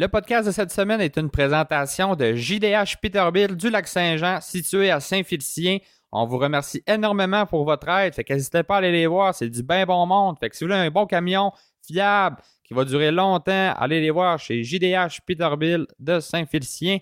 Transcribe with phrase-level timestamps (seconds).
[0.00, 4.98] Le podcast de cette semaine est une présentation de JDH Peterbilt du Lac-Saint-Jean, situé à
[4.98, 5.76] Saint-Félicien.
[6.10, 8.14] On vous remercie énormément pour votre aide.
[8.14, 10.38] Fait qu'hésitez pas à aller les voir, c'est du bien bon monde.
[10.40, 11.52] Fait que si vous voulez un bon camion
[11.86, 17.00] fiable qui va durer longtemps, allez les voir chez JDH Peterbilt de Saint-Félicien.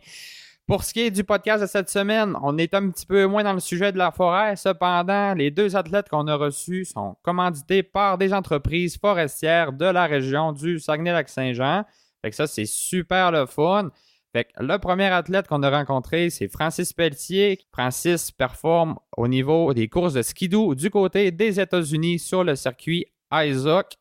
[0.67, 3.44] Pour ce qui est du podcast de cette semaine, on est un petit peu moins
[3.44, 4.57] dans le sujet de la forêt.
[4.57, 10.07] Cependant, les deux athlètes qu'on a reçus sont commandités par des entreprises forestières de la
[10.07, 11.85] région du Saguenay-Lac-Saint-Jean.
[12.22, 13.90] Fait que ça, c'est super le fun.
[14.32, 17.58] Fait que le premier athlète qu'on a rencontré, c'est Francis Pelletier.
[17.72, 23.07] Francis performe au niveau des courses de skidoo du côté des États-Unis sur le circuit
[23.32, 23.96] Isaac.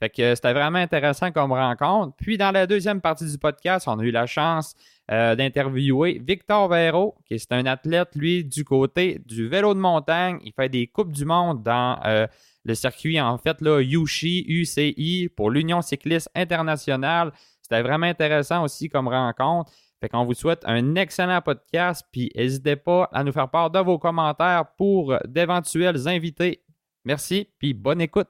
[0.00, 2.14] Fait que c'était vraiment intéressant comme rencontre.
[2.16, 4.74] Puis dans la deuxième partie du podcast, on a eu la chance
[5.10, 10.38] euh, d'interviewer Victor Véro, qui est un athlète, lui, du côté du vélo de montagne.
[10.44, 12.26] Il fait des Coupes du Monde dans euh,
[12.64, 17.32] le circuit, en fait, là, UCI, UCI, pour l'Union cycliste internationale.
[17.70, 19.70] C'était vraiment intéressant aussi comme rencontre.
[20.00, 23.80] Fait qu'on vous souhaite un excellent podcast, puis n'hésitez pas à nous faire part de
[23.80, 26.62] vos commentaires pour d'éventuels invités.
[27.04, 28.28] Merci, puis bonne écoute.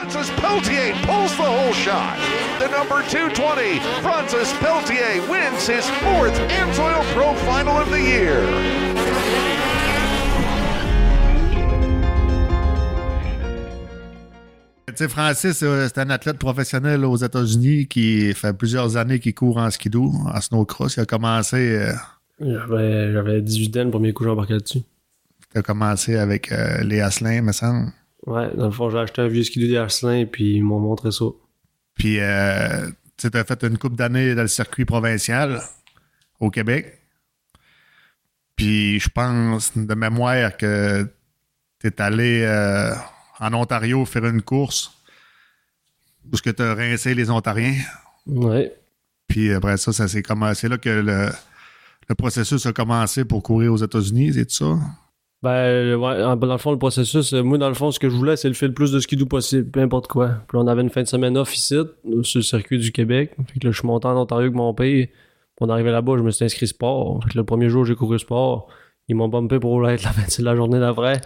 [0.00, 2.16] Francis Peltier pulls the whole shot.
[2.58, 8.40] The number 220, Francis Peltier, wins his fourth Amsoil Pro Final of the year.
[14.96, 19.58] Sais, Francis, euh, c'est un athlète professionnel aux États-Unis qui fait plusieurs années qu'il court
[19.58, 20.96] en skidoo, en snowcross.
[20.96, 21.92] Il a commencé, euh,
[22.40, 24.82] J'avais, j'avais 18 ans le premier coup que j'embarquais là-dessus.
[25.54, 27.92] il a commencé avec euh, les Asselins, me semble.
[28.26, 31.10] Ouais, dans le fond, j'ai acheté un vieux skidoo des Arcelins puis ils m'ont montré
[31.10, 31.24] ça.
[31.94, 35.60] Puis, euh, tu t'as fait une coupe d'années dans le circuit provincial
[36.38, 36.98] au Québec.
[38.56, 41.06] Puis, je pense de mémoire que
[41.78, 42.92] t'es allé euh,
[43.40, 44.92] en Ontario faire une course
[46.30, 47.74] où ce que t'as rincé les Ontariens?
[48.26, 48.72] Ouais.
[49.28, 51.28] Puis après ça, ça s'est commencé là que le,
[52.08, 54.76] le processus a commencé pour courir aux États-Unis, c'est ça?
[55.42, 58.10] Ben, ouais, en- dans le fond, le processus, euh, moi, dans le fond, ce que
[58.10, 60.28] je voulais, c'est le faire le plus de skidoo possible, peu importe quoi.
[60.48, 63.32] Puis on avait une fin de semaine off ici, euh, sur le circuit du Québec.
[63.50, 65.06] Fait que là, je suis monté en Ontario avec mon père.
[65.06, 65.10] Puis
[65.62, 67.20] on arrivait là-bas, je me suis inscrit sport.
[67.24, 68.68] Fait que le premier jour, j'ai couru sport.
[69.08, 71.22] Ils m'ont bumpé pour être la fin de la journée d'après.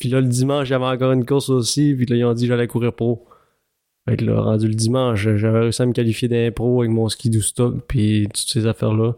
[0.00, 1.94] Puis là, le dimanche, j'avais encore une course aussi.
[1.94, 3.26] Puis là, ils ont dit j'allais courir pro.
[4.08, 7.08] Fait que là, rendu le dimanche, j'avais réussi à me qualifier d'un pro avec mon
[7.10, 9.14] skidoo stock, puis toutes ces affaires-là.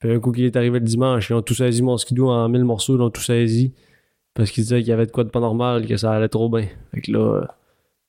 [0.00, 2.48] Puis un coup qui est arrivé le dimanche, ils ont tout saisi mon skidoo en
[2.48, 3.72] mille morceaux, ils l'ont tout saisi.
[4.34, 6.50] Parce qu'ils disaient qu'il y avait de quoi de pas normal, que ça allait trop
[6.50, 6.66] bien.
[6.92, 7.46] Fait que là,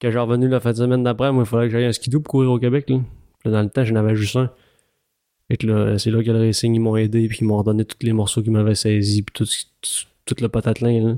[0.01, 2.19] quand j'ai revenu la fin de semaine d'après, moi, il fallait que j'aille un skidoo
[2.19, 2.89] pour courir au Québec.
[2.89, 2.99] Là.
[3.45, 4.49] Là, dans le temps, j'en avais juste un.
[5.49, 7.85] Fait que là, c'est là que le racing, ils m'ont aidé, puis ils m'ont redonné
[7.85, 11.07] tous les morceaux qu'ils m'avaient saisis, puis tout, tout, tout le patatlin.
[11.07, 11.15] Là.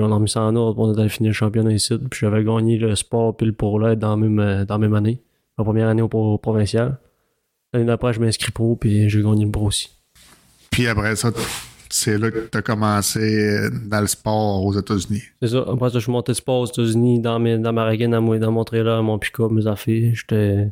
[0.00, 1.94] On a remis ça en ordre, on est allé finir le championnat ici.
[2.10, 4.78] Puis j'avais gagné le sport puis le pour l'aide dans, la même, euh, dans la
[4.78, 5.22] même année.
[5.58, 6.98] Ma première année au, pro- provincial.
[7.72, 9.90] L'année d'après, je m'inscris pro, puis j'ai gagné le pro aussi.
[10.70, 11.30] Puis après ça,
[11.88, 15.22] c'est là que tu as commencé dans le sport aux États-Unis.
[15.42, 15.64] C'est ça.
[15.70, 18.20] Après ça, je suis monté de sport aux États-Unis, dans, mes, dans ma Reagan, dans,
[18.22, 20.10] mon- dans mon trailer, mon pick-up, mes affaires.
[20.14, 20.70] J'étais.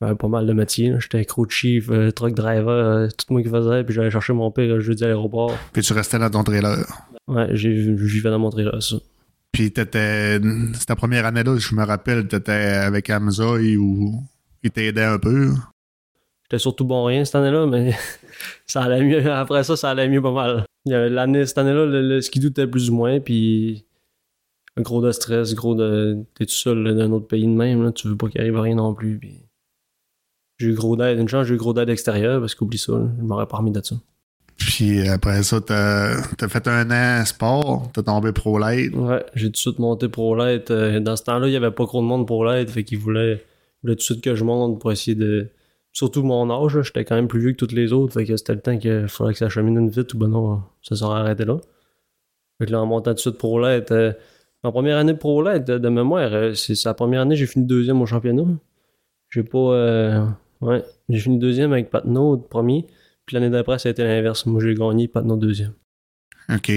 [0.00, 0.94] j'avais pas mal de métiers.
[0.98, 3.84] J'étais crew chief, euh, truck driver, euh, tout moi qui faisait.
[3.84, 5.52] Puis j'allais chercher mon père le jeudi à l'aéroport.
[5.72, 6.78] Puis tu restais dans ton trailer.
[7.28, 8.96] Ouais, j'ai- je vivais dans mon trailer, ça.
[9.52, 10.40] Puis t'étais.
[10.74, 14.22] C'est ta première année-là, je me rappelle, t'étais avec Amzoy ou
[14.62, 15.52] il t'aidait un peu?
[16.44, 17.94] J'étais surtout bon rien cette année-là, mais
[18.66, 19.30] ça allait mieux.
[19.32, 20.64] Après ça, ça allait mieux pas mal.
[20.86, 23.84] L'année, cette année-là, le, le skidoo était plus ou moins, puis
[24.78, 26.18] gros de stress, gros de.
[26.34, 28.40] T'es tout seul là, dans un autre pays de même, là, tu veux pas qu'il
[28.40, 29.18] arrive rien non plus.
[29.18, 29.40] Puis...
[30.58, 31.18] J'ai eu gros d'aide.
[31.18, 33.72] Une chance, j'ai eu gros d'aide extérieure, parce qu'oublie ça, là, je m'aurais pas remis
[33.72, 33.96] de ça.
[34.58, 38.92] Puis après ça, t'as as fait un an sport, t'as tombé pro light.
[38.94, 40.70] Ouais, j'ai tout de suite monté pro light.
[40.70, 42.98] Euh, Dans ce temps-là, il y avait pas trop de monde pro light, fait qu'ils
[42.98, 43.44] voulaient,
[43.82, 45.48] voulaient tout de suite que je monte pour essayer de.
[45.92, 48.54] Surtout mon âge, j'étais quand même plus vieux que tous les autres, fait que c'était
[48.54, 51.58] le temps qu'il fallait que ça chemine vite ou ben non, ça serait arrêté là.
[52.58, 54.12] Fait que là, en montant tout de suite pro light, euh,
[54.64, 58.02] ma première année pro light, de, mémoire, euh, c'est sa première année, j'ai fini deuxième
[58.02, 58.44] au championnat.
[59.30, 60.26] J'ai pas.
[60.60, 62.86] ouais, j'ai fini deuxième avec Patnaud, premier.
[63.28, 64.46] Puis l'année d'après, ça a été l'inverse.
[64.46, 65.74] Moi, j'ai gagné Patnaud deuxième.
[66.50, 66.72] OK.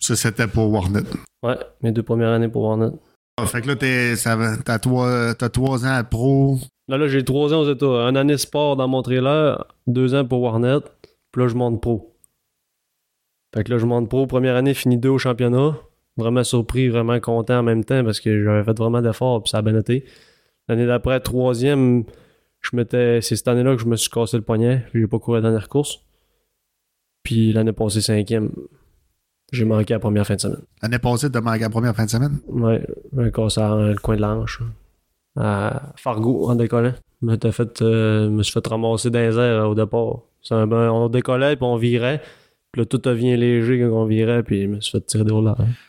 [0.00, 1.04] Ça, c'était pour Warnet.
[1.44, 2.90] Ouais, mes deux premières années pour Warnet.
[3.36, 6.58] Ah, Fait que là, t'as trois, trois ans de pro.
[6.88, 7.86] Là, là, j'ai trois ans aux États.
[7.86, 10.80] Un année sport dans mon trailer, deux ans pour Warnet,
[11.30, 12.16] puis là, je monte pro.
[13.54, 14.26] Fait que là, je monte pro.
[14.26, 15.76] Première année, fini deux au championnat.
[16.16, 19.58] Vraiment surpris, vraiment content en même temps parce que j'avais fait vraiment d'efforts, puis ça
[19.58, 20.04] a bien été.
[20.68, 22.02] L'année d'après, troisième,
[22.70, 23.20] je m'étais.
[23.20, 25.42] C'est cette année-là que je me suis cassé le poignet, puis j'ai pas couru la
[25.42, 25.98] dernière course.
[27.22, 28.50] Puis l'année passée, cinquième,
[29.52, 30.60] j'ai manqué la première fin de semaine.
[30.82, 32.38] L'année passée, t'as manqué la première fin de semaine?
[32.48, 32.86] Ouais,
[33.18, 34.60] j'ai cassé le coin de l'anche.
[35.36, 36.92] à Fargo en décollant.
[37.22, 40.18] Je m'étais fait, euh, me suis fait ramasser dans les airs euh, au départ.
[40.42, 42.20] C'est un- ben, on décollait puis on virait.
[42.70, 45.32] Puis là, tout devient léger quand on virait, puis je me suis fait tirer des
[45.32, 45.44] hauts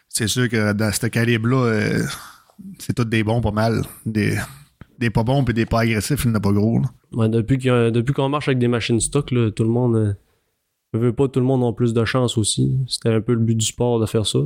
[0.08, 2.04] C'est sûr que dans ce calibre-là, euh,
[2.80, 3.82] c'est tous des bons pas mal.
[4.06, 4.38] Des,
[5.00, 6.80] des pas bons puis des pas agressifs, il n'y en a pas gros.
[6.80, 6.88] là.
[7.12, 10.14] Ouais, depuis qu'on marche avec des machines stock, là, tout le monde euh,
[10.94, 12.78] ne veut pas tout le monde a plus de chance aussi.
[12.88, 14.40] C'était un peu le but du sport de faire ça.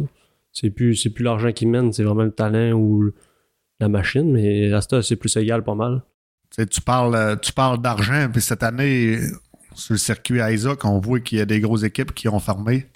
[0.52, 3.12] C'est plus plus l'argent qui mène, c'est vraiment le talent ou
[3.80, 6.02] la machine, mais à ce c'est plus égal pas mal.
[6.52, 9.20] Tu parles, euh, tu parles d'argent, puis cette année,
[9.76, 12.88] sur le circuit Isaac, on voit qu'il y a des grosses équipes qui ont fermé.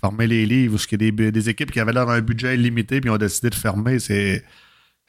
[0.00, 2.56] Fermé les livres, parce qu'il y a des, des équipes qui avaient l'air un budget
[2.56, 3.98] limité, puis ont décidé de fermer.
[3.98, 4.44] C'est,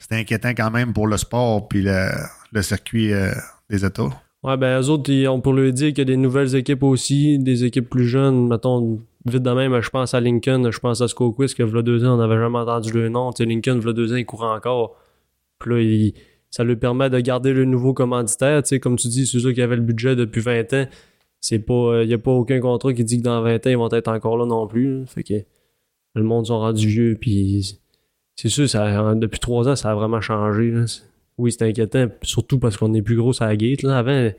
[0.02, 3.30] c'est inquiétant quand même pour le sport, puis le, circuit euh,
[3.70, 4.08] des États.
[4.42, 7.38] Ouais, ben, eux autres, ils ont pour dire qu'il y a des nouvelles équipes aussi,
[7.38, 8.48] des équipes plus jeunes.
[8.48, 12.04] Mettons, vite de même, je pense à Lincoln, je pense à Skokwis, que v'là deux
[12.04, 13.32] ans, on n'avait jamais entendu le nom.
[13.32, 14.96] Tu sais, Lincoln, v'là deux ans, il court encore.
[15.60, 16.10] Puis là,
[16.50, 18.62] ça lui permet de garder le nouveau commanditaire.
[18.64, 20.86] Tu sais, comme tu dis, c'est ceux qui avaient le budget depuis 20 ans.
[21.40, 23.76] C'est pas, il n'y a pas aucun contrat qui dit que dans 20 ans, ils
[23.76, 25.06] vont être encore là non plus.
[25.06, 25.34] Fait que
[26.14, 27.80] le monde sont rendus vieux, puis
[28.36, 30.70] c'est sûr, ça, depuis trois ans, ça a vraiment changé.
[30.70, 30.86] là.
[30.86, 31.02] C'est-
[31.38, 33.82] Oui, c'est inquiétant, surtout parce qu'on est plus gros à la gate.
[33.82, 33.98] Là.
[33.98, 34.30] Avant,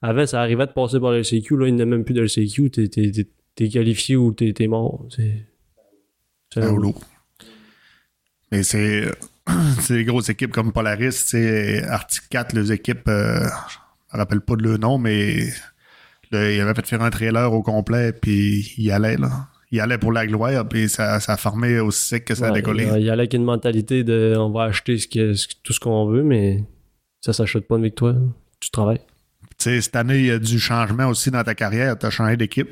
[0.00, 1.56] avant, ça arrivait de passer par le CQ.
[1.56, 2.70] Là, il n'y a même plus de le CQ.
[2.70, 2.88] T'es,
[3.56, 5.06] t'es, qualifié ou t'es, t'es mort.
[5.10, 5.44] C'est,
[6.52, 9.10] c'est C'est un c'est,
[9.80, 13.40] c'est des grosses équipes comme Polaris, sais, Arctic 4, les équipes, euh,
[14.10, 15.48] je me rappelle pas de leur nom, mais
[16.30, 19.48] là, ils avaient fait faire un trailer au complet, puis ils allaient, là.
[19.74, 22.48] Ils allaient pour la gloire, puis ça, ça a formé aussi sec que ça a
[22.52, 22.86] Ouais, décollé.
[22.96, 25.80] Il y a là une mentalité de on va acheter ce que- ce- tout ce
[25.80, 26.62] qu'on veut, mais
[27.20, 28.14] ça s'achète pas une victoire.
[28.60, 29.00] Tu travailles.
[29.58, 31.98] Tu sais, cette année, il y a du changement aussi dans ta carrière.
[31.98, 32.68] Tu as changé d'équipe.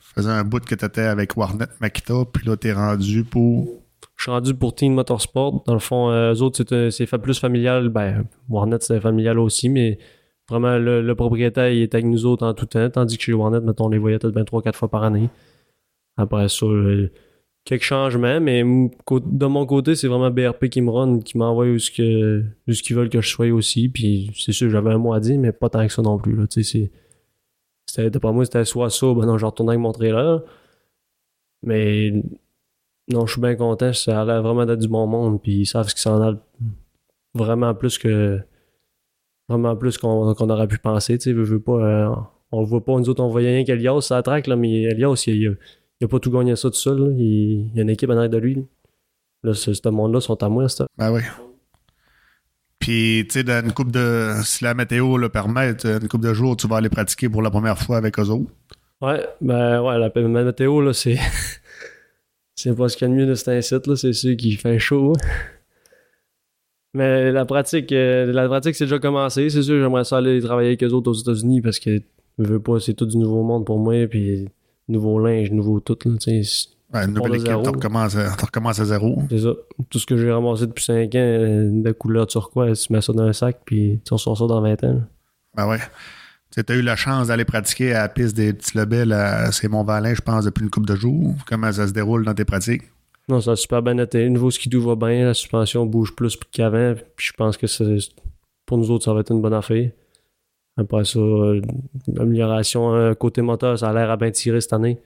[0.00, 3.24] Ça faisait un bout que tu étais avec Warnet Makita, puis là, tu es rendu
[3.24, 3.82] pour.
[4.16, 5.64] Je suis rendu pour Team Motorsport.
[5.66, 7.88] Dans le fond, euh, eux autres, c'est, plus familial.
[7.88, 9.98] Ben, Warnet, c'est familial aussi, mais
[10.48, 12.88] vraiment, le, le propriétaire, il est avec nous autres en tout temps.
[12.90, 15.28] Tandis que chez Warnet, mettons, on les voyait peut-être 3-4 fois par année.
[16.16, 17.10] Après ça, euh,
[17.64, 21.78] quelques changements, mais de mon côté, c'est vraiment BRP qui me run, qui m'envoie où
[21.78, 23.88] ce qu'ils veulent que je sois aussi.
[23.88, 26.36] Puis c'est sûr, j'avais un mot à dire, mais pas tant que ça non plus.
[26.36, 26.46] Là.
[26.48, 30.42] C'était, d'après moi, c'était soit ça, ben non, je retournais avec mon trailer.
[31.62, 32.12] Mais
[33.08, 33.92] non, je suis bien content.
[33.92, 35.42] Ça a l'air vraiment d'être du bon monde.
[35.42, 36.34] Puis ils savent ce qu'ils s'en a
[37.34, 38.40] vraiment plus que.
[39.48, 41.18] Vraiment plus qu'on, aurait pu penser.
[41.18, 41.72] Tu veux, pas.
[41.72, 42.14] euh,
[42.52, 45.24] on le voit pas, nous autres, on voyait rien qu'Elias, ça traque, là, mais Elias,
[45.26, 45.58] il, il,
[46.00, 46.98] il a pas tout gagné ça tout seul.
[46.98, 47.12] là.
[47.16, 48.54] Il, il y a une équipe en arrière de lui.
[48.54, 48.62] Là,
[49.42, 50.86] Là, ce, ce monde-là sont à moi, ça.
[50.96, 51.20] Ben oui.
[52.78, 54.32] Puis, tu sais, dans une coupe de.
[54.42, 57.50] Si la météo le permet, une coupe de jours, tu vas aller pratiquer pour la
[57.50, 58.50] première fois avec eux autres.
[59.00, 61.18] Ouais, ben ouais, la la météo, là, c'est.
[62.54, 64.56] c'est pas ce qu'il y a de mieux de cet incite, là, c'est sûr qu'il
[64.56, 65.12] fait chaud.
[66.94, 69.50] Mais la pratique, euh, la pratique, c'est déjà commencé.
[69.50, 72.00] C'est sûr, j'aimerais ça aller travailler avec eux autres aux États-Unis parce que
[72.38, 74.48] je veux pas, c'est tout du nouveau monde pour moi, puis
[74.88, 76.12] nouveau linge, nouveau tout, là.
[76.92, 79.20] Ouais, une nouvelle équipe, tu recommences, à- tu recommences à zéro.
[79.28, 79.50] C'est ça.
[79.90, 83.12] Tout ce que j'ai ramassé depuis 5 ans, euh, de couleur turquoise, tu mets ça
[83.12, 85.02] dans un sac, puis tu ressors ça dans 20 ans.
[85.56, 85.78] Ben ouais.
[86.52, 90.14] Tu as eu la chance d'aller pratiquer à la piste des petits Lebel à Mont-Valin,
[90.14, 91.34] je pense, depuis une couple de jours.
[91.48, 92.82] Comment ça se déroule dans tes pratiques?
[93.28, 94.22] Non, ça a super bien été.
[94.22, 98.10] Le nouveau skidoo va bien, la suspension bouge plus qu'avant, puis je pense que c'est-
[98.66, 99.90] pour nous autres, ça va être une bonne affaire.
[100.76, 101.60] Après ça, euh,
[102.08, 104.98] l'amélioration euh, côté moteur, ça a l'air à bien tirer cette année.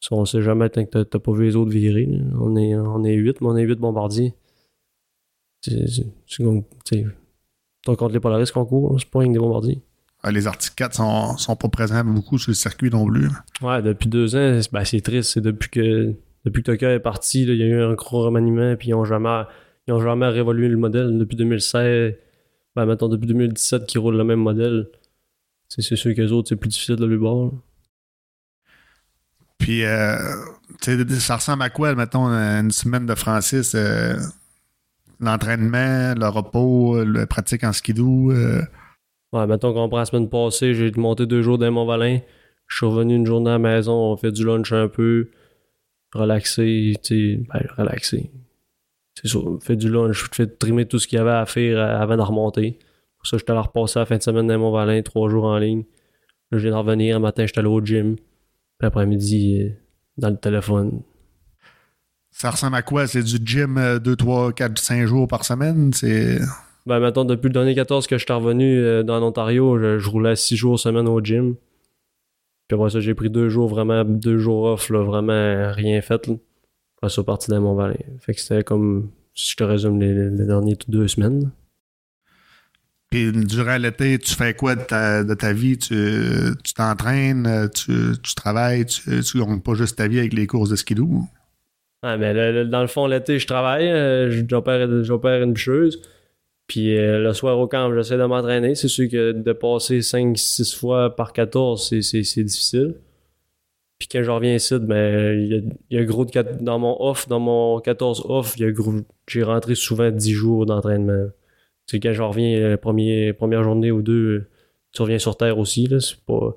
[0.00, 2.06] Ça, on sait jamais tant que t'as- t'as pas vu les autres virer.
[2.06, 2.24] là.
[2.40, 4.34] On est, on est 8, mais on est 8 bombardiers.
[7.82, 9.82] Toi contre les Polaris qu'on court, là, c'est pas rien que des bombardiers.
[10.22, 13.28] Ah, les Arctic 4 sont, sont pas présents beaucoup sur le circuit non plus.
[13.62, 15.30] Ouais, depuis deux ans, c'est- ben, c'est triste.
[15.34, 16.14] C'est depuis que
[16.44, 19.04] depuis que Tucker est parti, il y a eu un gros remaniement, puis ils ont
[19.04, 19.42] jamais,
[19.86, 21.16] ils ont jamais réévolué le modèle.
[21.18, 22.14] Depuis 2016,
[22.76, 24.88] ben, mettons depuis 2017 qu'ils roulent le même modèle.
[25.68, 27.50] C'est sûr que les autres, c'est plus difficile de le là.
[29.58, 30.16] Puis, euh,
[30.82, 33.74] tu sais, ça ressemble à quoi, mettons, une semaine de Francis?
[33.74, 34.16] euh,
[35.20, 38.32] L'entraînement, le repos, la pratique en skidoo.
[38.32, 38.62] euh,
[39.32, 42.20] Ouais, mettons qu'on prend la semaine passée, j'ai monté deux jours dans Mont-Valin.
[42.68, 45.30] Je suis revenu une journée à la maison, on fait du lunch un peu,
[46.14, 48.30] relaxé, tu sais, ben, relaxé.
[49.14, 51.78] C'est ça, fait du lunch, je fais trimer tout ce qu'il y avait à faire
[51.78, 52.78] euh, avant de remonter.
[53.16, 55.84] Pour ça, j'étais allé repasser la fin de semaine dans Mont-Valin, trois jours en ligne.
[56.50, 58.16] Là, je viens de revenir, un matin, j'étais allé au gym.
[58.78, 59.70] Puis après-midi, euh,
[60.18, 61.02] dans le téléphone.
[62.30, 63.06] ça ressemble à quoi?
[63.06, 65.92] C'est du gym 2, 3, 4, 5 jours par semaine?
[65.92, 66.40] C'est.
[66.86, 70.10] Ben, mettons, depuis le dernier 14 que je suis revenu euh, dans l'Ontario, je, je
[70.10, 71.54] roulais six jours semaine au gym.
[72.68, 76.26] Puis après ça, j'ai pris deux jours vraiment, deux jours off, là, vraiment rien fait.
[76.26, 76.34] Là.
[77.04, 77.98] Après ça, parti dans mon valet.
[78.18, 81.50] Fait que c'était comme si je te résume les, les dernières deux semaines.
[83.10, 85.76] Puis durant l'été, tu fais quoi de ta, de ta vie?
[85.76, 85.94] Tu
[86.64, 87.92] tu t'entraînes, tu,
[88.22, 91.24] tu travailles, tu, tu pas juste ta vie avec les courses de skidoo?
[92.02, 94.30] Ouais, mais le- le- dans le fond, l'été, je travaille, euh,
[95.04, 96.00] j'opère une bûcheuse.
[96.66, 98.74] Puis euh, le soir au camp, j'essaie de m'entraîner.
[98.74, 102.94] C'est sûr que de passer 5-6 fois par 14, c'est- c'est c'est difficile.
[103.98, 105.58] Puis quand je reviens ici, ben, il y a,
[105.90, 108.72] il y a gros de dans mon off, dans mon 14 off, il y a
[108.72, 108.94] gros,
[109.28, 111.28] j'ai rentré souvent 10 jours d'entraînement.
[111.86, 114.48] Tu sais, quand je reviens la première, première journée ou deux,
[114.92, 116.56] tu reviens sur Terre aussi, là, c'est pas...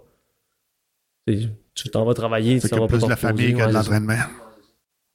[1.27, 3.73] Tu t'en vas travailler, tu C'est t'en vas pas plus de la famille que de
[3.73, 4.13] l'entraînement.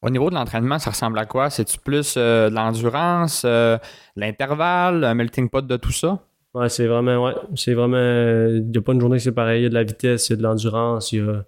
[0.02, 1.49] Au niveau de l'entraînement, ça ressemble à quoi?
[1.49, 3.79] C'est-tu plus euh, de l'endurance, euh,
[4.17, 6.21] l'intervalle, un melting pot de tout ça?
[6.55, 7.97] Ouais, c'est vraiment, ouais, c'est vraiment,
[8.49, 10.29] il n'y a pas une journée que c'est pareil, il y a de la vitesse,
[10.29, 11.45] il y a de l'endurance, il y a...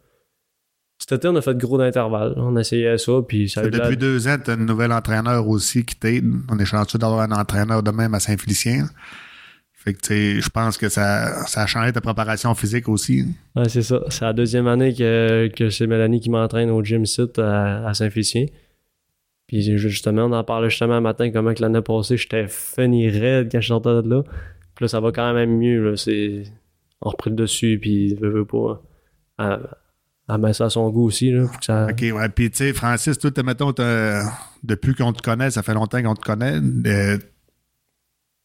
[0.99, 3.77] Cet été, on a fait gros d'intervalles, on essayait ça, puis ça a eu de
[3.77, 6.25] la- Depuis deux ans, tu as un nouvel entraîneur aussi qui t'aide.
[6.49, 8.87] On est chanceux d'avoir un entraîneur de même à Saint-Félicien.
[9.73, 13.27] Fait que, tu sais, je pense que ça, ça a changé ta préparation physique aussi.
[13.55, 14.01] Ouais, c'est ça.
[14.09, 17.93] C'est la deuxième année que, que c'est Mélanie qui m'entraîne au gym site à, à
[17.93, 18.47] Saint-Félicien.
[19.47, 23.11] Puis ju- justement, on en parlait justement un matin, comment que l'année passée, j'étais funny
[23.11, 24.23] raide quand je sortais de là.
[24.75, 25.91] Puis là, ça va quand même mieux.
[25.91, 25.97] Là.
[25.99, 26.45] C'est...
[27.03, 28.81] On reprend le dessus, puis veut pas.
[29.37, 29.59] À,
[30.29, 31.31] à mettre ça à son goût aussi.
[31.31, 31.87] Là, pour que ça...
[31.91, 32.29] OK, ouais.
[32.31, 33.73] Puis, tu sais, Francis, toi, mettons,
[34.63, 37.19] depuis qu'on te connaît, ça fait longtemps qu'on te connaît, euh,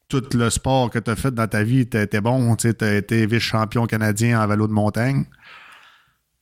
[0.09, 2.55] tout le sport que tu as fait dans ta vie, t'as été bon.
[2.55, 5.25] Tu as été vice-champion canadien en vélo de montagne.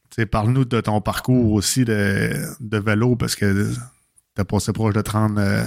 [0.10, 3.72] Tu sais, Parle-nous de ton parcours aussi de, de vélo parce que
[4.36, 5.38] tu as passé proche de 30.
[5.38, 5.64] euh,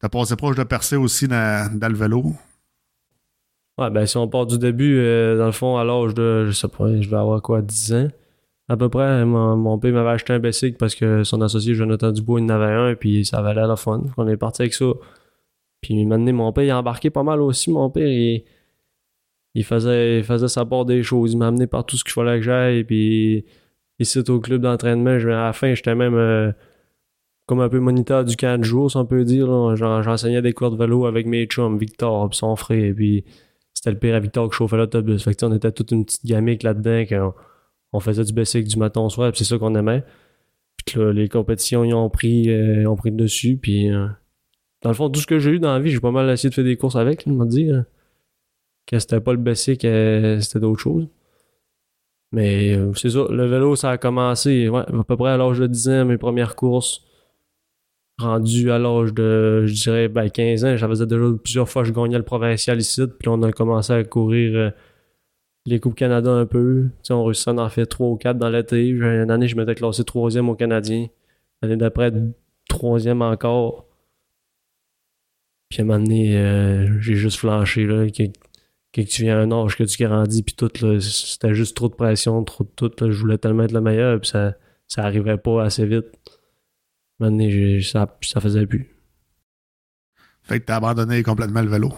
[0.00, 2.34] T'as passé proche de percer aussi dans, dans le vélo.
[3.78, 6.52] Ouais, ben si on part du début, euh, dans le fond, à l'âge de, je
[6.52, 8.08] sais pas, je vais avoir quoi, 10 ans.
[8.72, 12.40] À peu près, mon, père m'avait acheté un bicycle parce que son associé Jonathan Dubois,
[12.40, 14.02] il en avait un, puis ça valait la fun.
[14.16, 14.86] On est parti avec ça.
[15.82, 17.70] Puis maintenant, mon père, il a embarqué pas mal aussi.
[17.70, 18.44] Mon père, il,
[19.54, 21.34] il, faisait, il faisait sa part des choses.
[21.34, 22.84] Il m'a amené par tout ce qu'il fallait que j'aille.
[22.84, 23.44] Puis
[23.98, 26.50] ici, au club d'entraînement, à la fin, j'étais même euh,
[27.44, 29.76] comme un peu moniteur du camp de jour, si on peut dire.
[29.76, 32.94] J'enseignais des cours de vélo avec mes chums, Victor, puis son frère.
[32.96, 33.22] Puis
[33.74, 35.22] c'était le père à Victor qui chauffait l'autobus.
[35.22, 37.34] Fait que, on était toute une petite gamique là-dedans.
[37.92, 40.04] On, faisait du bicycle du matin au soir, puis c'est ça qu'on aimait.
[40.84, 43.56] Puis là, les compétitions, ils ont pris, euh, ont pris le dessus.
[43.56, 44.08] Puis euh,
[44.82, 46.50] dans le fond, tout ce que j'ai eu dans la vie, j'ai pas mal essayé
[46.50, 47.84] de faire des courses avec, on va dire.
[48.86, 51.08] Que c'était pas le euh, c'était d'autres choses.
[52.32, 55.58] Mais euh, c'est ça, le vélo, ça a commencé ouais, à peu près à l'âge
[55.58, 57.02] de 10 ans, mes premières courses.
[58.18, 62.18] Rendu à l'âge de, je dirais, ben, 15 ans, j'avais déjà plusieurs fois, je gagnais
[62.18, 63.02] le provincial ici.
[63.06, 64.70] Puis on a commencé à courir euh,
[65.66, 66.88] les Coupes Canada un peu.
[67.02, 68.88] Tu sais, on réussit à en faire 3 ou 4 dans l'été.
[68.88, 71.06] Une année, je m'étais classé troisième au Canadien.
[71.60, 72.12] L'année d'après,
[72.68, 73.86] troisième encore.
[75.68, 77.86] Puis à un moment donné, euh, j'ai juste flanché.
[77.86, 78.24] Là, que,
[78.92, 81.94] que tu viens à un âge que tu grandis, puis tout, c'était juste trop de
[81.94, 82.90] pression, trop de tout.
[83.00, 83.10] là.
[83.10, 84.54] je voulais tellement être le meilleur, puis ça,
[84.86, 86.06] ça arrivait pas assez vite.
[87.20, 88.90] À un moment donné, ça, ça faisait plus.
[90.42, 91.92] Fait que t'as abandonné complètement le vélo.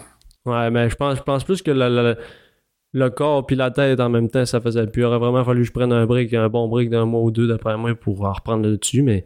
[0.45, 2.15] Ouais, mais je pense, je pense plus que le,
[2.95, 5.01] le corps puis la tête en même temps, ça faisait plus.
[5.01, 7.29] Il aurait vraiment fallu que je prenne un break, un bon break d'un mois ou
[7.29, 9.01] deux d'après moi pour en reprendre le dessus.
[9.01, 9.25] Mais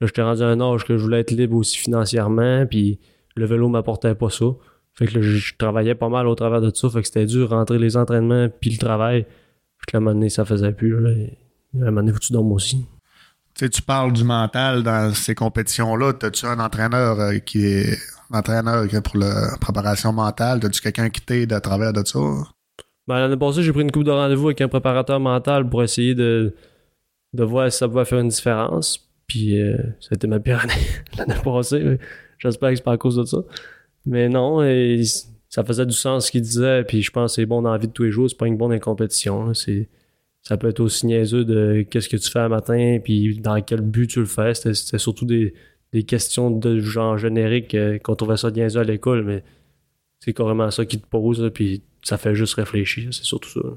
[0.00, 3.00] là, j'étais rendu à un âge que je voulais être libre aussi financièrement, puis
[3.34, 4.44] le vélo m'apportait pas ça.
[4.92, 6.90] Fait que là, je, travaillais pas mal au travers de ça.
[6.90, 9.24] Fait que c'était dur rentrer les entraînements puis le travail.
[9.94, 11.00] Là, à un ça faisait plus.
[11.00, 11.38] Là, et
[11.80, 12.84] à un moment donné, tu dormes aussi?
[13.54, 16.12] Tu sais, tu parles du mental dans ces compétitions-là.
[16.12, 17.98] T'as-tu un entraîneur euh, qui est
[18.30, 20.60] entraîneur pour la préparation mentale?
[20.60, 22.18] T'as-tu quelqu'un qui t'aide à travers de ça?
[23.08, 26.14] Ben, l'année passée, j'ai pris une coupe de rendez-vous avec un préparateur mental pour essayer
[26.14, 26.54] de,
[27.32, 29.10] de voir si ça pouvait faire une différence.
[29.26, 30.74] Puis euh, ça a été ma pire année
[31.16, 31.98] l'année passée.
[32.38, 33.38] J'espère que c'est pas à cause de ça.
[34.04, 34.60] Mais non,
[35.48, 36.84] ça faisait du sens ce qu'il disait.
[36.84, 38.28] Puis je pense que c'est bon dans la vie de tous les jours.
[38.28, 39.46] C'est pas une bonne compétition.
[39.46, 39.54] là.
[39.54, 39.88] C'est,
[40.42, 43.80] ça peut être aussi niaiseux de qu'est-ce que tu fais un matin, puis dans quel
[43.80, 44.52] but tu le fais.
[44.52, 45.54] C'était, surtout des,
[45.92, 49.42] des questions de genre générique euh, qu'on trouvait ça niaiseux à l'école, mais
[50.20, 53.68] c'est carrément ça qui te pose, puis ça fait juste réfléchir, c'est surtout ça.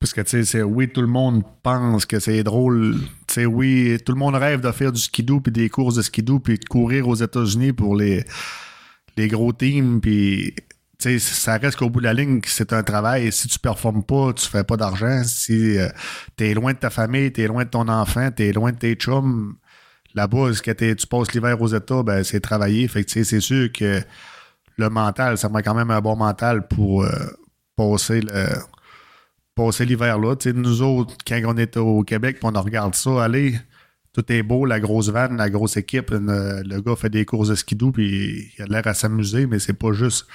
[0.00, 2.96] Parce que, tu sais, oui, tout le monde pense que c'est drôle.
[3.26, 6.02] Tu sais, oui, tout le monde rêve de faire du skidoo puis des courses de
[6.02, 8.24] skidoo puis de courir aux États-Unis pour les,
[9.16, 10.54] les gros teams puis
[11.00, 13.30] tu sais, ça reste qu'au bout de la ligne, c'est un travail.
[13.30, 15.22] Si tu performes pas, tu fais pas d'argent.
[15.24, 15.88] Si euh,
[16.36, 19.54] t'es loin de ta famille, t'es loin de ton enfant, t'es loin de tes chums,
[20.14, 22.88] là-bas, ce que tu passes l'hiver aux États, ben, c'est travailler.
[22.88, 24.02] Fait que, tu c'est sûr que
[24.76, 27.10] le mental, ça m'a quand même un bon mental pour euh,
[27.78, 28.46] passer le
[29.54, 30.36] passer l'hiver là.
[30.36, 33.54] Tu sais, nous autres, quand on est au Québec, on regarde ça aller,
[34.12, 36.10] tout est beau, la grosse vanne, la grosse équipe.
[36.10, 39.58] Le, le gars fait des courses de skidoo, puis il a l'air à s'amuser, mais
[39.58, 40.26] c'est pas juste.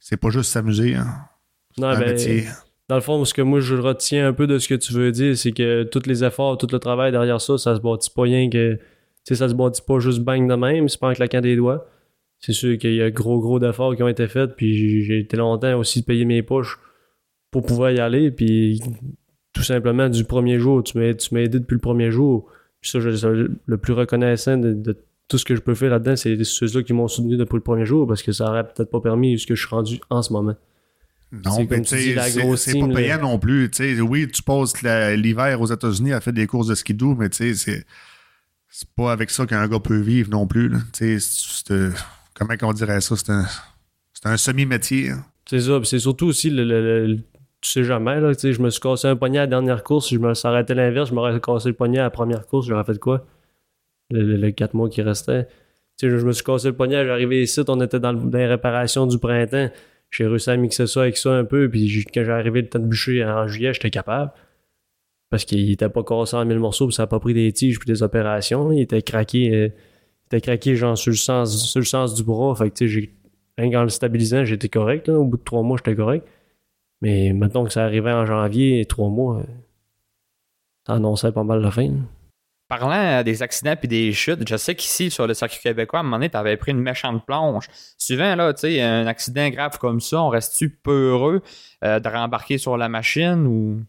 [0.00, 0.94] C'est pas juste s'amuser.
[0.94, 1.08] Hein.
[1.76, 2.16] Non, ben,
[2.88, 5.12] dans le fond, ce que moi je retiens un peu de ce que tu veux
[5.12, 8.22] dire, c'est que tous les efforts, tout le travail derrière ça, ça se bâtit pas
[8.22, 8.74] rien que.
[8.76, 8.80] Tu
[9.24, 11.86] sais, ça se bâtit pas juste bang de même, c'est pas en claquant des doigts.
[12.40, 15.36] C'est sûr qu'il y a gros, gros d'efforts qui ont été faits, puis j'ai- été
[15.36, 16.78] longtemps aussi de payer mes poches
[17.50, 18.80] pour pouvoir y aller, puis
[19.52, 22.48] tout simplement du premier jour, tu m'as tu m'as aidé depuis le premier jour.
[22.80, 25.90] Puis ça, je, je- le plus reconnaissant de, de tout ce que je peux faire
[25.90, 28.90] là-dedans, c'est ceux-là qui m'ont soutenu depuis le premier jour, parce que ça aurait peut-être
[28.90, 30.54] pas permis ce que je suis rendu en ce moment.
[31.32, 31.58] Non,
[32.14, 32.22] la
[32.56, 32.94] c'est pas là.
[32.94, 33.68] payant non plus.
[34.00, 37.84] Oui, tu passes l'hiver aux États-Unis à faire des courses de skidoo, mais tu sais,
[38.70, 40.70] c'est pas avec ça qu'un gars peut vivre non plus.
[40.92, 41.18] c'est-
[42.38, 43.16] comment on dirait ça?
[43.16, 45.10] C'est un, semi-métier.
[45.10, 45.24] hein.
[45.46, 47.16] C'est ça, c'est surtout aussi le,
[47.60, 50.18] tu sais jamais là, je me suis cassé un poignet à la dernière course, je
[50.18, 52.98] me suis arrêté l'inverse, je m'aurais cassé le poignet à la première course, j'aurais fait
[52.98, 53.26] quoi?
[54.10, 55.46] Le, le, le quatre mois qui sais,
[56.00, 59.18] je, me suis cassé le poignet, j'arrivais ici, on était dans, dans les réparations du
[59.18, 59.70] printemps.
[60.10, 62.78] J'ai réussi à mixer ça avec ça un peu, puis quand j'ai arrivé le temps
[62.78, 64.32] de bûcher en juillet, j'étais capable.
[65.30, 67.78] Parce qu'il était pas cassé en mille morceaux, puis ça a pas pris des tiges
[67.78, 68.72] puis des opérations.
[68.72, 69.72] Il était craqué,
[70.28, 72.54] était craqué genre sur le sens, sur le sens du bras.
[72.54, 73.10] Fait tu sais,
[73.58, 75.08] Rien qu'en le stabilisant, j'étais correct.
[75.08, 76.24] Au bout de trois mois, j'étais correct.
[77.00, 79.44] Mais maintenant que ça arrivait en janvier, trois mois, euh,
[80.86, 81.92] ça annonçait pas mal la fin.
[82.68, 86.02] Parlant euh, des accidents puis des chutes, je sais qu'ici, sur le circuit québécois, à
[86.02, 87.66] un moment donné, t'avais pris une méchante plonge.
[87.98, 91.42] Souvent, là, tu sais, un accident grave comme ça, on reste-tu peu heureux
[91.82, 93.80] euh, de rembarquer sur la machine ou?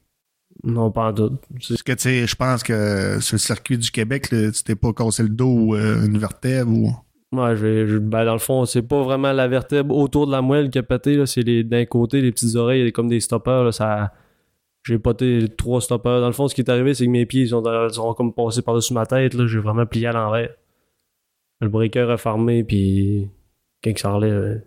[0.64, 1.42] Non, pas en doute.
[1.54, 4.76] Parce que, tu sais, je pense que sur le circuit du Québec, là, tu t'es
[4.76, 6.92] pas cassé le dos ou euh, une vertèbre ou.
[7.32, 10.70] Ouais, je ben, dans le fond, c'est pas vraiment la vertèbre autour de la moelle
[10.70, 11.24] qui a pété.
[11.28, 13.64] C'est d'un côté, les petites oreilles, comme des stoppers.
[13.64, 14.12] là, ça...
[14.84, 16.22] J'ai poté trois stoppers.
[16.22, 18.62] Dans le fond, ce qui est arrivé, c'est que mes pieds ils sont comme passés
[18.62, 19.34] par-dessus ma tête.
[19.34, 19.46] là.
[19.46, 20.50] J'ai vraiment plié à l'envers.
[21.62, 23.30] Le breaker a fermé, puis
[23.84, 24.58] quand il s'en relève, euh,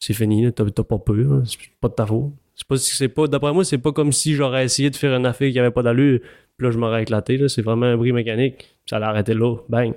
[0.00, 0.50] c'est fini.
[0.52, 1.14] T'as pas peur.
[1.14, 1.42] là.
[1.44, 2.32] C'est pas de ta faute.
[2.56, 5.26] C'est pas, c'est pas, d'après moi, c'est pas comme si j'aurais essayé de faire une
[5.26, 6.20] affaire qui avait pas d'allure,
[6.56, 7.36] puis là, je m'aurais éclaté.
[7.36, 7.48] là.
[7.48, 9.56] C'est vraiment un bris mécanique, puis ça l'a arrêté là.
[9.68, 9.92] Bang.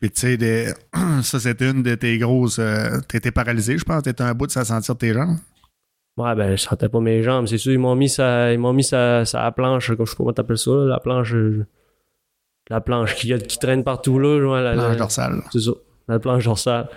[0.00, 0.72] Puis, tu sais, des-
[1.22, 2.58] ça, c'était une de tes grosses.
[2.58, 4.02] euh, T'étais paralysé, je pense.
[4.02, 5.38] T'étais un bout de ça sentir tes jambes.
[6.18, 7.46] Ouais, ben, je sentais pas mes jambes.
[7.46, 9.24] C'est sûr, ils m'ont mis sa, ils m'ont mis sa
[9.56, 11.64] planche, comme je sais pas comment t'appelles ça, là, la planche, euh,
[12.68, 14.38] la planche qui, qui traîne partout, là.
[14.46, 15.42] ouais, la- Planche la- dorsale.
[15.52, 15.70] C'est ça,
[16.08, 16.88] la planche dorsale.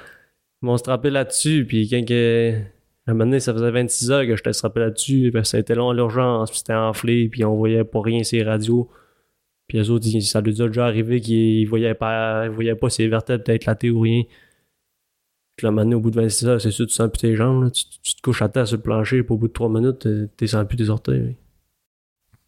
[0.62, 2.56] Ils m'ont strappé là-dessus, puis quand que,
[3.10, 5.60] à un moment donné, ça faisait 26 heures que j'étais strappé là-dessus, ben, ça a
[5.60, 8.88] été long à l'urgence, puis c'était enflé, puis on voyait pas rien ces radios.
[9.68, 13.44] Puis les autres, ça leur a déjà arrivé qu'ils voyaient pas, voyaient pas ces vertèbres
[13.44, 14.24] peut-être éclatées ou rien.
[15.56, 17.72] Puis là, donné, au bout de 26 heures, c'est sûr, tu sens plus tes jambes.
[17.72, 20.48] Tu, te couches à terre sur le plancher, puis au bout de 3 minutes, tu
[20.48, 21.36] sens plus tes orteils.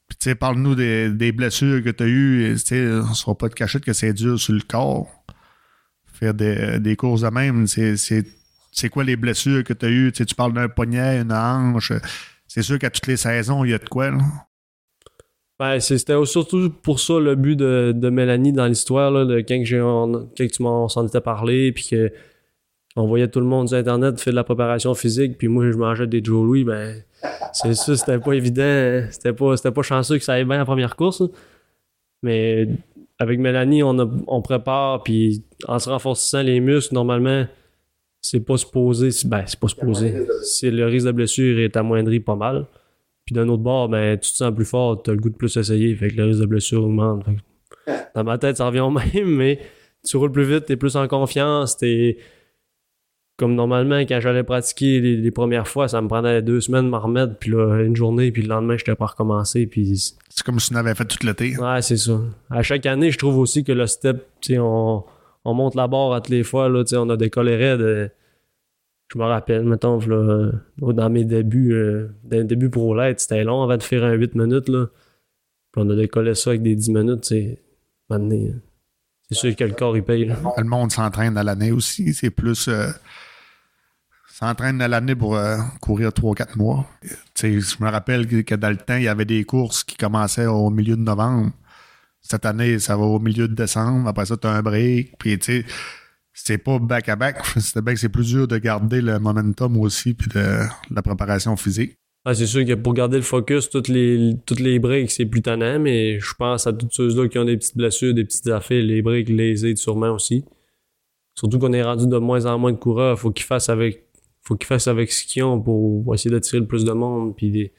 [0.07, 2.53] Puis, tu sais, parle-nous des, des blessures que tu as eues.
[2.53, 5.07] Tu sais, on ne sera pas de cachette que c'est dur sur le corps.
[6.05, 7.95] Faire des, des courses de même, c'est,
[8.71, 10.11] c'est, quoi les blessures que tu as eues?
[10.11, 11.93] Tu parles d'un poignet, une hanche.
[12.47, 14.19] C'est sûr qu'à toutes les saisons, il y a de quoi, là.
[15.59, 19.61] Ben, c'était surtout pour ça le but de, de Mélanie dans l'histoire, là, de quand,
[20.47, 22.11] tu m'en s'en était parlé, puis que
[22.95, 25.77] on voyait tout le monde sur Internet faire de la préparation physique, puis moi, je
[25.77, 27.03] mangeais des Joe Louis, ben,
[27.53, 28.63] c'est ça, c'était pas évident.
[28.63, 29.07] hein.
[29.11, 31.21] C'était pas, c'était pas chanceux que ça aille bien la première course.
[31.21, 31.27] là.
[32.23, 32.67] Mais
[33.19, 33.95] avec Mélanie, on,
[34.27, 37.45] on prépare, puis en se renforçant les muscles, normalement,
[38.21, 40.27] c'est pas supposé, ben, c'est pas supposé.
[40.43, 42.67] C'est le risque de blessure est amoindri pas mal.
[43.25, 45.35] Puis d'un autre bord, ben, tu te sens plus fort, tu as le goût de
[45.35, 47.25] plus essayer, fait que le risque de blessure augmente.
[47.25, 49.59] Fait que dans ma tête, ça revient au même, mais
[50.05, 52.17] tu roules plus vite, tu es plus en confiance, t'es.
[53.37, 56.89] Comme normalement, quand j'allais pratiquer les, les premières fois, ça me prenait deux semaines de
[56.91, 59.97] m'en remettre, puis là, une journée, puis le lendemain, j'étais pas recommencé, puis
[60.29, 61.57] C'est comme si tu n'avais fait tout l'été.
[61.57, 62.21] Ouais, c'est ça.
[62.51, 65.03] À chaque année, je trouve aussi que le step, tu sais, on,
[65.45, 67.29] on monte la barre à toutes les fois, là, on a des
[67.77, 68.09] de.
[69.11, 69.99] Je me rappelle, mettons,
[70.77, 74.35] dans mes débuts, euh, dans les débuts l'être, c'était long avant de faire un 8
[74.35, 74.85] minutes, là.
[75.71, 77.33] Puis on a décollé ça avec des 10 minutes.
[78.09, 78.53] Maintenant,
[79.29, 80.35] c'est sûr que le corps, il paye, là.
[80.57, 82.13] Le monde s'entraîne à l'année aussi.
[82.13, 82.69] C'est plus.
[82.69, 82.87] euh,
[84.41, 86.85] s'entraîne à l'année pour euh, courir 3-4 mois.
[87.39, 90.69] Je me rappelle que dans le temps, il y avait des courses qui commençaient au
[90.69, 91.51] milieu de novembre.
[92.21, 94.07] Cette année, ça va au milieu de décembre.
[94.07, 95.17] Après ça, tu as un break.
[95.17, 95.65] Puis, tu sais,
[96.33, 97.43] c'est pas back-à-back.
[97.57, 101.97] C'est plus dur de garder le momentum aussi, puis de, de la préparation physique.
[102.23, 105.41] Ah, c'est sûr que pour garder le focus, toutes les, toutes les breaks, c'est plus
[105.41, 108.83] tannant, mais je pense à toutes ceux-là qui ont des petites blessures, des petites affaires,
[108.83, 110.45] les breaks les aident sûrement aussi.
[111.33, 114.05] Surtout qu'on est rendu de moins en moins de coureurs, faut qu'ils fassent avec
[114.43, 117.49] faut qu'ils fassent avec ce qu'ils ont pour essayer d'attirer le plus de monde puis
[117.49, 117.73] des-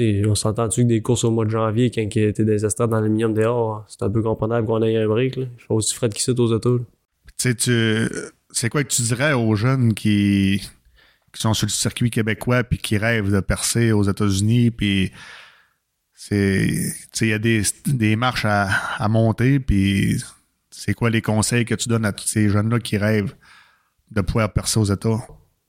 [0.00, 3.00] On s'entend-tu que des courses au mois de janvier, quand il était des estrades dans
[3.00, 5.36] l'aluminium dehors, c'est un peu comprenable qu'on ait un break.
[5.36, 5.46] Là.
[5.56, 6.80] Je fais aussi Fred qui cite aux autos.
[7.38, 7.54] Tu
[8.50, 10.62] c'est quoi que tu dirais aux jeunes qui,
[11.32, 15.10] qui sont sur le circuit québécois puis qui rêvent de percer aux États-Unis puis
[16.14, 20.22] c'est, tu sais, il y a des, des marches à, à monter puis
[20.70, 23.34] c'est quoi les conseils que tu donnes à tous ces jeunes-là qui rêvent
[24.10, 25.18] de pouvoir percer aux États?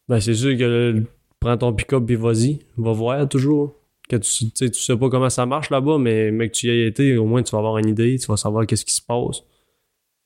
[0.07, 1.03] Ben, c'est sûr que
[1.39, 2.59] prends ton pick-up et vas-y.
[2.77, 3.75] Va voir toujours.
[4.07, 6.69] Que tu, tu sais, tu sais pas comment ça marche là-bas, mais mec, tu y
[6.69, 9.01] as été, au moins tu vas avoir une idée, tu vas savoir qu'est-ce qui se
[9.01, 9.41] passe.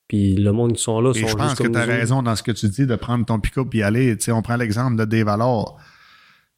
[0.08, 2.36] Puis le monde qui sont là sont je pense juste que tu as raison dans
[2.36, 4.18] ce que tu dis de prendre ton pick-up et y aller.
[4.18, 5.78] Tu sais, on prend l'exemple de Dave Allard.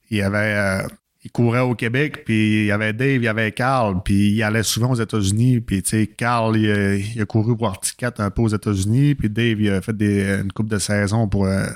[0.10, 0.88] Il avait euh,
[1.24, 4.42] il courait au Québec, puis il y avait Dave, il y avait Carl, puis il
[4.42, 5.60] allait souvent aux États-Unis.
[5.62, 9.14] Puis, tu sais, Carl, il, a- il a couru pour Articat un peu aux États-Unis,
[9.14, 11.68] puis Dave, il a fait des, une coupe de saison pour, euh,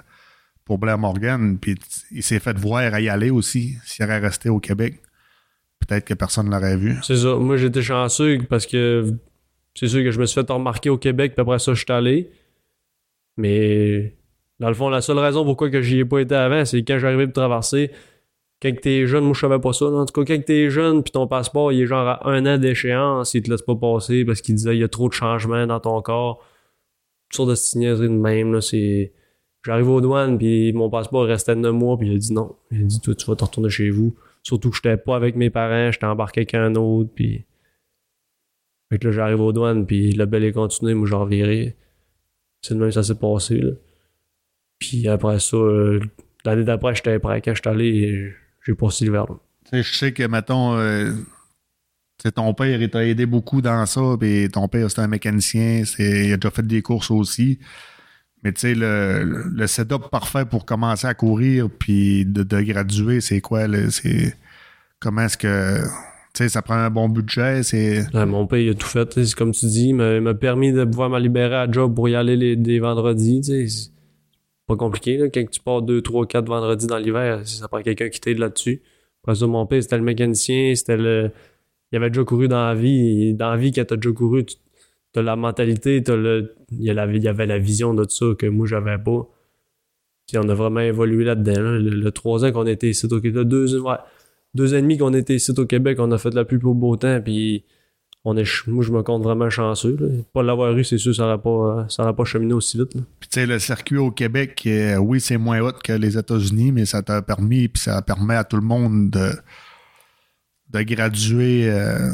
[0.64, 1.76] pour Blair Morgan, puis
[2.12, 5.00] il s'est fait voir à y aller aussi, s'il aurait resté au Québec.
[5.88, 6.96] Peut-être que personne ne l'aurait vu.
[7.04, 7.36] C'est ça.
[7.36, 9.14] Moi, j'étais chanceux parce que
[9.76, 11.92] c'est sûr que je me suis fait remarquer au Québec, puis après ça, je suis
[11.92, 12.32] allé.
[13.38, 14.16] Mais
[14.60, 16.98] dans le fond, la seule raison pourquoi que j'y ai pas été avant, c'est quand
[16.98, 17.92] j'arrivais pour traverser.
[18.62, 19.86] Quand t'es jeune, moi je savais pas ça.
[19.86, 22.58] En tout cas, quand t'es jeune, puis ton passeport il est genre à un an
[22.58, 25.68] d'échéance, il te laisse pas passer parce qu'il disait il y a trop de changements
[25.68, 26.42] dans ton corps.
[27.30, 28.54] Toutes sortes de signaleries de même.
[28.54, 29.12] Là, c'est...
[29.66, 32.56] J'arrive aux douanes, puis mon passeport restait de 9 mois, puis il a dit non.
[32.72, 34.16] Il a dit toi, tu vas te retourner chez vous.
[34.46, 37.46] Surtout que j'étais pas avec mes parents, j'étais embarqué avec un autre, puis.
[38.90, 41.76] Fait que là, j'arrive aux douanes, puis le bel est continué, moi, j'en revirai.
[42.62, 43.72] C'est de même que ça s'est passé, là.
[44.78, 46.00] Puis après ça, euh,
[46.46, 47.42] l'année d'après, j'étais prêt.
[47.42, 49.40] Quand j'étais allé, j'ai passé l'hiver, là.
[49.74, 51.12] Je sais que, mettons, euh,
[52.36, 56.34] ton père, il t'a aidé beaucoup dans ça, puis ton père, c'est un mécanicien, il
[56.34, 57.58] a déjà fait des courses aussi.
[58.46, 63.20] Mais tu sais, le, le setup parfait pour commencer à courir, puis de, de graduer,
[63.20, 63.68] c'est quoi?
[63.68, 63.90] là?
[63.90, 64.36] C'est,
[65.00, 65.80] comment est-ce que...
[66.36, 68.06] Tu sais, ça prend un bon budget, c'est...
[68.14, 71.10] Mon père, il a tout fait, c'est comme tu dis, il m'a permis de pouvoir
[71.10, 73.42] me libérer à job pour y aller les, des vendredis.
[73.44, 73.92] C'est
[74.68, 75.28] pas compliqué, là.
[75.34, 78.84] Quand tu pars 2, 3, 4 vendredis dans l'hiver, ça prend quelqu'un qui t'aide là-dessus.
[79.24, 81.32] Après ça, mon père, c'était le mécanicien, c'était le.
[81.92, 83.34] Il avait déjà couru dans la vie.
[83.34, 84.56] Dans la vie, quand t'as déjà couru, tu
[85.20, 86.56] as la mentalité, t'as le.
[86.72, 89.28] Il y, avait la vision de ça que moi, j'avais pas.
[90.28, 91.62] Puis on a vraiment évolué là-dedans.
[91.62, 91.80] là.
[91.80, 93.96] Le, 3 ans qu'on était ici au Québec, deux, ouais,
[94.56, 96.76] deux ans et demi qu'on était ici au Québec, on a fait la pluie pour
[96.76, 97.64] beau temps, puis
[98.24, 100.26] on est, moi, je me compte vraiment chanceux.
[100.34, 102.94] Pas l'avoir eu, c'est sûr, ça n'aurait pas, pas cheminé aussi vite.
[103.20, 106.72] Puis tu sais, le circuit au Québec, euh, oui, c'est moins haut que les États-Unis,
[106.72, 109.30] mais ça t'a permis, puis ça permet à tout le monde de,
[110.72, 112.10] de graduer euh,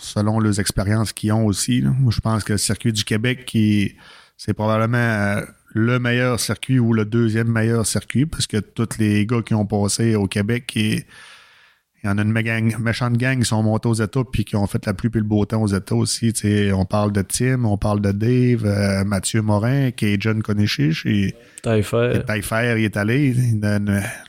[0.00, 1.80] selon les expériences qu'ils ont aussi.
[1.80, 1.90] là.
[1.98, 3.94] Moi, je pense que le circuit du Québec, qui
[4.36, 5.42] c'est probablement euh,
[5.74, 9.66] le meilleur circuit ou le deuxième meilleur circuit, parce que tous les gars qui ont
[9.66, 11.04] passé au Québec, il
[12.04, 14.84] y en a une méchante gang qui sont montés aux États puis qui ont fait
[14.86, 16.32] la pluie et le beau temps aux États aussi.
[16.74, 19.90] On parle de Tim, on parle de Dave, euh, Mathieu Morin,
[21.04, 22.16] et T'as fait.
[22.16, 23.34] et Taillefer, il est allé.
[23.60, 23.78] Là,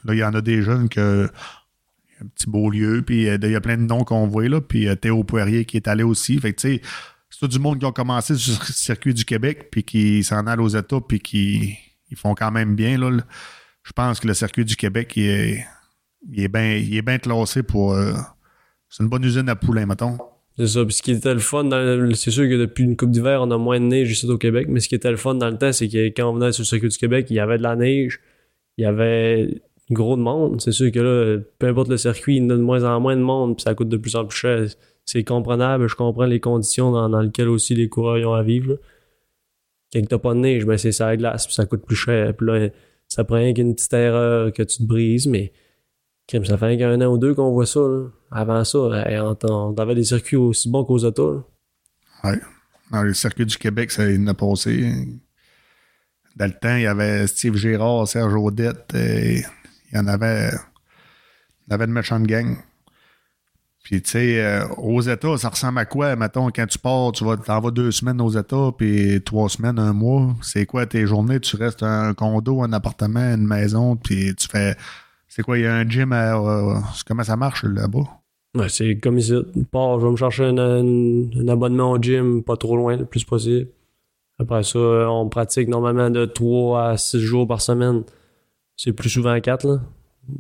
[0.10, 1.30] il y en a des jeunes que.
[2.22, 4.62] Un petit beau lieu, puis euh, il y a plein de noms qu'on voit là.
[4.62, 6.40] Puis euh, Théo Poirier qui est allé aussi.
[6.40, 6.82] Fait tu sais,
[7.30, 10.46] c'est tout du monde qui ont commencé sur le circuit du Québec, puis qui s'en
[10.48, 11.78] allent aux États, puis qui
[12.12, 12.98] ils font quand même bien.
[12.98, 13.18] Là.
[13.84, 15.66] Je pense que le circuit du Québec, il est,
[16.30, 17.94] il est bien classé pour.
[17.94, 18.14] euh,
[18.90, 20.18] c'est une bonne usine à poulain, mettons.
[20.58, 20.84] C'est ça.
[20.86, 21.70] Puis ce qui était le fun,
[22.14, 24.68] c'est sûr que depuis une coupe d'hiver, on a moins de neige ici au Québec,
[24.70, 26.62] mais ce qui était le fun dans le temps, c'est que quand on venait sur
[26.62, 28.20] le circuit du Québec, il y avait de la neige,
[28.78, 30.62] il y avait gros de monde.
[30.62, 33.15] C'est sûr que là, peu importe le circuit, il y a de moins en moins
[33.15, 34.65] de monde, puis ça coûte de plus en plus cher.
[35.06, 38.73] C'est comprenable, je comprends les conditions dans, dans lesquelles aussi les coureurs ont à vivre.
[38.73, 38.75] là.
[39.93, 42.34] Quand t'as pas de neige, ben c'est ça la glace, puis ça coûte plus cher.
[42.36, 42.69] Puis là,
[43.08, 45.51] ça prend rien qu'une petite erreur que tu te brises, mais
[46.30, 47.82] ça fait qu'un an ou deux qu'on voit ça.
[47.82, 48.08] là.
[48.32, 51.43] Avant ça, hey, on, avait des circuits aussi bons qu'aux autos.
[52.23, 52.36] là.
[52.91, 54.93] Dans le circuit du Québec, ça a passé.
[56.38, 59.43] Dans le temps, il y avait Steve Girard, Serge Audette, et
[59.91, 60.49] il y en avait,
[61.67, 62.58] il y avait une méchante gang.
[63.84, 66.15] Puis, tu sais, euh, aux États, ça ressemble à quoi?
[66.15, 69.80] Mettons, quand tu pars, tu vas, t'en vas deux semaines aux États, puis trois semaines,
[69.80, 70.36] un mois.
[70.41, 71.39] C'est quoi tes journées?
[71.39, 74.75] Tu restes un condo, un appartement, une maison, puis tu fais.
[75.27, 75.58] C'est quoi?
[75.58, 76.36] Il y a un gym à.
[76.36, 76.75] euh,
[77.08, 78.04] comment ça marche là-bas?
[78.56, 79.34] Ouais, c'est comme ici.
[79.34, 83.67] Je vais me chercher un, abonnement au gym, pas trop loin, le plus possible.
[84.39, 88.04] Après ça, on pratique normalement de 3 à 6 jours par semaine.
[88.84, 89.80] C'est plus souvent 4, là.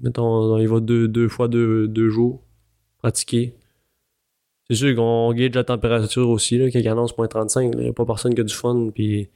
[0.01, 2.41] Mettons, on y va deux, deux fois deux, deux jours.
[2.97, 3.53] Pratiquer.
[4.67, 7.71] C'est sûr qu'on gauge la température aussi, là, il annonce moins 35.
[7.73, 8.89] Il n'y a pas personne qui a du fun.
[8.95, 9.29] Puis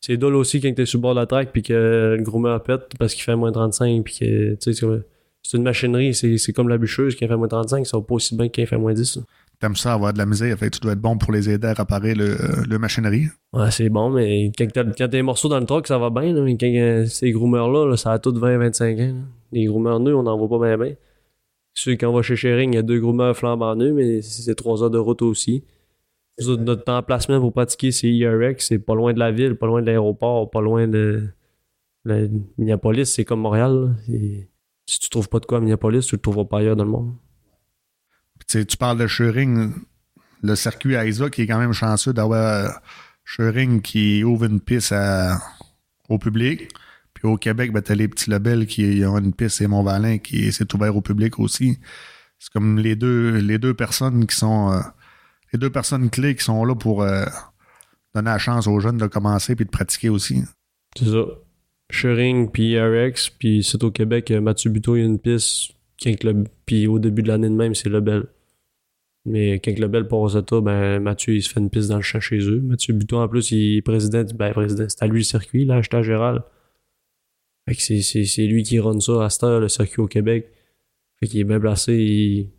[0.00, 2.62] c'est dole aussi quand t'es sur le bord de la track puis que le groomer
[2.62, 7.14] pète parce qu'il fait moins 35 puis que, c'est une machinerie, c'est comme la bûcheuse
[7.14, 9.18] qui fait moins 35, ça va pas aussi bien qu'un fait moins 10.
[9.60, 11.74] T'aimes ça avoir de la misère, fait tu dois être bon pour les aider à
[11.74, 12.36] réparer le,
[12.68, 13.26] le machinerie.
[13.52, 16.32] Ouais, c'est bon, mais quand t'as, quand des morceaux dans le truck, ça va bien,
[16.42, 19.14] mais quand euh, ces groomers-là, là, ça a tout 20-25 ans.
[19.52, 20.96] Les groomers nus, on n'en voit pas bien bien.
[21.74, 24.54] Ceux quand on va chez Sharing, il y a deux groomers flambant nus, mais c'est
[24.54, 25.64] trois heures de route aussi.
[26.40, 29.80] Nous notre emplacement pour pratiquer, c'est IRX, c'est pas loin de la ville, pas loin
[29.80, 31.28] de l'aéroport, pas loin de,
[32.04, 33.94] Minneapolis, c'est comme Montréal.
[34.86, 36.90] Si tu trouves pas de quoi à Minneapolis, tu le trouveras pas ailleurs dans le
[36.90, 37.14] monde.
[38.48, 39.72] Tu tu parles de Schuring,
[40.42, 42.80] le circuit à Isaac qui est quand même chanceux d'avoir
[43.24, 44.94] Schuring qui ouvre une piste
[46.08, 46.68] au public.
[47.14, 50.52] Puis au Québec, ben, t'as les petits labels qui ont une piste, c'est Mont-Valin qui
[50.52, 51.78] s'est ouvert au public aussi.
[52.38, 54.80] C'est comme les deux, les deux personnes qui sont euh,
[55.52, 57.24] les deux personnes clés qui sont là pour euh,
[58.14, 60.42] donner la chance aux jeunes de commencer puis de pratiquer aussi.
[60.98, 61.24] C'est ça.
[61.90, 65.72] Shuring, puis RX, puis c'est au Québec, euh, Mathieu Buteau, il y a une piste.
[66.66, 68.26] Puis au début de l'année de même, c'est Lebel.
[69.24, 72.02] Mais quand Lebel part aux États, ben, Mathieu, il se fait une piste dans le
[72.02, 72.60] champ chez eux.
[72.60, 75.80] Mathieu Buteau, en plus, il est président, ben, président, c'est à lui le circuit, là,
[75.90, 76.42] à Gérald.
[77.78, 80.50] C'est, lui qui run ça à cette heure, le circuit au Québec.
[81.20, 82.50] Fait qu'il est bien placé, il,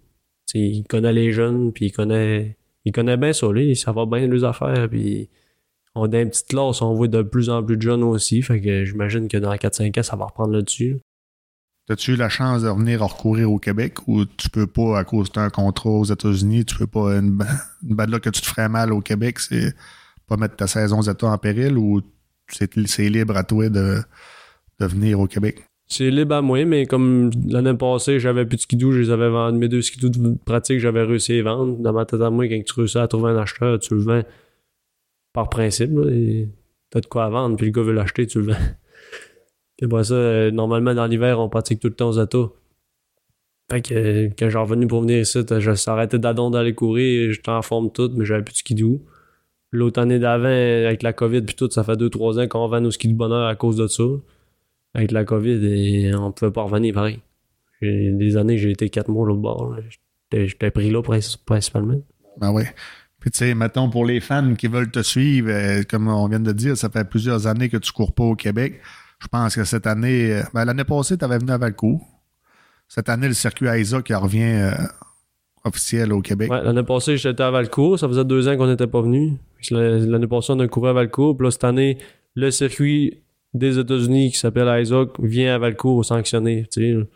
[0.53, 4.27] il connaît les jeunes, puis il connaît, il connaît bien ça, lui, ça va bien
[4.27, 5.29] les affaires, puis
[5.95, 8.41] on est une petite classe, on voit de plus en plus de jeunes aussi.
[8.41, 10.99] Fait que j'imagine que dans 4-5 ans, ça va reprendre là-dessus.
[11.89, 15.31] As-tu eu la chance de venir recourir au Québec ou tu peux pas à cause
[15.31, 17.37] d'un contrat aux États-Unis, tu peux pas une,
[17.83, 19.75] une bad que tu te ferais mal au Québec, c'est
[20.27, 22.01] pas mettre ta saison États en péril ou
[22.47, 23.97] c'est libre à toi de,
[24.79, 25.65] de venir au Québec?
[25.87, 29.29] C'est libre à moi, mais comme l'année passée, j'avais plus de skidoo, je les avais
[29.29, 29.59] vendus.
[29.59, 31.77] Mes deux skidoo de pratique, j'avais réussi à les vendre.
[31.77, 34.23] Dans ma tête à moi, quand tu réussis à trouver un acheteur, tu le vends
[35.33, 35.91] par principe.
[36.89, 38.59] T'as de quoi à vendre, puis le gars veut l'acheter, tu le vends.
[39.77, 42.49] Puis après ça, euh, normalement, dans l'hiver, on pratique tout le temps aux États.
[43.71, 47.49] Fait que euh, quand j'ai revenu pour venir ici, je s'arrêtais d'adon d'aller courir, j'étais
[47.49, 49.01] en forme toute, mais j'avais plus de skidoo.
[49.71, 52.91] L'autre année d'avant, avec la COVID puis tout, ça fait 2-3 ans qu'on vend nos
[52.91, 54.03] skis de bonheur à cause de ça.
[54.93, 57.19] Avec la COVID, et on pouvait pas revenir pareil.
[57.81, 59.75] Des années, j'ai été 4 mois l'autre bord.
[60.31, 61.99] J'étais pris là princi- principalement.
[62.37, 62.63] Ben oui.
[63.19, 66.39] Puis tu sais, mettons pour les fans qui veulent te suivre, euh, comme on vient
[66.39, 68.79] de dire, ça fait plusieurs années que tu cours pas au Québec.
[69.23, 72.01] Je pense que cette année, euh, ben, l'année passée, tu avais venu à Valcourt.
[72.89, 74.71] Cette année, le circuit Isaac qui revient euh,
[75.63, 76.51] officiel au Québec.
[76.51, 77.97] Ouais, L'année passée, j'étais à Valcourt.
[77.97, 79.37] Ça faisait deux ans qu'on n'était pas venu.
[79.71, 81.37] L'année passée, on a couru à Valcourt.
[81.37, 81.97] Puis là, cette année,
[82.35, 86.67] le circuit des États-Unis qui s'appelle Isaac vient à Valcourt sanctionner.
[86.71, 87.07] Tu sais.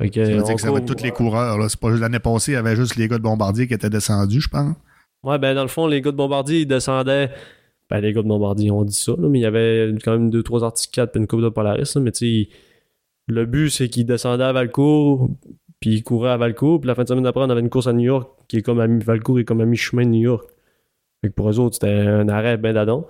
[0.00, 1.58] Fait que, Ça veut dire que ça va être tous les coureurs.
[1.58, 1.68] là.
[1.68, 3.90] C'est pas juste l'année passée, il y avait juste les gars de Bombardier qui étaient
[3.90, 4.74] descendus, je pense.
[5.22, 7.30] Ouais, ben dans le fond, les gars de Bombardier, ils descendaient.
[7.92, 10.42] Ben, les gars de Bombardier, on dit ça, mais il y avait quand même deux,
[10.42, 11.92] trois Arctic 4 puis une coupe de Polaris.
[11.94, 12.48] là, mais tu sais,
[13.28, 15.28] le but, c'est qu'ils descendaient à Valcourt,
[15.78, 17.86] puis ils couraient à Valcourt, puis la fin de semaine d'après, on avait une course
[17.88, 20.48] à New York, qui est comme à Valcourt est comme à mi-chemin de New York.
[21.22, 23.06] Fait que pour eux autres, c'était un arrêt ben d'adon.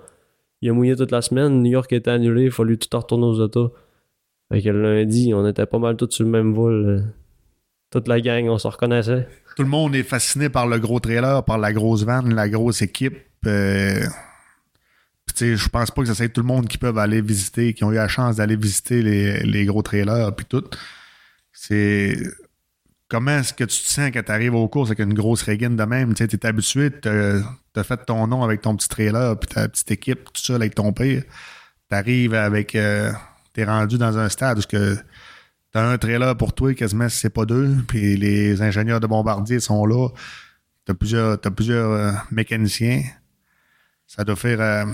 [0.61, 3.45] Il a mouillé toute la semaine, New York était annulé, il fallu tout retourner aux
[3.47, 3.71] États.
[4.51, 6.85] Fait que le lundi, on était pas mal tous sur le même vol.
[6.85, 7.01] euh,
[7.89, 9.27] Toute la gang, on se reconnaissait.
[9.55, 12.81] Tout le monde est fasciné par le gros trailer, par la grosse van, la grosse
[12.81, 13.15] équipe.
[13.45, 14.01] euh,
[15.25, 17.73] puis, tu je pense pas que ça soit tout le monde qui peuvent aller visiter,
[17.73, 20.63] qui ont eu la chance d'aller visiter les, les gros trailers puis tout.
[21.51, 22.17] C'est
[23.07, 25.75] comment est-ce que tu te sens quand tu arrives aux courses avec une grosse régine
[25.75, 26.13] de même?
[26.13, 29.91] Tu es habitué, tu as fait ton nom avec ton petit trailer, puis ta petite
[29.91, 31.23] équipe, tout seul avec ton père.
[31.89, 32.75] Tu arrives avec.
[32.75, 33.11] euh,
[33.53, 34.97] tu es rendu dans un stade où que
[35.73, 39.59] T'as un trailer pour toi, quasiment si c'est pas deux, puis les ingénieurs de bombardier
[39.59, 40.09] sont là.
[40.85, 43.01] T'as plusieurs, t'as plusieurs euh, mécaniciens.
[44.05, 44.85] Ça doit faire euh,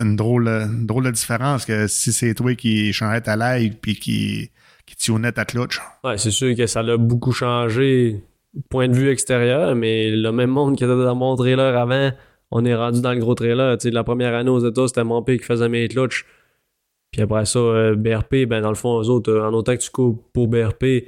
[0.00, 0.50] une, drôle,
[0.84, 4.50] drôle de différence que si c'est toi qui changeais ta live puis qui,
[4.86, 5.80] qui tunait ta clutch.
[6.04, 8.22] Ouais, c'est sûr que ça l'a beaucoup changé,
[8.68, 12.10] point de vue extérieur, mais le même monde qui était dans mon trailer avant,
[12.50, 13.76] on est rendu dans le gros trailer.
[13.84, 16.24] La première année aux États, c'était mon père qui faisait mes clutches.
[17.10, 19.90] Puis après ça, euh, BRP, ben dans le fond, eux autres, en autant que tu
[19.90, 21.06] cours pour BRP,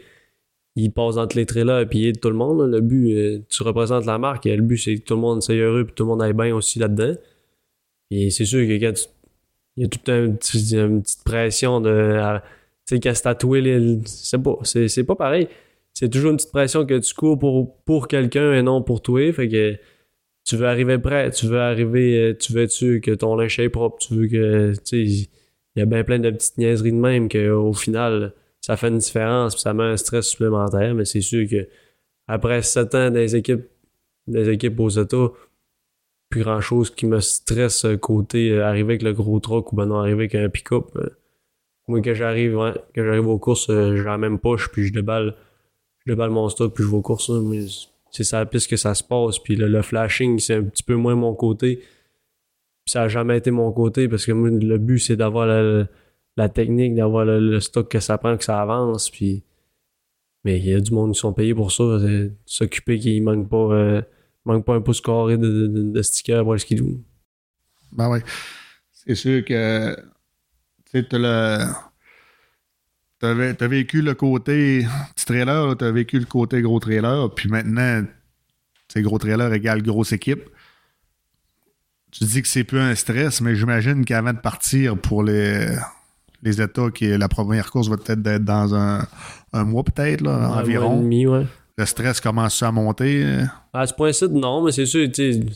[0.76, 2.70] ils passent entre les trailers et ils aident tout le monde.
[2.70, 5.42] Le but, euh, tu représentes la marque et le but, c'est que tout le monde
[5.42, 7.14] soit heureux puis tout le monde aille bien aussi là-dedans.
[8.10, 9.08] Et c'est sûr que quand
[9.76, 12.40] il y a toute un petit- une petite pression de.
[12.86, 15.48] tu sais, quand c'est tatoué, c'est pas, c'est, pas pareil.
[15.94, 19.32] C'est toujours une petite pression que tu cours pour, pour quelqu'un et non pour toi.
[19.32, 19.76] Fait que
[20.44, 22.66] tu veux arriver prêt, tu veux arriver, euh, tu veux
[22.98, 25.02] que ton linge est propre, tu veux que, tu sais,
[25.76, 28.98] il y a bien plein de petites niaiseries de même qu'au final, ça fait une
[28.98, 30.94] différence puis ça met un stress supplémentaire.
[30.94, 31.68] Mais c'est sûr que
[32.26, 33.64] après 7 ans des équipes,
[34.26, 35.28] des équipes aux États,
[36.30, 39.76] plus grand chose qui me stresse euh, côté euh, arriver avec le gros truck ou
[39.76, 40.86] ben non arriver avec un pick-up.
[40.96, 41.10] euh,
[41.88, 42.54] Moi, quand j'arrive,
[42.94, 45.34] quand j'arrive aux courses, euh, j'ai la même poche, puis je déballe,
[46.06, 47.30] je déballe mon stock, puis je vais aux courses.
[47.30, 47.66] Mais
[48.12, 49.40] c'est ça la piste que ça se passe.
[49.40, 51.76] Puis le, flashing, c'est un petit peu moins mon côté.
[51.76, 55.46] Puis ça a jamais été mon côté, parce que moi, le but, c'est d'avoir
[56.36, 59.10] la, technique, d'avoir le, stock que ça prend, que ça avance.
[59.10, 59.42] Puis...
[60.44, 61.98] Mais il y a du monde qui sont payés pour ça.
[62.46, 64.02] S'occuper qu'il manque pas,
[64.44, 67.00] manque pas un pouce carré de, de, de sticker pour le skidoo.
[67.92, 68.18] Ben oui.
[68.92, 71.64] C'est sûr que tu sais, t'as le.
[73.18, 77.50] T'as vé- t'as vécu le côté petit trailer, t'as vécu le côté gros trailer, puis
[77.50, 78.04] maintenant,
[78.88, 80.48] c'est gros trailer égale grosse équipe.
[82.12, 85.68] Tu dis que c'est plus un stress, mais j'imagine qu'avant de partir pour les,
[86.42, 89.06] les États, qui est la première course va peut-être être dans un,
[89.52, 91.00] un mois peut-être, là, Un mois et environ.
[91.02, 91.46] demi, ouais.
[91.80, 93.24] Le stress commence à monter.
[93.24, 93.44] euh.
[93.72, 95.08] À ce point-ci, non, mais c'est sûr,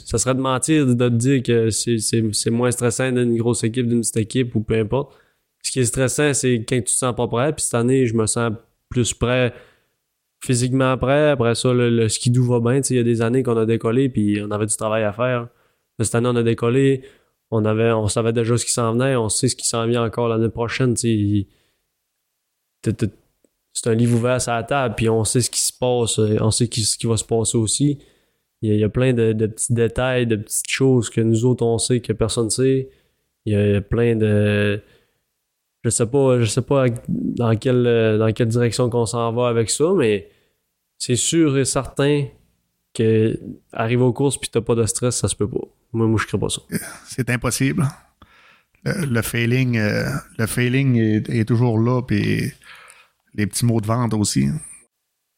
[0.07, 4.01] ça serait de mentir de te dire que c'est- moins stressant d'une grosse équipe, d'une
[4.01, 5.15] petite équipe ou peu importe.
[5.63, 7.53] Ce qui est stressant, c'est quand tu te sens pas prêt.
[7.53, 8.53] Puis cette année, je me sens
[8.89, 9.53] plus prêt,
[10.43, 11.29] physiquement prêt.
[11.29, 12.81] Après ça, le, le skidoo va bien.
[12.89, 15.41] Il y a des années qu'on a décollé, puis on avait du travail à faire.
[15.99, 17.03] Là, Cette année, on a décollé.
[17.51, 19.15] On, avait, on savait déjà ce qui s'en venait.
[19.17, 20.95] On sait ce qui s'en vient encore l'année prochaine.
[20.95, 21.47] tu
[23.75, 26.39] c'est un livre ouvert sur la table, puis on sait ce qui se passe, euh,
[26.41, 27.99] on sait ce qui va se passer aussi.
[28.63, 32.01] Il y a, plein de, petits détails, de petites choses que nous autres on sait
[32.01, 32.89] que personne ne sait.
[33.45, 34.81] Il y a plein de.
[35.83, 39.49] Je sais pas, je sais pas dans quelle, euh, dans quelle direction qu'on s'en va
[39.49, 40.31] avec ça, mais
[40.97, 42.27] c'est sûr et certain
[42.95, 43.39] que
[43.73, 45.67] arriver aux courses puis t'as pas de stress, ça se peut pas.
[45.93, 46.63] Moi, moi je crée pas ça.
[47.07, 47.85] c'est impossible.
[48.85, 50.09] Le, failing, euh,
[50.39, 52.53] le failing est, est toujours là, puis
[53.35, 54.49] les petits mots de vente aussi.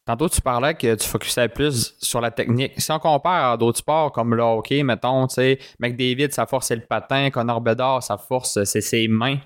[0.05, 2.73] Tantôt, tu parlais que tu focusais plus sur la technique.
[2.79, 6.67] Si on compare à d'autres sports comme le hockey, mettons, tu sais, McDavid, sa force,
[6.67, 7.29] c'est le patin.
[7.29, 9.37] Connor Bedard, sa force, c'est ses mains.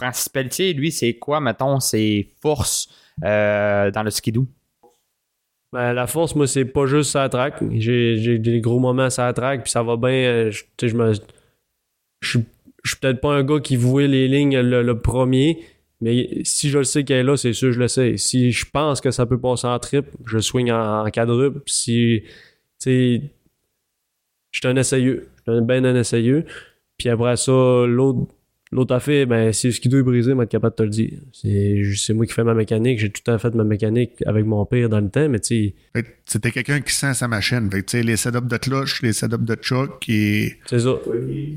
[0.00, 2.88] Francis Pelletier, lui, c'est quoi, mettons, ses forces
[3.22, 4.46] euh, dans le skidoo?
[5.72, 7.56] Ben, la force, moi, c'est pas juste ça track.
[7.72, 10.08] J'ai, des gros moments ça track, puis ça va bien.
[10.10, 11.12] euh, je- Tu sais, je me.
[12.22, 12.46] Je suis-
[12.84, 15.62] je suis peut-être pas un gars qui vouait les lignes le, le premier,
[16.00, 18.16] mais si je le sais qu'elle est là, c'est sûr, je le sais.
[18.16, 21.60] Si je pense que ça peut passer en trip, je swing en, en quadruple.
[21.66, 22.22] Si.
[22.24, 22.28] Tu
[22.78, 23.22] sais.
[24.50, 25.28] Je suis un essayeux.
[25.46, 26.44] Je suis un ben un essayeux.
[26.96, 27.52] Puis après ça,
[27.86, 28.32] l'autre.
[28.70, 31.18] L'autre affaire, ben, si le skidoo est brisé, moi, être capable de te le dire.
[31.32, 32.98] C'est, moi qui fais ma mécanique.
[32.98, 35.72] J'ai tout le temps fait ma mécanique avec mon père dans le temps, mais tu
[35.94, 37.70] sais, C'était quelqu'un qui sent sa machine.
[37.70, 40.96] Fait que, tu sais, les setups de clutch, les setups de choc, qui C'est ça.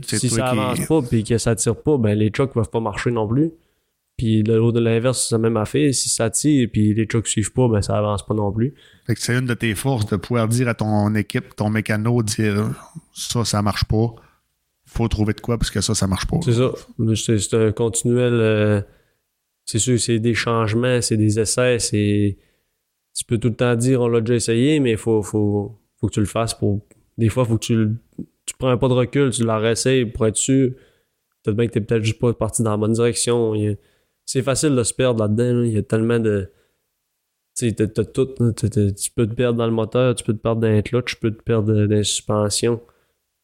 [0.03, 2.79] Si ça qui- avance pas puis que ça tire pas, ben les chocs peuvent pas
[2.79, 3.51] marcher non plus.
[4.21, 5.91] Puis de l'inverse, c'est la même affaire.
[5.95, 8.75] Si ça tire puis les chocs suivent pas, ben ça avance pas non plus.
[9.07, 12.21] Fait que c'est une de tes forces de pouvoir dire à ton équipe, ton mécano,
[12.21, 12.69] dire
[13.13, 14.13] ça, ça marche pas.
[14.85, 16.37] Faut trouver de quoi parce que ça, ça marche pas.
[16.45, 16.71] C'est ça.
[17.15, 18.33] C'est c'est un continuel.
[18.33, 18.81] euh,
[19.65, 22.37] c'est sûr, c'est des changements, c'est des essais, c'est.
[23.17, 26.07] Tu peux tout le temps dire on l'a déjà essayé, mais il faut, faut, faut
[26.09, 26.81] que tu le fasses pour.
[27.17, 27.95] Des fois, faut que tu, le-
[28.45, 30.73] tu prends un pas de recul, tu la réessayes pour être sûr.
[31.43, 33.55] Peut-être bien que t'es peut-être juste pas parti dans la bonne direction.
[33.55, 33.75] Il y a-
[34.25, 35.61] C'est facile de se perdre là-dedans.
[35.61, 35.65] là.
[35.65, 36.51] Il y a tellement de.
[37.57, 38.29] Tu sais, t'as- tout.
[38.39, 38.51] là.
[38.53, 40.83] T'as- t'as- Tu peux te perdre dans le moteur, tu peux te perdre dans les
[40.83, 42.81] clutch, tu peux te perdre dans les suspensions.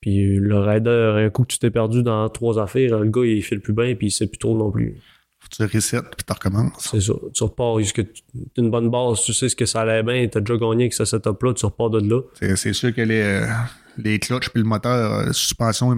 [0.02, 3.44] Puis le rider, un coup que tu t'es perdu dans trois affaires, le gars il
[3.44, 4.96] file plus bien puis il sait plus trop non plus.
[5.40, 6.88] Faut que tu reset puis tu recommences.
[6.92, 7.14] C'est ça.
[7.34, 10.40] Tu repars jusque t'as une bonne base, tu sais ce que ça allait bien, t'as
[10.40, 12.22] déjà gagné avec ce setup-là, tu repars de là.
[12.36, 13.46] C'est, c'est sûr que les, euh,
[13.98, 15.90] les clutches puis le moteur, euh, suspension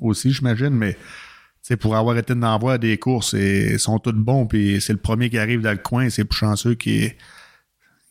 [0.00, 0.96] aussi, j'imagine, mais
[1.68, 4.98] sais, pour avoir été d'envoi des courses, et- ils sont tous bons, puis c'est le
[4.98, 7.10] premier qui arrive dans le coin, c'est plus chanceux qui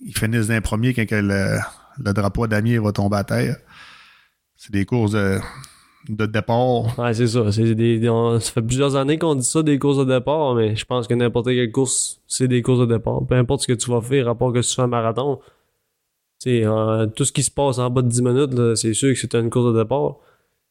[0.02, 1.58] ils finissent d'un premier quand le,
[2.04, 3.56] le drapeau damier va tomber à terre.
[4.58, 5.40] C'est des courses de,
[6.10, 6.98] de départ.
[7.00, 7.52] Ouais, c'est ça.
[7.52, 8.02] C'est des,
[8.40, 11.14] ça fait plusieurs années qu'on dit ça des courses de départ, mais je pense que
[11.14, 13.22] n'importe quelle course, c'est des courses de départ.
[13.28, 15.40] Peu importe ce que tu vas faire, à part que tu fais un marathon.
[16.44, 19.50] Tout ce qui se passe en bas de 10 minutes, c'est sûr que c'est une
[19.50, 20.18] course de départ.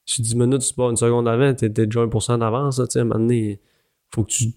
[0.06, 2.80] Si 10 minutes, tu pars une seconde avant, t'es déjà 1% d'avance.
[2.90, 3.28] Tu à un
[4.14, 4.52] faut que tu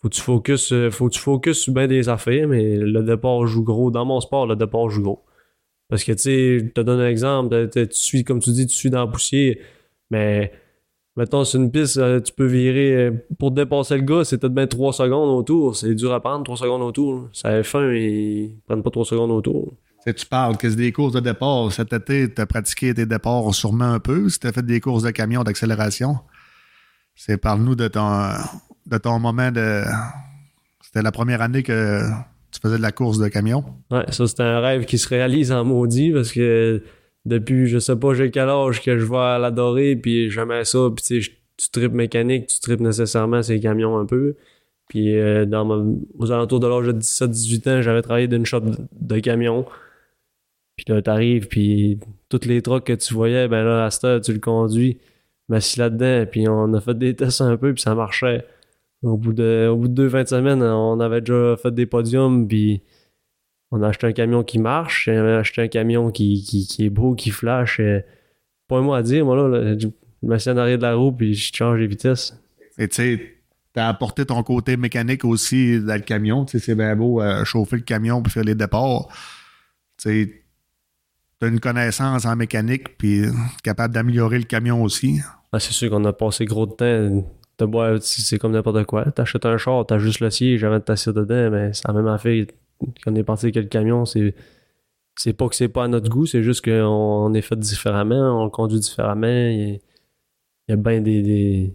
[0.00, 3.46] faut que tu focus euh, faut que tu sur bien des affaires mais le départ
[3.46, 3.90] joue gros.
[3.90, 5.24] Dans mon sport le départ joue gros.
[5.88, 8.74] Parce que tu sais je te donne un exemple tu suis comme tu dis tu
[8.74, 9.56] suis dans la poussière
[10.10, 10.52] mais
[11.16, 14.54] mettons sur une piste euh, tu peux virer euh, pour dépasser le gars c'est peut-être
[14.54, 15.76] bien 3 secondes autour.
[15.76, 17.28] C'est dur à prendre 3 secondes autour.
[17.32, 19.74] Ça a fin ils prennent pas 3 secondes autour
[20.06, 21.70] Tu parles que c'est des courses de départ.
[21.72, 24.28] Cet été, tu as pratiqué tes départs sûrement un peu.
[24.28, 26.16] Si tu as fait des courses de camion d'accélération,
[27.14, 28.30] c'est parle-nous de ton,
[28.86, 29.82] de ton moment de.
[30.82, 32.00] C'était la première année que
[32.50, 33.64] tu faisais de la course de camion.
[33.90, 36.82] Ouais, ça c'est un rêve qui se réalise en maudit parce que
[37.26, 41.20] depuis je sais pas j'ai quel âge que je vais l'adorer puis j'aimais ça puis
[41.56, 44.36] tu tripes mécanique, tu tripes nécessairement ces camions un peu.
[44.88, 48.76] Puis euh, dans aux alentours de l'âge de 17-18 ans, j'avais travaillé d'une shop de,
[49.00, 49.66] de camion.
[50.84, 54.20] Puis là, t'arrives, puis toutes les trucks que tu voyais, ben là, à cette heure,
[54.20, 54.98] tu le conduis.
[55.48, 58.44] Je m'assis là-dedans, puis on a fait des tests un peu, puis ça marchait.
[59.02, 61.86] Au bout de, au bout de deux fins de semaine, on avait déjà fait des
[61.86, 62.82] podiums, puis
[63.70, 66.90] on a acheté un camion qui marche, on a acheté un camion qui, qui, est
[66.90, 67.80] beau, qui flash.
[67.80, 68.00] euh,
[68.68, 69.86] Pas mot à dire, moi, là, je
[70.22, 72.38] m'assieds en arrière de la roue, puis je change les vitesses.
[72.78, 73.36] Et tu sais,
[73.72, 76.44] t'as apporté ton côté mécanique aussi dans le camion.
[76.44, 79.08] Tu sais, c'est bien beau euh, chauffer le camion puis faire les départs.
[79.96, 80.39] Tu sais,
[81.40, 83.24] t'as une connaissance en mécanique puis
[83.64, 85.20] capable d'améliorer le camion aussi.
[85.52, 87.26] Ah, c'est sûr qu'on a passé gros de temps.
[87.58, 89.04] De boire, c'est comme n'importe quoi.
[89.10, 92.06] T'achètes un char, t'as juste le siège avant de t'asseoir dedans, mais c'est la même
[92.06, 92.46] affaire
[93.04, 94.06] qu'on est parti avec le camion.
[94.06, 94.34] C'est,
[95.18, 98.42] c'est pas que c'est pas à notre goût, c'est juste qu'on on est fait différemment,
[98.44, 99.26] on conduit différemment.
[99.26, 99.78] Il y a,
[100.68, 101.74] il y a bien des, des-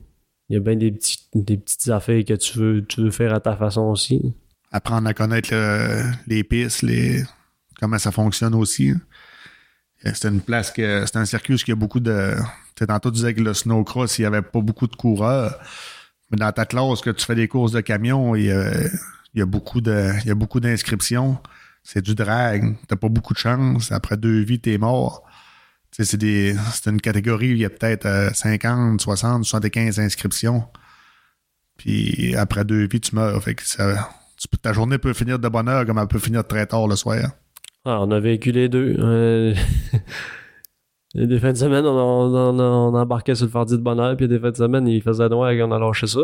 [0.50, 3.34] il y a bien des, petits, des petites affaires que tu veux, tu veux faire
[3.34, 4.34] à ta façon aussi.
[4.72, 7.22] Apprendre à connaître le- les pistes, les,
[7.80, 8.92] comment ça fonctionne aussi.
[10.06, 12.36] Euh, C'est une place que c'est un circuit où il y a beaucoup de.
[12.76, 15.58] Tu tantôt tu disais que le snowcross, il n'y avait pas beaucoup de coureurs.
[16.32, 18.72] Mais dans ta classe, que tu fais des courses de camion, il y a,
[19.34, 20.12] il y a beaucoup de.
[20.24, 21.38] Il y a beaucoup d'inscriptions.
[21.84, 22.76] C'est du drag.
[22.88, 23.92] T'as pas beaucoup de chance.
[23.92, 25.24] Après deux vies, t'es mort.
[26.04, 30.68] C'est une catégorie, il y a peut-être euh, 50, 60, 75 inscriptions.
[31.78, 33.42] Puis après deux vies, tu meurs.
[34.62, 37.30] Ta journée peut finir de bonne heure comme elle peut finir très tard le soir.
[37.86, 38.96] Ah, on a vécu les deux.
[39.00, 39.54] Euh,
[41.16, 44.56] des fins de semaine, on, embarquait sur le fardi de bonheur, puis des fins de
[44.56, 46.22] semaine, il faisait noir et on a lâché ça.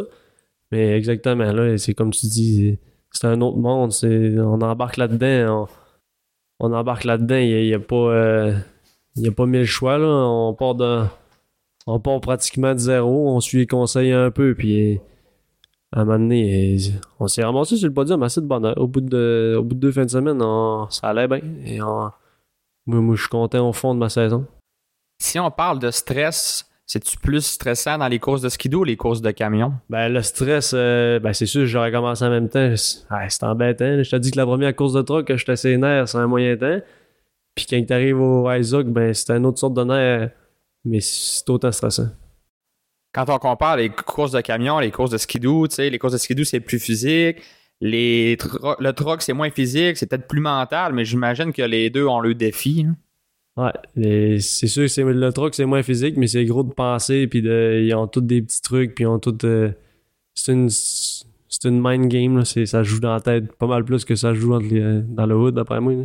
[0.71, 2.79] Mais exactement, là, c'est comme tu dis,
[3.11, 3.91] c'est un autre monde.
[4.03, 5.67] On embarque là-dedans.
[6.59, 7.35] On, embarque là-dedans.
[7.35, 7.95] Il n'y a, pas.
[7.95, 8.53] euh,
[9.15, 9.97] il a pas mille choix.
[9.97, 10.07] Là.
[10.07, 11.03] On part de.
[11.87, 13.29] On part pratiquement de zéro.
[13.35, 14.55] On suit les conseils un peu.
[14.55, 14.99] Puis
[15.93, 16.77] à un moment donné,
[17.19, 18.77] on s'est ramassé sur le podium assez de bonheur.
[18.77, 21.41] Au bout de, au bout de deux fins de semaine, on- ça allait bien.
[21.65, 22.09] Et on-
[22.85, 24.45] moi, moi, je suis content au fond de ma saison.
[25.21, 28.97] Si on parle de stress, c'est-tu plus stressant dans les courses de skidoo ou les
[28.97, 29.73] courses de camion?
[29.89, 32.75] Ben, le stress, euh, ben, c'est sûr, j'aurais commencé en même temps.
[32.75, 34.01] C'est ah, c'est embêtant.
[34.03, 36.27] Je te dis que la première course de truck que j'étais assez nerf, c'est un
[36.27, 36.79] moyen temps.
[37.55, 40.31] Puis quand t'arrives au Isaac, ben, c'est une autre sorte de nerf.
[40.85, 42.07] Mais c'est autant stressant.
[43.13, 46.13] Quand on compare les courses de camion, les courses de skidoo, tu sais, les courses
[46.13, 47.37] de skidoo, c'est plus physique.
[47.81, 51.89] Les tro- le truck, c'est moins physique, c'est peut-être plus mental, mais j'imagine que les
[51.89, 52.85] deux ont le défi.
[52.87, 52.95] hein.
[53.57, 57.27] Ouais, c'est sûr que le truck, c'est moins physique, mais c'est gros de penser.
[57.27, 58.95] Puis de, ils ont tous des petits trucs.
[58.95, 59.37] Puis ils ont tout.
[59.45, 59.71] euh,
[60.33, 60.69] c'est une.
[60.69, 62.45] C'est une mind game, là.
[62.45, 65.35] Ça joue dans la tête pas mal plus que ça joue dans, les- dans le
[65.35, 65.91] hood, d'après moi.
[65.93, 66.03] là.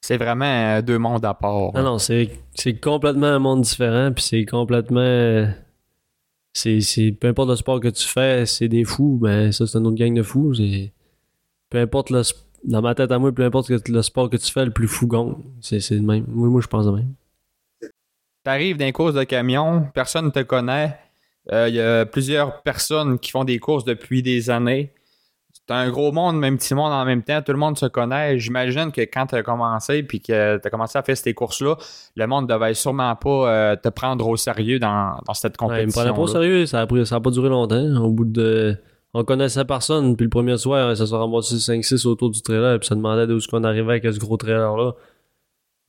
[0.00, 1.72] C'est vraiment euh, deux mondes à part.
[1.74, 5.48] Ah non, c'est c'est complètement un monde différent, puis c'est complètement.
[6.58, 9.86] C'est, peu importe le sport que tu fais, c'est des fous, ben ça, c'est une
[9.86, 10.54] autre gang de fous.
[11.70, 12.22] Peu importe le.
[12.64, 15.06] Dans ma tête à moi, peu importe le sport que tu fais, le plus fou
[15.06, 15.34] gagne.
[15.60, 16.24] C'est, le même.
[16.26, 17.14] Moi, moi, je pense de même.
[18.42, 20.98] T'arrives dans les courses de camion, personne ne te connaît.
[21.52, 24.92] Euh, Il y a plusieurs personnes qui font des courses depuis des années.
[25.68, 27.42] C'est un gros monde, même petit monde en même temps.
[27.42, 28.38] Tout le monde se connaît.
[28.38, 31.76] J'imagine que quand tu as commencé puis que tu as commencé à faire ces courses-là,
[32.16, 35.86] le monde devait sûrement pas euh, te prendre au sérieux dans, dans cette Ouais, il
[35.88, 36.00] me compétition.
[36.02, 37.84] prenait pas au sérieux, ça a, pris- ça a pas duré longtemps.
[38.02, 38.76] Au bout de.
[39.14, 42.86] On connaissait personne, puis le premier soir, ça s'est ramassé 5-6 autour du trailer, puis
[42.86, 44.92] ça demandait d'où est-ce qu'on arrivait avec ce gros trailer-là.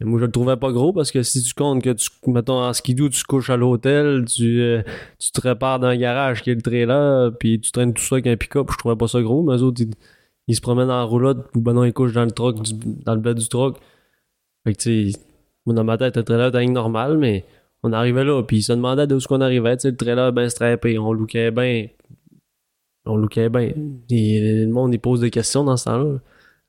[0.02, 2.72] Moi, je le trouvais pas gros parce que si tu comptes que tu, mettons, en
[2.72, 4.82] skidoo, tu couches à l'hôtel, tu, euh,
[5.20, 8.16] tu te répares dans un garage qui est le trailer, puis tu traînes tout ça
[8.16, 9.84] avec un pick-up, je trouvais pas ça gros, mais eux autres,
[10.48, 12.74] ils, se promènent en roulotte, ou ben non, ils couchent dans le truck, du-
[13.04, 13.78] dans le bed du truck.
[14.66, 15.20] Fait que, tu sais,
[15.66, 17.46] moi, dans ma tête, le trailer était normal, mais
[17.84, 20.32] on arrivait là, puis ils se demandaient d'où est-ce qu'on arrivait, tu sais, le trailer
[20.32, 21.88] ben strappé, on lookait bien.
[23.06, 23.74] On lookait bien.
[24.10, 26.20] Et le monde, il pose des questions dans ce temps-là.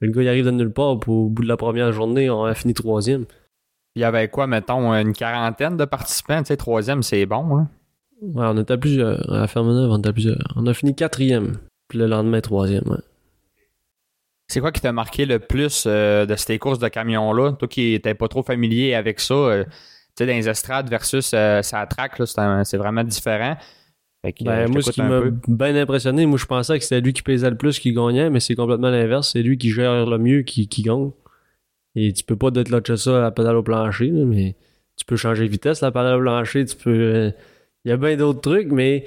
[0.00, 2.44] Le gars, il arrive de nulle part, puis au bout de la première journée, on
[2.44, 3.26] a fini troisième.
[3.96, 6.38] Il y avait quoi, mettons, une quarantaine de participants?
[6.42, 7.58] Tu sais, troisième, c'est bon.
[7.58, 7.68] hein?
[8.22, 9.30] Ouais, on était plusieurs.
[9.32, 10.38] À la ferme neuve, on était plusieurs.
[10.56, 12.98] On a fini quatrième, puis le lendemain, troisième, ouais.
[14.48, 17.52] C'est quoi qui t'a marqué le plus euh, de ces courses de camion-là?
[17.52, 19.70] Toi qui n'étais pas trop familier avec ça, euh, tu
[20.18, 23.56] sais, dans les estrades versus euh, sa track, un- c'est vraiment différent.
[24.22, 27.00] Que, euh, Ben, je moi, ce qui m'a bien impressionné, moi, je pensais que c'était
[27.00, 29.30] lui qui pesait le plus qui gagnait, mais c'est complètement l'inverse.
[29.32, 31.10] C'est lui qui gère le mieux qui, qui gagne.
[31.96, 34.56] Et tu peux pas déclencher ça à la pédale au plancher, mais
[34.96, 36.90] tu peux changer de vitesse, la pédale au plancher, tu peux.
[36.90, 37.30] euh,
[37.84, 39.06] Il y a bien d'autres trucs, mais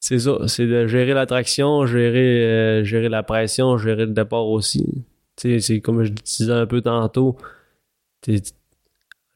[0.00, 0.36] c'est ça.
[0.46, 4.86] C'est de gérer la traction, gérer, euh, gérer la pression, gérer le départ aussi.
[5.36, 7.38] C'est comme je disais un peu tantôt.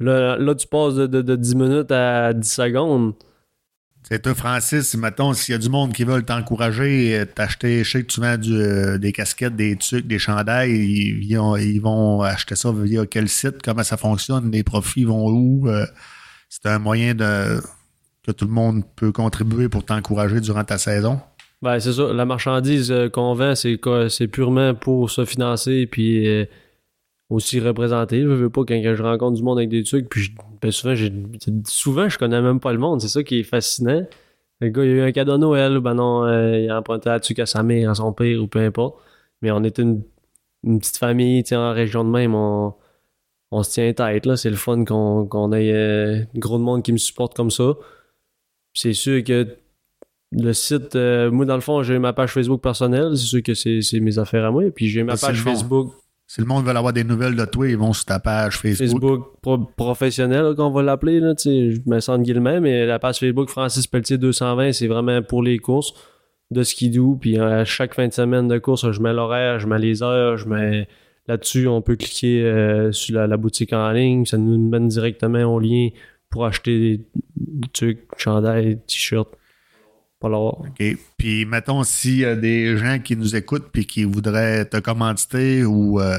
[0.01, 3.15] Là, là, tu passes de, de, de 10 minutes à 10 secondes
[4.07, 7.91] C'est toi, Francis, mettons, s'il y a du monde qui veut t'encourager, euh, t'acheter, je
[7.91, 11.81] sais que tu vends euh, des casquettes, des trucs, des chandails, ils, ils ont- ils
[11.81, 15.69] vont acheter ça via quel site, comment ça fonctionne, les profits vont où.
[15.69, 15.87] euh,
[16.51, 17.61] c'est un moyen de
[18.27, 21.21] que tout le monde peut contribuer pour t'encourager durant ta saison?
[21.63, 22.13] Ben, c'est ça.
[22.13, 23.79] La marchandise qu'on vend, c'est
[24.11, 26.47] c'est purement pour se financer puis
[27.35, 28.21] aussi représenter.
[28.23, 30.95] Je veux pas quand je rencontre du monde avec des trucs, puis je- ben, souvent,
[30.95, 31.13] j'ai-
[31.67, 33.01] souvent, je connais même pas le monde.
[33.01, 34.07] C'est ça qui est fascinant.
[34.61, 37.09] Le gars, il a eu un cadeau à Noël, ben non, euh, il a emprunté
[37.11, 38.97] la tuque à sa mère, à son père, ou peu importe.
[39.43, 40.03] Mais on est une,
[40.63, 42.73] une petite famille, tu en région de même, on,
[43.51, 44.37] on se tient tête, là.
[44.37, 47.75] C'est le fun qu'on ait euh, gros de monde qui me supporte comme ça.
[48.73, 49.47] C'est sûr que
[50.33, 53.17] le site, euh, moi, dans le fond, j'ai ma page Facebook personnelle.
[53.17, 54.63] C'est sûr que c'est mes affaires à moi.
[54.75, 55.41] Puis j'ai ma page.
[55.43, 55.93] Facebook,
[56.27, 58.89] Si le monde veut avoir des nouvelles de toi, ils vont sur ta page Facebook.
[58.89, 61.21] Facebook pro- professionnelle, là, qu'on va l'appeler.
[61.21, 65.59] Je me sens guillemets, mais la page Facebook Francis Pelletier 220, c'est vraiment pour les
[65.59, 65.93] courses
[66.51, 67.17] de skidoo.
[67.21, 70.03] Puis euh, à chaque fin de semaine de course, je mets l'horaire, je mets les
[70.03, 70.89] heures, je mets
[71.27, 74.25] là-dessus, on peut cliquer euh, sur la, boutique en ligne.
[74.25, 75.89] Ça nous mène directement au lien
[76.31, 76.99] pour acheter
[77.37, 79.31] des, trucs, chandails, t-shirts.
[80.29, 80.61] L'avoir.
[80.61, 80.97] OK.
[81.17, 85.65] Puis, mettons, s'il y a des gens qui nous écoutent puis qui voudraient te commanditer
[85.65, 86.19] ou euh,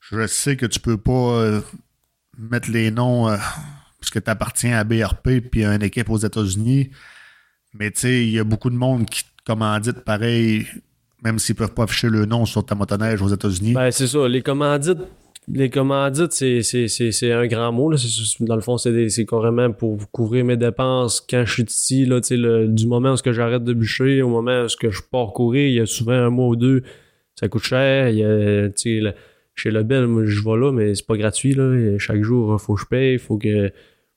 [0.00, 1.60] je sais que tu peux pas euh,
[2.38, 3.36] mettre les noms euh,
[4.00, 6.90] puisque tu appartiens à BRP puis à une équipe aux États-Unis,
[7.74, 10.66] mais tu sais, il y a beaucoup de monde qui te commandite pareil,
[11.22, 13.74] même s'ils peuvent pas afficher le nom sur ta motoneige aux États-Unis.
[13.74, 14.28] Ben, c'est ça.
[14.28, 14.98] Les commandites,
[15.48, 17.90] les commandites, c'est, c'est, c'est, c'est un grand mot.
[17.90, 17.96] Là.
[18.40, 22.06] Dans le fond, c'est, des- c'est carrément pour couvrir mes dépenses quand je suis ici.
[22.06, 24.90] Là, le- du moment où ce que j'arrête de bûcher au moment où ce que
[24.90, 26.82] je pars courir, il y a souvent un mois ou deux,
[27.34, 28.08] ça coûte cher.
[28.08, 29.12] Il y a, le-
[29.54, 31.54] chez Lebel, moi, je vais là, mais c'est pas gratuit.
[31.54, 31.98] Là.
[31.98, 33.70] Chaque jour, faut que je paye, faut que,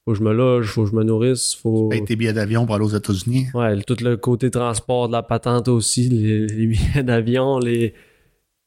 [0.05, 1.89] faut que je me loge, faut que je me nourrisse, faut...
[2.05, 3.47] Tes billets d'avion pour aller aux États-Unis?
[3.55, 7.93] Ouais, tout le côté transport de la patente aussi, les, les billets d'avion, les.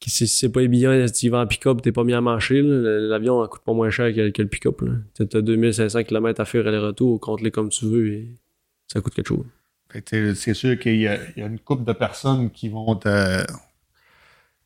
[0.07, 2.63] Si c'est pas billets, si tu vas en pick-up, t'es pas mis à marcher.
[2.63, 4.81] L'avion coûte pas moins cher que, le pick-up.
[4.81, 4.93] là.
[5.15, 8.29] Tu as 2500 km à faire aller-retour, compte-les comme tu veux et
[8.87, 9.45] ça coûte quelque chose.
[10.35, 13.45] C'est sûr qu'il y, a une couple de personnes qui vont te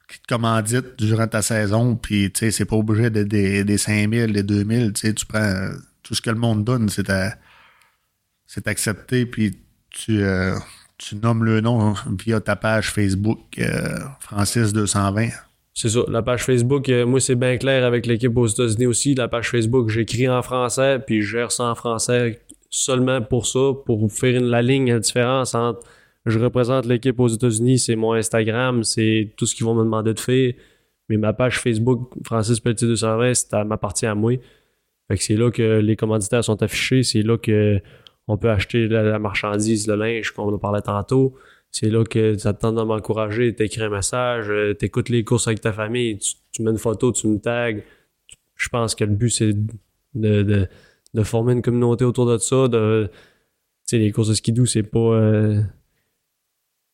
[0.09, 4.43] qui te commanditent durant ta saison, puis c'est pas obligé d'être des, des 5000, des
[4.43, 5.71] 2000, tu prends
[6.03, 7.09] tout ce que le monde donne, c'est
[8.67, 9.59] accepté, puis
[9.89, 10.55] tu, euh,
[10.99, 15.29] tu nommes le nom via ta page Facebook euh, Francis 220.
[15.75, 16.01] C'est ça.
[16.09, 19.15] La page Facebook, euh, moi, c'est bien clair avec l'équipe aux États-Unis aussi.
[19.15, 23.73] La page Facebook, j'écris en français, puis je gère ça en français seulement pour ça,
[23.85, 25.81] pour faire la ligne, la différence entre
[26.25, 30.15] je représente l'équipe aux États-Unis, c'est mon Instagram, c'est tout ce qu'ils vont me demander
[30.15, 30.53] de faire.
[31.09, 34.35] Mais ma page Facebook, Francis Pelletier 220, ça m'appartient à moi.
[35.09, 37.81] Fait que c'est là que les commanditaires sont affichés, c'est là que
[38.29, 41.35] on peut acheter la, marchandise, le linge qu'on a parlé tantôt.
[41.71, 45.49] C'est là que ça te tente de m'encourager, t'écris un message, euh, t'écoutes les courses
[45.49, 47.81] avec ta famille, tu, mets une photo, tu me tags.
[48.57, 49.55] Je pense que le but, c'est
[50.15, 50.69] de,
[51.15, 52.69] de, former une communauté autour de ça.
[52.69, 53.11] De,
[53.91, 54.99] les courses de skidoo, c'est pas...
[54.99, 55.63] euh,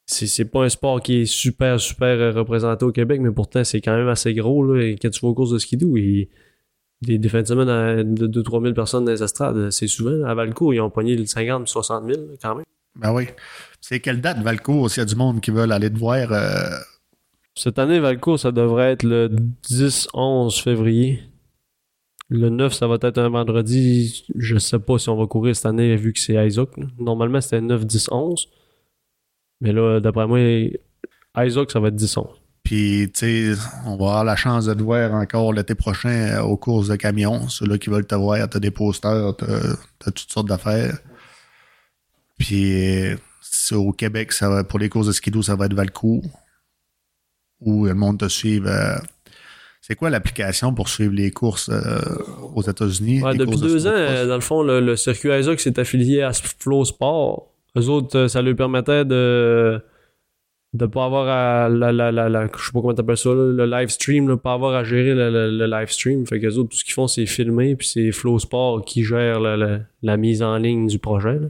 [0.07, 3.81] c'est pas un sport qui est super, super euh, représenté au Québec, mais pourtant, c'est
[3.81, 4.65] quand même assez gros.
[4.65, 6.29] Là, quand tu vas aux courses de skidoo, il-
[7.03, 10.25] des, des fins de semaine à- de 2-3 000 personnes dans les estrades, c'est souvent.
[10.25, 12.65] À Valcourt, ils ont pogné le 50 60 000 quand même.
[12.97, 13.27] Ben oui.
[13.81, 16.33] C'est quelle date, Valcourt, s'il y a du monde qui veut aller te voir?
[16.33, 16.77] euh,
[17.55, 19.29] Cette année, Valcourt, ça devrait être le
[19.71, 21.23] 10-11 février.
[22.31, 24.27] Le 9, ça va être un vendredi.
[24.35, 26.69] Je sais pas si on va courir cette année vu que c'est Isaac.
[26.99, 28.47] Normalement, c'était 9-10-11.
[29.61, 30.39] Mais là, d'après moi,
[31.37, 32.27] Isaac, ça va être 10-11.
[32.69, 36.43] Puis, tu sais, on va avoir la chance de te voir encore l'été prochain euh,
[36.43, 37.49] aux courses de camions.
[37.49, 40.99] Ceux-là qui veulent te voir, t'as des posters, t'as toutes sortes d'affaires.
[42.39, 43.07] Puis,
[43.73, 46.27] au Québec, ça va, pour les courses de skidoo, ça va être Valcourt.
[47.63, 48.67] Où le monde te suive.
[48.67, 48.99] euh,
[49.81, 52.03] c'est quoi l'application pour suivre les courses euh,
[52.55, 53.23] aux États-Unis?
[53.23, 56.21] Ouais, depuis de deux ans, euh, dans le fond, le, le circuit Isaac s'est affilié
[56.21, 57.47] à Flow Sport.
[57.79, 59.83] Eux autres, ça leur permettait de
[60.75, 63.89] de pas avoir à la, la, la, je sais pas comment t'appelles ça le live
[63.89, 66.77] stream là, pas avoir à gérer le, le, live stream fait que les autres tout
[66.77, 70.87] ce qu'ils font c'est filmer puis c'est Flow Sport qui gère la, mise en ligne
[70.87, 71.41] du projet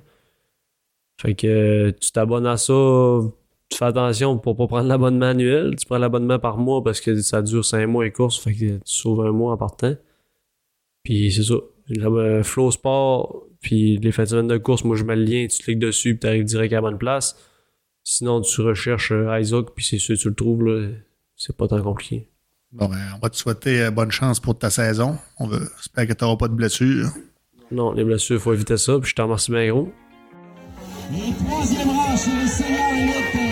[1.20, 3.20] fait que euh, tu t'abonnes à ça
[3.70, 7.20] tu fais attention pour pas prendre l'abonnement annuel tu prends l'abonnement par mois parce que
[7.20, 9.96] ça dure cinq mois les courses fait que tu sauves un mois en partant
[11.08, 11.54] puis c'est ça.
[11.88, 15.78] Ben, Flow Sport, puis les fins de course, moi je mets le lien, tu cliques
[15.78, 17.34] dessus, puis t'arrives direct à la bonne place.
[18.10, 20.88] Sinon, tu recherches euh, Isaac, puis c'est sûr que tu le trouves, là.
[21.36, 22.30] C'est pas tant compliqué.
[22.72, 25.18] Bon, ben, on va te souhaiter euh, bonne chance pour ta saison.
[25.38, 27.10] On veut, j'espère que tu n'auras pas de blessures.
[27.70, 29.92] Non, les blessures, faut éviter ça, puis je t'en remercie bien gros.
[31.12, 33.47] Et troisième rang chez les seniors élite,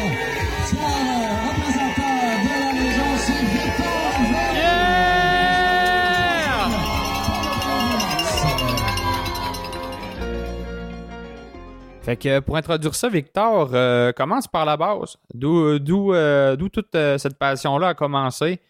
[12.06, 15.16] Fait que pour introduire ça, Victor, euh, commence par la base.
[15.34, 18.60] D'où euh, toute euh, cette passion-là a commencé.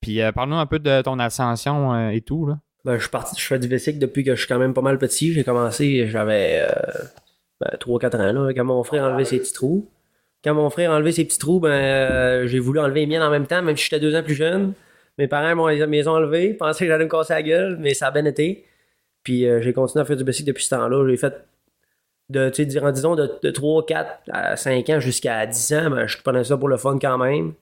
[0.00, 2.46] Puis euh, parle-nous un peu de ton ascension euh, et tout.
[2.46, 2.60] Là.
[2.84, 4.80] Ben, je suis parti, je fais du bicycle depuis que je suis quand même pas
[4.80, 5.32] mal petit.
[5.32, 7.02] J'ai commencé, j'avais euh,
[7.60, 9.90] ben, 3-4 ans, là, quand mon frère a enlevé ses petits trous.
[10.44, 13.26] Quand mon frère a enlevé ses petits trous, ben, euh, j'ai voulu enlever les miens
[13.26, 14.72] en même temps, même si j'étais deux ans plus jeune.
[15.18, 18.06] Mes parents m'ont les ont enlevés, pensaient que j'allais me casser la gueule, mais ça
[18.06, 18.64] a bien été.
[19.24, 21.08] Puis euh, j'ai continué à faire du bicycle depuis ce temps-là.
[21.08, 21.34] J'ai fait
[22.30, 26.18] de, tu disons, de, de 3, 4 à 5 ans jusqu'à 10 ans, ben, je
[26.18, 27.52] prenais ça pour le fun quand même.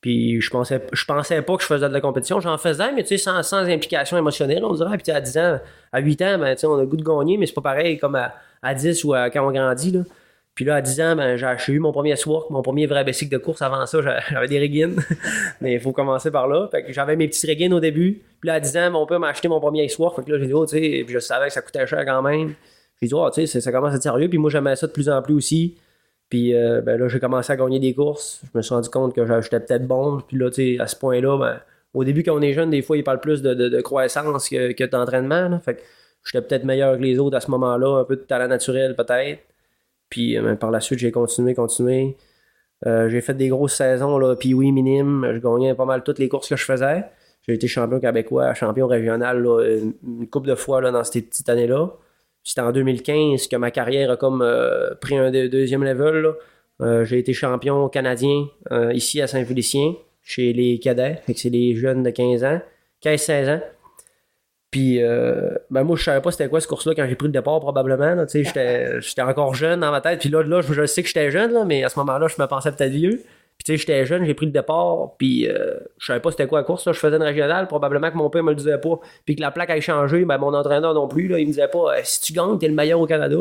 [0.00, 2.38] Puis je pensais, je pensais pas que je faisais de la compétition.
[2.38, 4.98] J'en faisais, mais tu sais, sans, sans implication émotionnelle, on dirait.
[4.98, 5.58] Puis à 10 ans,
[5.92, 7.62] à 8 ans, ben, tu sais, on a le goût de gagner, mais c'est pas
[7.62, 9.92] pareil comme à, à 10 ou à- quand on grandit.
[9.92, 10.00] Là.
[10.54, 13.32] Puis là, à 10 ans, ben, j'ai eu mon premier Swark, mon premier vrai bicycle
[13.32, 13.62] de course.
[13.62, 14.90] Avant ça, j'a- j'avais des Regain.
[15.62, 16.68] mais il faut commencer par là.
[16.70, 18.20] Fait que j'avais mes petits Regain au début.
[18.40, 20.16] Puis là, à 10 ans, mon père m'a acheté mon premier Swark.
[20.16, 22.20] Fait que là, j'ai dit, oh, tu sais, je savais que ça coûtait cher quand
[22.20, 22.52] même.
[23.06, 24.28] J'ai oh, tu sais, ça- commence à être sérieux.
[24.28, 25.76] Puis moi, j'aimais ça de plus en plus aussi.
[26.30, 28.40] Puis euh, ben là, j'ai commencé à gagner des courses.
[28.44, 30.20] Je me suis rendu compte que j'étais peut-être bon.
[30.26, 31.60] Puis là, tu sais, à ce point-là, ben,
[31.94, 35.58] au début, quand on est jeune, des fois, ils parlent plus de, croissance que, d'entraînement.
[35.60, 35.80] Fait que
[36.24, 39.40] j'étais peut-être meilleur que les autres à ce moment-là, un peu de talent naturel peut-être.
[40.10, 42.16] Puis euh, ben, par la suite, j'ai continué, continué.
[42.86, 45.26] Euh, j'ai fait des grosses saisons, là, puis oui, minime.
[45.32, 47.04] Je gagnais pas mal toutes les courses que je faisais.
[47.46, 51.92] J'ai été champion québécois, champion régional une, couple de fois là, dans cette petite année-là.
[52.44, 56.32] C'était en 2015 que ma carrière a comme euh, pris un deux- deuxième level.
[56.82, 61.22] Euh, j'ai été champion canadien euh, ici à Saint-Félicien, chez les cadets.
[61.34, 62.60] C'est les jeunes de 15 ans,
[63.02, 63.60] 15-16 ans.
[64.70, 64.98] Puis,
[65.70, 68.26] ben moi, je savais pas c'était quoi ce course-là quand j'ai pris le départ, probablement.
[68.26, 70.18] J'étais encore jeune dans ma tête.
[70.18, 72.42] Puis là, là je, je sais que j'étais jeune, là, mais à ce moment-là, je
[72.42, 73.22] me pensais peut-être vieux.
[73.58, 75.14] Puis, tu sais, j'étais jeune, j'ai pris le départ.
[75.16, 76.86] Puis, euh, je savais pas c'était quoi la course.
[76.86, 76.92] Là.
[76.92, 77.68] Je faisais une régionale.
[77.68, 78.98] Probablement que mon père me le disait pas.
[79.24, 80.24] Puis que la plaque a changé.
[80.24, 81.28] Ben, mon entraîneur non plus.
[81.28, 83.36] Là, il me disait pas, Euh, si tu gagnes, t'es le meilleur au Canada.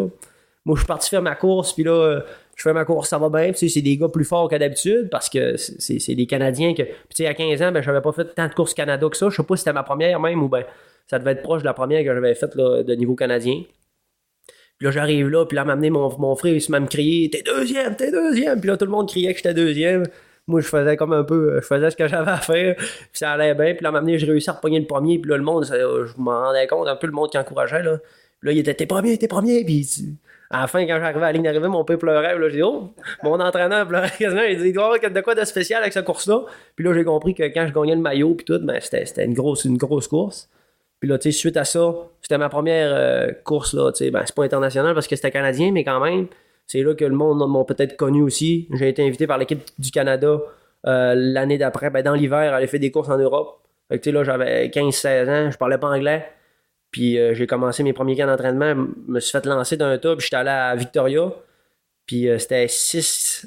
[0.66, 1.74] Moi, je suis parti faire ma course.
[1.74, 2.22] Puis là, euh,
[2.56, 3.52] je fais ma course, ça va bien.
[3.52, 6.84] Puis, c'est des gars plus forts que d'habitude parce que c'est des Canadiens que.
[6.84, 9.18] Puis, tu sais, à 15 ans, ben, j'avais pas fait tant de courses Canada que
[9.18, 9.30] ça.
[9.30, 10.64] Je sais pas si c'était ma première même ou ben
[11.08, 13.64] ça devait être proche de la première que j'avais faite de niveau canadien.
[14.84, 17.30] Puis là, j'arrive là, puis là, m'amener mon, mon frère, il se m'a me crier
[17.30, 18.60] T'es deuxième, t'es deuxième.
[18.60, 20.04] Puis là, tout le monde criait que j'étais deuxième.
[20.46, 23.32] Moi, je faisais comme un peu, je faisais ce que j'avais à faire, puis ça
[23.32, 23.76] allait bien.
[23.76, 26.22] Puis là, m'amener, j'ai réussi à repogner le premier, puis là, le monde, ça- je
[26.22, 27.82] m'en rendais compte un peu le monde qui encourageait.
[27.82, 27.98] Là,
[28.42, 29.64] Puis là il était T'es premier, t'es premier.
[29.64, 29.88] Puis
[30.50, 32.38] à la fin, quand j'arrivais à la ligne d'arrivée, mon père pleurait.
[32.38, 32.90] Là, j'ai dit Oh,
[33.24, 34.42] mon entraîneur pleurait quasiment.
[34.42, 36.42] Il dit Oh, de quoi de spécial avec cette course-là.
[36.76, 39.34] Puis là, j'ai compris que quand je gagnais le maillot, puis tout, ben, c'était une
[39.34, 40.50] grosse, une grosse course.
[41.04, 44.10] Puis là, tu sais, suite à ça, c'était ma première euh, course, là, tu sais,
[44.10, 46.28] ben, c'est pas international parce que c'était canadien, mais quand même,
[46.66, 48.70] c'est là que le monde m'a peut-être connu aussi.
[48.72, 50.40] J'ai été invité par l'équipe du Canada
[50.88, 53.60] euh, l'année d'après, ben, dans l'hiver, aller faire des courses en Europe.
[53.90, 56.26] Fait tu sais, là, j'avais 15-16 ans, je parlais pas anglais.
[56.90, 58.74] Puis euh, j'ai commencé mes premiers camps d'entraînement,
[59.06, 61.34] me suis fait lancer d'un tas, puis j'étais allé à Victoria.
[62.06, 63.46] Puis c'était six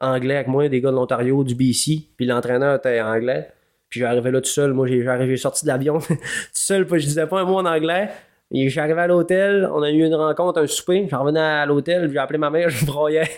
[0.00, 2.08] anglais avec moi, des gars de l'Ontario, du BC.
[2.16, 3.48] Puis l'entraîneur était anglais.
[3.88, 4.72] Puis j'arrivais là tout seul.
[4.72, 6.16] Moi, j'ai sorti de l'avion tout
[6.52, 8.10] seul, puis je disais pas un mot en anglais.
[8.50, 11.06] Et j'arrivais à l'hôtel, on a eu une rencontre, un souper.
[11.10, 13.28] J'en revenais à l'hôtel, j'ai appelé ma mère, je broyais.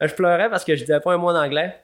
[0.00, 1.74] je pleurais parce que je disais pas un mot en anglais.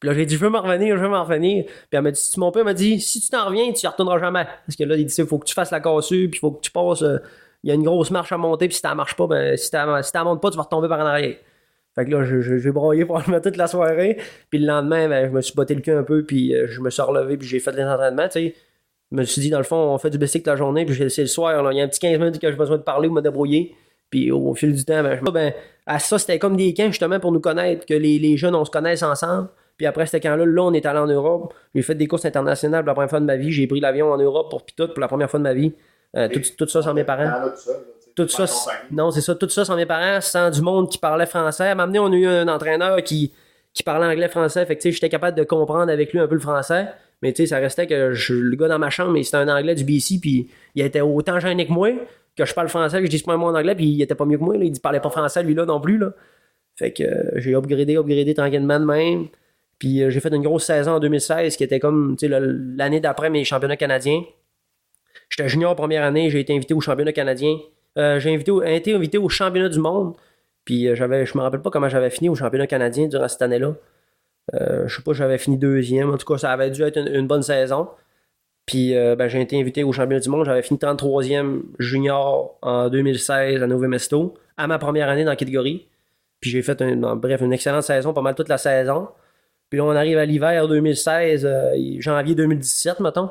[0.00, 1.64] Puis là, j'ai dit, je veux m'en revenir, je veux m'en revenir.
[1.64, 3.86] Puis elle m'a dit, si mon père m'a dit, si tu t'en reviens, tu y
[3.86, 4.46] retourneras jamais.
[4.66, 6.50] Parce que là, il dit, il faut que tu fasses la cassure, puis il faut
[6.50, 7.02] que tu passes.
[7.02, 7.18] euh,
[7.62, 9.70] Il y a une grosse marche à monter, puis si ça marche pas, ben, si
[9.70, 11.36] t'as si montes pas, tu vas retomber par en arrière.
[11.94, 14.16] Fait que là, je- je- j'ai broyé probablement toute la soirée.
[14.50, 16.80] Puis le lendemain, ben, je me suis botté le cul un peu, puis euh, je
[16.80, 18.54] me suis relevé, puis j'ai fait les entraînements, tu sais.
[19.10, 21.04] Je me suis dit, dans le fond, on fait du bicycle la journée, puis j'ai
[21.04, 21.70] laissé le soir.
[21.70, 23.74] Il y a un petit 15 minutes que j'ai besoin de parler ou me débrouiller.
[24.08, 25.52] Puis au fil du temps, ben, je- ben,
[25.86, 28.64] à ça, c'était comme des camps justement pour nous connaître, que les, les jeunes, on
[28.64, 29.48] se connaisse ensemble.
[29.76, 31.52] Puis après, c'était quand là, on est allé en Europe.
[31.74, 33.52] J'ai fait des courses internationales pour la première fois de ma vie.
[33.52, 35.72] J'ai pris l'avion en Europe pour Pitot pour la première fois de ma vie.
[36.16, 37.24] Euh, tout ça sans mes parents.
[38.14, 38.46] Tout ça,
[38.90, 41.68] non, c'est ça, tout ça sans mes parents, sans du monde qui parlait français.
[41.68, 43.32] À m'amener, on a eu un entraîneur qui,
[43.72, 44.66] qui parlait anglais-français.
[44.66, 46.88] Fait que, tu sais, j'étais capable de comprendre avec lui un peu le français.
[47.22, 49.74] Mais, tu sais, ça restait que je- le gars dans ma chambre, c'était un anglais
[49.74, 51.90] du BC, puis il était autant gêné que moi,
[52.36, 54.14] que je parle français, que je dis pas un mot en anglais, puis il était
[54.14, 54.56] pas mieux que moi.
[54.56, 54.64] Là.
[54.64, 56.12] Il parlait pas français, lui, là, non plus, là.
[56.76, 59.26] Fait que euh, j'ai upgradé, upgradé tranquillement de même.
[59.78, 62.74] Puis euh, j'ai fait une grosse saison en 2016 qui était comme tu sais, le-
[62.76, 64.22] l'année d'après mes championnats canadiens.
[65.28, 67.56] J'étais junior première année, j'ai été invité au championnat canadien.
[67.98, 70.14] Euh, j'ai été invité au championnat du monde.
[70.64, 73.42] Puis euh, j'avais, je me rappelle pas comment j'avais fini au championnat canadien durant cette
[73.42, 73.74] année-là.
[74.54, 76.10] Euh, je sais pas, j'avais fini deuxième.
[76.10, 77.88] En tout cas, ça avait dû être une, bonne saison.
[78.66, 80.44] Puis ben, j'ai été invité au championnat du monde.
[80.46, 85.36] J'avais fini 33e junior en 2016 à Novo Mesto, à ma première année dans la
[85.36, 85.88] catégorie.
[86.40, 89.08] Puis j'ai fait, un, bref, une excellente saison, pas mal toute la saison.
[89.68, 93.30] Puis là, on arrive à l'hiver 2016, euh, janvier 2017, mettons.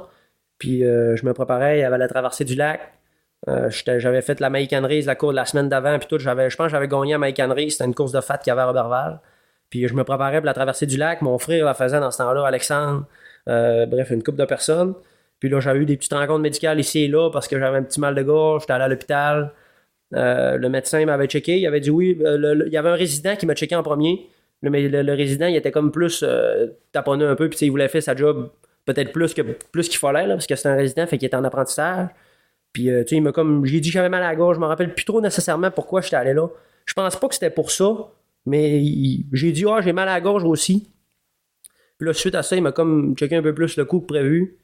[0.57, 3.00] Puis je me préparais, il y avait la traversée du lac.
[3.49, 6.19] Euh, j'avais fait la Maïcan Race, la course la semaine d'avant, puis tout.
[6.19, 7.73] Je pense que j'avais gagné à Maïcan Race.
[7.73, 9.19] C'était une course de fat qu'il y avait à Roberval.
[9.69, 11.21] Puis je me préparais pour la traversée du lac.
[11.21, 13.05] Mon frère la faisait dans ce temps-là, Alexandre.
[13.49, 14.93] Euh, bref, une couple de personnes.
[15.39, 17.83] Puis là, j'avais eu des petites rencontres médicales ici et là parce que j'avais un
[17.83, 18.63] petit mal de gorge.
[18.63, 19.53] J'étais allé à l'hôpital.
[20.13, 21.57] Euh, le médecin m'avait checké.
[21.59, 22.17] Il avait dit oui.
[22.19, 24.29] il y avait un résident qui m'a checké en premier.
[24.61, 26.23] Le, le, résident, il était comme plus
[26.91, 27.49] taponné un peu.
[27.49, 28.51] Puis il voulait faire sa job
[28.85, 31.37] peut-être plus que plus qu'il fallait, là, parce que c'était un résident, fait qu'il était
[31.37, 32.09] en apprentissage.
[32.73, 33.65] Puis euh, tu sais, il m'a comme.
[33.65, 34.55] J'ai dit j'avais mal à la gorge.
[34.55, 36.47] Je me rappelle plus trop nécessairement pourquoi j'étais allé là.
[36.85, 38.09] Je pense pas que c'était pour ça.
[38.45, 38.81] Mais
[39.33, 40.89] j'ai dit, ah, j'ai mal à la gorge aussi.
[41.99, 44.07] Puis là, suite à ça, il m'a comme checké un peu plus le coup que
[44.07, 44.57] prévu.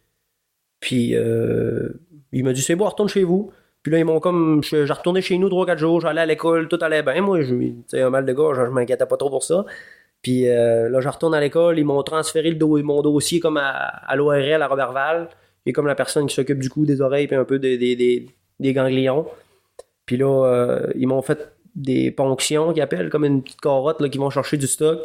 [0.79, 1.89] Puis euh,
[2.31, 3.51] il m'a dit, c'est bon, retourne chez vous.
[3.83, 4.63] Puis là, ils m'ont comme.
[4.63, 7.21] J'ai retourné chez nous 3-4 jours, j'allais à l'école, tout allait bien.
[7.21, 9.65] Moi, j'ai un mal de gorge, je m'inquiétais pas trop pour ça.
[10.23, 13.57] Puis euh, là, je retourne à l'école, ils m'ont transféré le do- mon dossier comme
[13.57, 15.29] à, à l'ORL à Robertval,
[15.67, 17.77] qui est comme la personne qui s'occupe du cou, des oreilles, puis un peu des,
[17.77, 18.25] des,
[18.57, 19.27] des, ganglions.
[20.05, 24.07] Puis là, euh, ils m'ont fait des ponctions qu'ils appellent, comme une petite carotte là,
[24.07, 25.01] qui vont chercher du stock.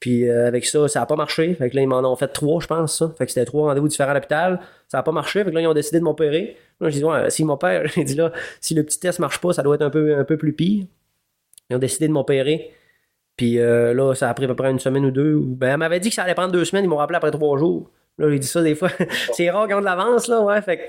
[0.00, 1.54] Puis euh, avec ça, ça n'a pas marché.
[1.54, 2.98] Fait que là, ils m'en ont fait trois, je pense.
[2.98, 3.14] Ça.
[3.16, 4.58] Fait que c'était trois rendez-vous différents à l'hôpital.
[4.88, 5.44] Ça n'a pas marché.
[5.44, 6.56] Fait que là, ils ont décidé de m'opérer.
[6.80, 9.52] Là, j'ai dit, ouais, si m'opère, j'ai dit là, si le petit test marche pas,
[9.52, 10.86] ça doit être un peu, un peu plus pire.
[11.70, 12.72] Ils ont décidé de m'opérer.
[13.36, 15.38] Puis euh, là, ça a pris à peu près une semaine ou deux.
[15.38, 16.84] Ben, elle m'avait dit que ça allait prendre deux semaines.
[16.84, 17.92] Ils m'ont rappelé après trois jours.
[18.20, 18.90] Là, j'ai dit ça des fois.
[19.32, 20.60] c'est rare qu'on de l'avance, là, ouais.
[20.62, 20.82] Fait que-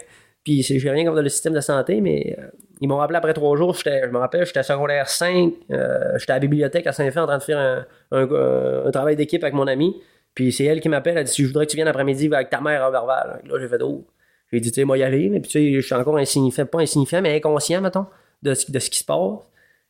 [0.43, 2.47] Puis j'ai rien contre le système de santé, mais euh,
[2.82, 3.73] ils m'ont rappelé après trois jours.
[3.75, 5.53] Je me rappelle, j'étais à secondaire 5.
[5.71, 8.91] euh, j'étais à la bibliothèque à Saint-Fé en train de faire un, un- un- un
[8.91, 9.95] travail d'équipe avec mon ami.
[10.36, 11.17] Puis c'est elle qui m'appelle.
[11.17, 13.41] Elle dit Je voudrais que tu viennes après-midi avec ta mère à Verval.
[13.45, 14.05] Là, j'ai fait oh.
[14.53, 16.65] J'ai dit, tu sais, moi y aller, mais puis tu sais, je suis encore insignifiant,
[16.65, 18.05] pas insignifiant, mais inconscient, mettons,
[18.43, 19.39] de ce, de ce qui se passe.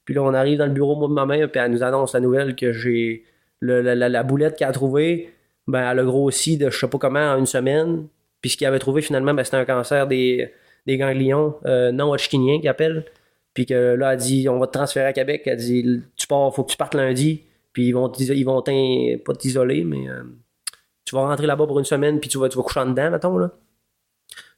[0.05, 2.13] Puis là, on arrive dans le bureau, moi de ma mère, puis elle nous annonce
[2.13, 3.23] la nouvelle que j'ai
[3.59, 5.33] le- la, la- la boulette qu'elle a trouvée,
[5.71, 8.07] ben, elle a grossi de je sais pas comment en une semaine.
[8.41, 10.51] Puis ce qu'elle avait trouvé finalement, ben, c'était un cancer des,
[10.85, 13.05] des ganglions euh, non hodgkiniens qu'ils appellent.
[13.53, 15.43] Puis que là, elle dit, on va te transférer à Québec.
[15.45, 17.43] Elle dit, tu pars, faut que tu partes lundi.
[17.73, 20.23] Puis ils vont, ils vont pas t'isoler, mais euh,
[21.05, 23.11] tu vas rentrer là-bas pour une semaine, puis tu vas, tu vas coucher en dedans,
[23.11, 23.51] mettons, là.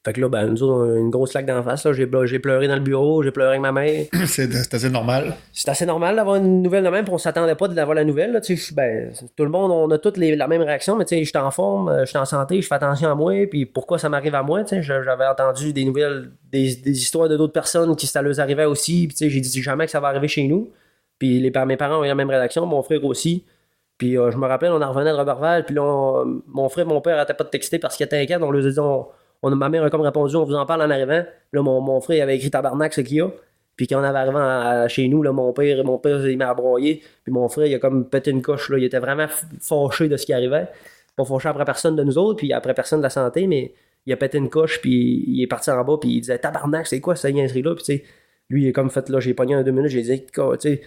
[0.05, 1.89] Fait que là, ben, nous autres, on a une grosse claque d'en face.
[1.93, 4.05] J'ai, pleuré dans le bureau, j'ai pleuré avec ma mère.
[4.25, 5.33] C'est assez normal.
[5.53, 8.33] C'est assez normal d'avoir une nouvelle de même, puis on s'attendait pas d'avoir la nouvelle.
[8.33, 8.41] Là,
[8.73, 11.29] ben, tout le monde, on a toutes les- la même réaction, mais tu sais, je
[11.29, 13.97] suis en forme, euh, je suis en santé, je fais attention à moi, puis pourquoi
[13.97, 17.37] ça m'arrive à moi, tu sais, je- j'avais entendu des nouvelles, des, des histoires de
[17.37, 20.01] d'autres personnes qui ça leur arrivait aussi, puis tu sais, j'ai dit jamais que ça
[20.01, 20.69] va arriver chez nous.
[21.17, 23.45] Puis les, mes parents ont eu la même réaction, mon frère aussi.
[23.97, 26.85] Puis euh, je me rappelle, on en revenait de Robertval, puis là, on- mon frère,
[26.87, 29.05] mon père arrêtait pas de texter parce qu'il était inquiet, on lui a dit, on,
[29.43, 31.23] on- ma mère a comme répondu, on vous en parle en arrivant.
[31.51, 33.29] Là, mon, frère avait écrit tabarnak, ce qu'il y a.
[33.75, 36.53] Puis quand on avait arrivé à- chez nous, là, mon père, mon père, il m'a
[36.53, 37.01] broyé.
[37.23, 38.69] Puis mon frère, il a comme pété une coche.
[38.69, 38.77] Là.
[38.77, 39.27] Il était vraiment
[39.59, 40.67] fâché de ce qui arrivait.
[41.15, 43.73] Pas fâché après personne de nous autres, puis après personne de la santé, mais
[44.05, 46.87] il a pété une coche, puis il est parti en bas, puis il disait Tabarnak,
[46.87, 47.75] c'est quoi cette niaiserie-là?
[47.75, 48.03] Puis tu sais,
[48.49, 50.81] lui, il est comme fait là, j'ai pogné un deux minutes, j'ai dit, tu sais,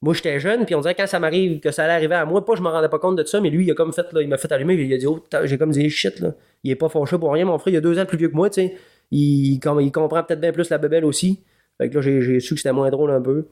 [0.00, 2.44] moi j'étais jeune, puis on dirait quand ça m'arrive, que ça allait arriver à moi,
[2.44, 4.22] pas je me rendais pas compte de ça, mais lui, il a comme fait, là,
[4.22, 6.76] il m'a fait allumer, il a dit, oh, j'ai comme dit, shit, là, il est
[6.76, 8.62] pas fâché pour rien, mon frère, il a deux ans plus vieux que moi, tu
[8.62, 8.76] sais,
[9.10, 11.42] il, comme, il comprend peut-être bien plus la bebelle aussi.
[11.78, 13.46] Fait que là, j'ai, j'ai su que c'était moins drôle un peu.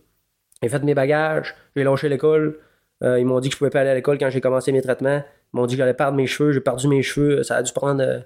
[0.63, 2.59] J'ai fait mes bagages, j'ai lâché l'école.
[3.03, 4.83] Euh, ils m'ont dit que je pouvais pas aller à l'école quand j'ai commencé mes
[4.83, 5.23] traitements.
[5.53, 6.53] Ils m'ont dit que j'allais perdre mes cheveux.
[6.53, 7.43] J'ai perdu mes cheveux.
[7.43, 8.21] Ça a dû prendre euh,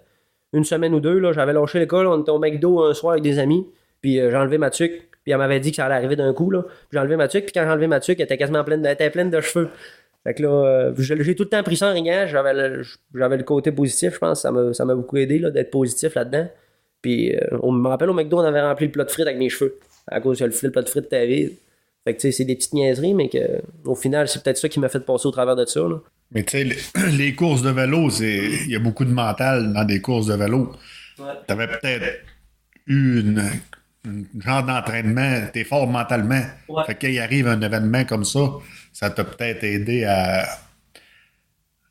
[0.52, 1.18] une semaine ou deux.
[1.18, 1.32] Là.
[1.32, 2.06] J'avais lâché l'école.
[2.06, 3.66] On était au McDo un soir avec des amis.
[4.00, 5.09] Puis euh, j'ai enlevé ma tuque.
[5.22, 6.50] Puis elle m'avait dit que ça allait arriver d'un coup.
[6.50, 6.64] Là.
[6.92, 7.44] J'ai enlevé ma tuque.
[7.44, 9.40] Puis quand j'ai enlevé ma tuque, elle était quasiment pleine de, elle était pleine de
[9.40, 9.68] cheveux.
[10.24, 12.26] Fait que là, euh, j'ai tout le temps pris ça en riant.
[12.26, 12.82] J'avais le,
[13.14, 14.42] j'avais le côté positif, je pense.
[14.42, 16.48] Ça m'a, ça m'a beaucoup aidé là, d'être positif là-dedans.
[17.02, 19.38] Puis euh, on me rappelle au McDo, on avait rempli le plat de frites avec
[19.38, 19.78] mes cheveux.
[20.06, 21.52] À cause que le, le plat de frites était vide.
[22.04, 24.68] Fait que tu sais, c'est des petites niaiseries, mais que au final, c'est peut-être ça
[24.68, 25.80] qui m'a fait passer au travers de ça.
[25.80, 26.00] Là.
[26.32, 26.76] Mais tu sais, les,
[27.16, 30.34] les courses de vélo, c'est il y a beaucoup de mental dans des courses de
[30.34, 30.72] vélo.
[31.16, 32.20] Tu avais peut-être
[32.86, 33.42] eu une,
[34.05, 36.40] une genre d'entraînement, t'es fort mentalement.
[36.68, 36.84] Ouais.
[36.86, 38.40] Fait qu'il arrive un événement comme ça,
[38.92, 40.46] ça t'a peut-être aidé à,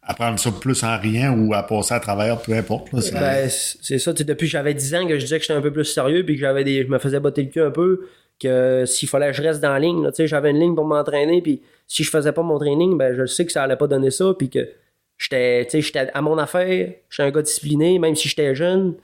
[0.02, 2.92] à prendre ça plus en rien ou à passer à travers, peu importe.
[2.94, 3.02] là.
[3.02, 5.62] C'est- Ben, c'est ça, depuis que j'avais 10 ans que je disais que j'étais un
[5.62, 8.08] peu plus sérieux puis que j'avais des je me faisais botter le cul un peu
[8.42, 10.74] que s'il fallait que je reste dans la ligne, là, tu sais, j'avais une ligne
[10.74, 13.76] pour m'entraîner puis si je faisais pas mon training, ben je sais que ça allait
[13.76, 14.68] pas donner ça puis que
[15.18, 18.96] j'étais tu sais, j'étais à mon affaire, j'étais un gars discipliné même si j'étais jeune,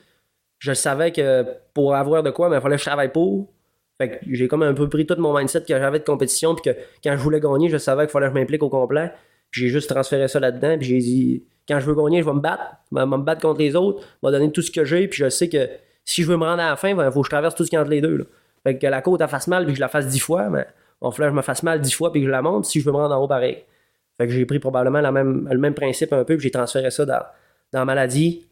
[0.66, 3.51] je savais que pour avoir de quoi, ben, il fallait que je travaille pour.
[3.97, 6.72] Fait que j'ai comme un peu pris tout mon mindset que j'avais de compétition puis
[6.72, 9.11] que quand je voulais gagner, je savais qu'il fallait que je m'implique au complet.
[9.51, 12.34] Puis j'ai juste transféré ça là-dedans puis j'ai dit quand je veux gagner, je vais
[12.34, 14.84] me battre, je vais me battre contre les autres, je vais donner tout ce que
[14.84, 15.70] j'ai puis je sais que
[16.03, 17.70] si je veux me rendre à la fin, il faut que je traverse tout ce
[17.70, 18.30] qu'il y a entre les deux.
[18.63, 20.66] Fait que la côte elle fasse mal puis que je la fasse dix fois, mais
[21.01, 22.80] on falloir que je me fasse mal 10 fois puis que je la monte si
[22.80, 23.63] je veux me rendre en haut pareil.
[24.18, 27.22] Fait que j'ai pris probablement le même principe un peu, puis j'ai transféré ça dans,
[27.74, 28.47] dans la maladie.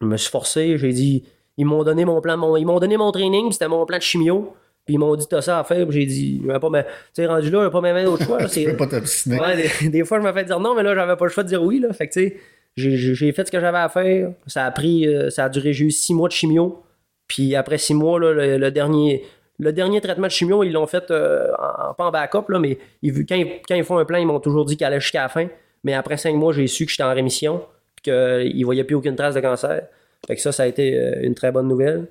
[0.00, 1.24] Je me suis forcé, j'ai dit,
[1.56, 4.02] ils m'ont donné mon plan, mon, ils m'ont donné mon training, c'était mon plan de
[4.02, 4.54] chimio.
[4.84, 7.48] Puis ils m'ont dit, t'as ça à faire, j'ai dit, pas me, tu sais, rendu
[7.48, 8.38] là, pas même d'autre choix.
[8.40, 9.40] là, Tu peux pas t'obstiner.
[9.40, 11.42] Ouais, des, des fois, je me fais dire non, mais là, j'avais pas le choix
[11.42, 11.78] de dire oui.
[11.80, 11.90] Là.
[11.94, 12.36] Fait que, tu sais,
[12.76, 14.32] j'ai- fait ce que j'avais à faire.
[14.46, 16.82] Ça a pris, euh, ça a duré, j'ai eu six mois de chimio.
[17.28, 19.24] Puis après six mois, là, le, le dernier,
[19.58, 22.76] le dernier traitement de chimio, ils l'ont fait euh, en, pas en backup, là, mais
[23.00, 25.22] ils, quand, ils, quand ils font un plan, ils m'ont toujours dit qu'il allait jusqu'à
[25.22, 25.46] la fin.
[25.82, 27.62] Mais après cinq mois, j'ai su que j'étais en rémission,
[28.02, 29.84] qu'ils voyaient plus aucune trace de cancer.
[30.26, 32.06] Fait que ça, ça a été euh, une très bonne nouvelle.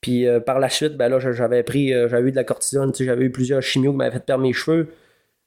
[0.00, 3.24] Puis euh, par la suite, ben j'avais pris, euh, j'avais eu de la cortisone, j'avais
[3.24, 4.88] eu plusieurs chimios qui m'avaient fait perdre mes cheveux.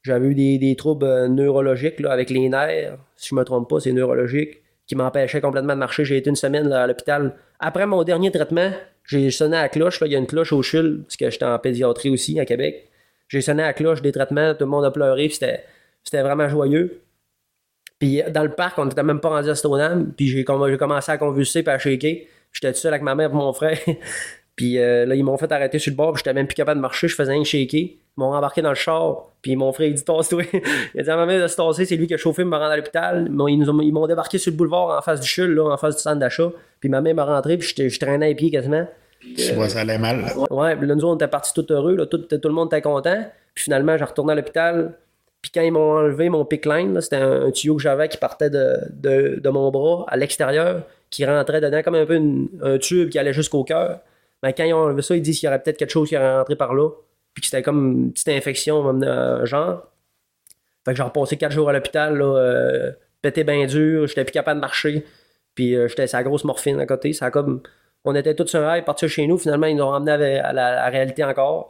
[0.04, 4.62] J'avais eu des, troubles neurologiques avec les nerfs, si je me trompe pas, c'est neurologique,
[4.88, 6.06] qui m'empêchaient complètement de marcher.
[6.06, 7.36] J'ai été une semaine à l'hôpital.
[7.60, 8.72] Après mon dernier traitement,
[9.06, 10.02] j'ai sonné à cloche.
[10.04, 12.90] Il y a une cloche au CHUL, parce que j'étais en pédiatrie aussi à Québec.
[13.28, 15.64] J'ai sonné à cloche des traitements, tout le monde a pleuré, c'était
[16.12, 17.02] vraiment joyeux.
[18.02, 20.78] Puis dans le parc, on n'était même pas rendu à Stoneham, puis j'ai, comm- j'ai
[20.78, 22.16] commencé à convulser puis à shaker.
[22.52, 23.78] J'étais tout seul avec ma mère et mon frère.
[24.56, 26.80] Puis euh, là, ils m'ont fait arrêter sur le bord, puis j'étais même plus capable
[26.80, 27.80] de marcher, je faisais que shaker.
[27.80, 30.44] Ils m'ont embarqué dans le char, puis mon frère, il dit Tasse-toi.
[30.94, 32.52] il a dit à ma mère de se tasser, c'est lui qui a chauffé, me
[32.52, 33.28] rendre à l'hôpital.
[33.30, 36.20] Ils m'ont- débarqué sur le boulevard en face du chul, là, en face du centre
[36.20, 36.52] d'achat.
[36.82, 38.86] Puis ma mère m'a rentré, puis je traînais à pied quasiment.
[39.38, 40.26] Tu vois, ça allait mal.
[40.52, 42.82] Ouais, puis là, nous, on était partis tout heureux, là, tout, tout le monde était
[42.82, 43.24] content.
[43.56, 44.98] Puis finalement, j'ai retourné à l'hôpital.
[45.42, 48.50] Puis quand ils m'ont enlevé mon pick line, c'était un, tuyau que j'avais qui partait
[48.50, 52.20] de, de, mon bras à l'extérieur, qui rentrait dedans comme un peu
[52.62, 54.02] un tube qui allait jusqu'au cœur.
[54.44, 56.18] Mais quand ils ont enlevé ça, ils disent qu'il y aurait peut-être quelque chose qui
[56.18, 56.90] aurait rentré par là.
[57.34, 59.88] Puis que c'était comme une petite infection, euh, genre.
[60.86, 64.60] Fait que j'ai repassé quatre jours à l'hôpital, euh, pété bien dur, j'étais plus capable
[64.60, 65.06] de marcher.
[65.56, 67.14] Puis euh, j'étais sa grosse morphine à côté.
[67.14, 67.62] Ça comme.
[68.04, 69.38] On était tous sur un rail, partis chez nous.
[69.38, 71.70] Finalement, ils nous ont ramené à, à la, à la réalité encore.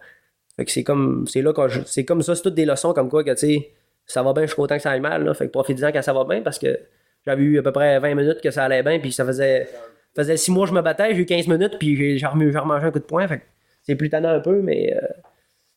[0.62, 1.26] Fait que c'est comme.
[1.28, 3.64] C'est là quand C'est comme ça, c'est toutes des leçons comme quoi que tu
[4.06, 5.24] ça va bien, je suis content que ça aille mal.
[5.24, 5.34] Là.
[5.34, 6.80] Fait que profitez-en quand ça va bien parce que
[7.26, 9.00] j'avais eu à peu près 20 minutes que ça allait bien.
[9.00, 9.68] Puis ça faisait.
[10.16, 12.86] faisait 6 mois que je me battais, j'ai eu 15 minutes, puis j'ai j'ai remangé
[12.86, 13.28] un coup de poing.
[13.28, 13.44] Fait que
[13.82, 15.08] c'est plus tannant un peu, mais euh,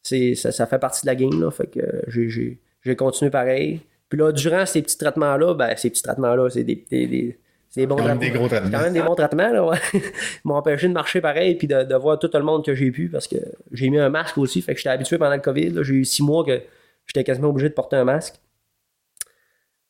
[0.03, 1.41] c'est, ça, fait partie de la game.
[1.41, 3.81] Là, fait que euh, j'ai, j'ai, continué pareil.
[4.11, 7.39] Puis là, durant ces petits traitements-là, ben, ces petits traitements-là, c'est des, des,
[7.81, 8.33] des bons Quand même traitements.
[8.33, 8.79] des gros C'est traitements.
[8.79, 9.79] quand même des bons traitements, là, ouais.
[9.95, 10.01] Ils
[10.45, 13.09] m'ont empêché de marcher pareil, puis de, de voir tout le monde que j'ai pu,
[13.09, 13.37] parce que
[13.73, 15.71] j'ai mis un masque aussi, fait que j'étais habitué pendant le COVID.
[15.71, 15.83] là.
[15.83, 16.61] J'ai eu six mois que
[17.07, 18.35] j'étais quasiment obligé de porter un masque.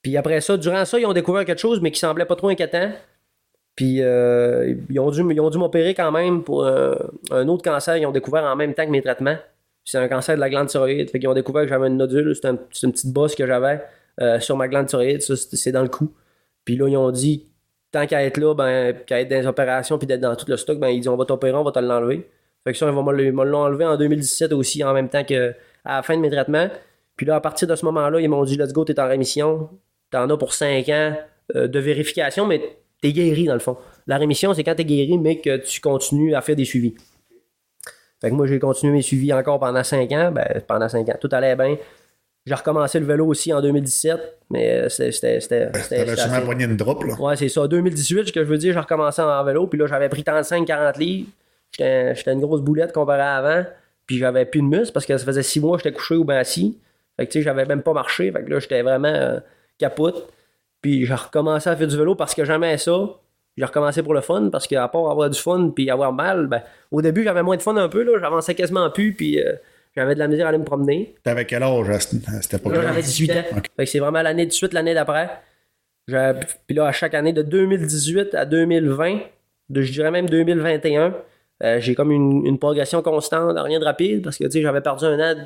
[0.03, 2.49] Puis après ça, durant ça, ils ont découvert quelque chose, mais qui semblait pas trop
[2.49, 2.91] inquiétant.
[3.76, 6.95] Puis euh, ils ont dû, ils ont dû m'opérer quand même pour un,
[7.30, 7.97] un autre cancer.
[7.97, 9.37] Ils ont découvert en même temps que mes traitements.
[9.85, 11.11] C'est un cancer de la glande thyroïde.
[11.11, 12.35] Fait qu'ils ont découvert que j'avais une nodule.
[12.37, 13.82] C'est un- une petite bosse que j'avais
[14.20, 15.22] euh, sur ma glande thyroïde.
[15.22, 16.12] Ça, c'est dans le cou.
[16.64, 17.47] Puis là, ils ont dit,
[17.95, 20.57] tant qu'à être là, ben, qu'à être dans les opérations puis d'être dans tout le
[20.57, 22.29] stock, ben, ils disent, on va t'opérer, on va te l'enlever.
[22.65, 25.55] Fait que ça, ils vont me l'ont enlevé en 2017 aussi, en même temps que
[25.85, 26.69] à la fin de mes traitements.
[27.17, 29.71] Puis là, à partir de ce moment-là, ils m'ont dit, let's go, t'es en rémission.
[30.11, 31.17] T'en as pour 5 ans
[31.55, 33.77] euh, de vérification, mais t'es guéri dans le fond.
[34.09, 36.95] La rémission, c'est quand t'es guéri, mais que tu continues à faire des suivis.
[38.21, 40.33] Fait que moi, j'ai continué mes suivis encore pendant 5 ans.
[40.33, 41.77] Ben, pendant 5 ans, tout allait bien.
[42.47, 44.21] J'ai recommencé le vélo aussi en 2017,
[44.51, 45.13] mais c'était.
[45.13, 47.15] C'était c'était- c'était sûrement pogné une drop, là.
[47.19, 47.67] Ouais, c'est ça.
[47.67, 50.99] 2018, ce que je veux dire, j'ai recommencé en vélo, puis là, j'avais pris 35-40
[50.99, 51.29] livres.
[51.79, 53.65] J'étais une grosse boulette comparé à avant,
[54.07, 56.25] puis j'avais plus de muscles parce que ça faisait 6 mois que j'étais couché ou
[56.25, 56.79] bien assis.
[57.17, 58.31] Fait que, tu sais, j'avais même pas marché.
[58.31, 59.41] Fait que là, j'étais vraiment euh,
[59.79, 60.29] capote.
[60.83, 63.09] Puis j'ai recommencé à faire du vélo parce que j'aimais ça.
[63.57, 66.61] J'ai recommencé pour le fun parce qu'à part avoir du fun puis avoir mal, ben,
[66.91, 68.03] au début, j'avais moins de fun un peu.
[68.03, 69.55] là J'avançais quasiment plus, puis euh,
[69.97, 71.15] j'avais de la misère à aller me promener.
[71.23, 72.83] T'avais quel âge à cette époque-là?
[72.83, 73.35] j'avais 18 ans.
[73.57, 73.65] Ok.
[73.77, 75.31] Fait que c'est vraiment l'année de suite, l'année d'après.
[76.07, 79.19] Puis là, à chaque année, de 2018 à 2020,
[79.71, 81.15] de, je dirais même 2021,
[81.63, 85.15] euh, j'ai comme une, une progression constante, rien de rapide, parce que j'avais perdu un
[85.19, 85.41] an, de-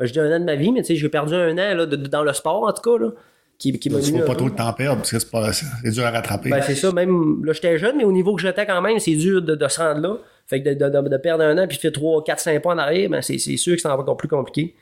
[0.00, 1.96] ben, je dis un an de ma vie, mais j'ai perdu un an là, de-
[1.96, 3.10] de- dans le sport, en tout cas, là,
[3.58, 5.18] qui, qui m'a Il mis faut pas trop de temps perdre, parce que
[5.52, 6.50] c'est dur à rattraper.
[6.50, 9.14] Ben, c'est ça, même là, j'étais jeune, mais au niveau que j'étais quand même, c'est
[9.14, 10.16] dur de, de se rendre là.
[10.46, 12.78] Fait que de, de- de- perdre un an puis faire 3, 4, 5 points en
[12.78, 14.74] arrière, ben, c'est sûr que c'est encore plus compliqué.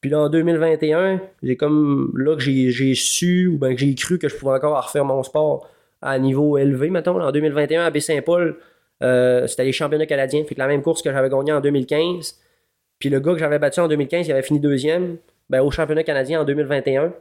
[0.00, 4.18] Puis là, en 2021, j'ai comme là que j'ai su ou ben que j'ai cru
[4.18, 5.68] que je pouvais encore refaire mon sport
[6.00, 7.20] à niveau élevé, mettons.
[7.20, 8.56] En 2021, à Baie-Saint-Paul,
[9.02, 10.44] euh, c'était les championnats canadiens.
[10.44, 12.38] Fait que la même course que j'avais gagné en 2015.
[13.00, 15.16] Puis le gars que j'avais battu en 2015, il avait fini deuxième.
[15.50, 17.12] Ben, au championnat canadien en 2021,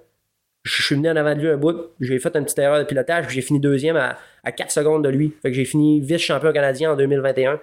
[0.64, 2.84] je suis venu en avant de lui un bout, j'ai fait une petite erreur de
[2.84, 5.34] pilotage, puis j'ai fini deuxième à, à 4 secondes de lui.
[5.42, 7.58] Fait que j'ai fini vice-champion canadien en 2021 euh,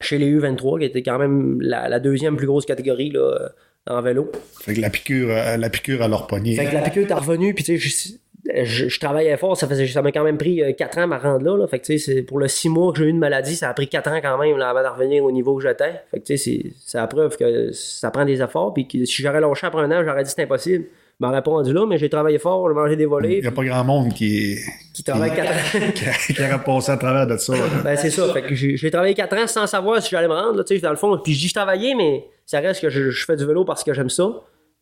[0.00, 3.48] chez les U23, qui était quand même la, la deuxième plus grosse catégorie là, euh,
[3.94, 4.30] en vélo.
[4.60, 6.54] Fait que la piqûre, euh, la piqûre à leur poignet.
[6.54, 9.68] Fait que la piqûre est revenue, puis tu sais, je- je, je travaillais fort, ça
[9.68, 11.56] faisait ça m'a quand même pris 4 ans à me rendre là.
[11.56, 11.66] là.
[11.68, 13.74] Fait que, tu sais, pour le 6 mois que j'ai eu une maladie, ça a
[13.74, 15.92] pris 4 ans quand même là, avant de revenir au niveau que j'étais.
[16.10, 18.74] Fait que, tu sais, c'est- c'est la preuve que ça prend des efforts.
[18.74, 20.86] Puis que si j'aurais lâché après un an, j'aurais dit c'est impossible.
[21.20, 23.46] Je m'aurais pas rendu là, mais j'ai travaillé fort, j'ai mangé des Il volets, n'y
[23.46, 24.56] a pas grand monde qui,
[24.92, 25.90] qui travaille 4 ans.
[25.94, 27.54] qui, qui aurait passé à travers de ça.
[27.84, 28.32] Ben, c'est ça.
[28.32, 30.80] Fait que j'ai travaillé 4 ans sans savoir si j'allais me rendre, là, tu sais,
[30.80, 31.16] dans le fond.
[31.18, 33.84] Puis je dis je travaillais, mais ça reste que je, je fais du vélo parce
[33.84, 34.30] que j'aime ça.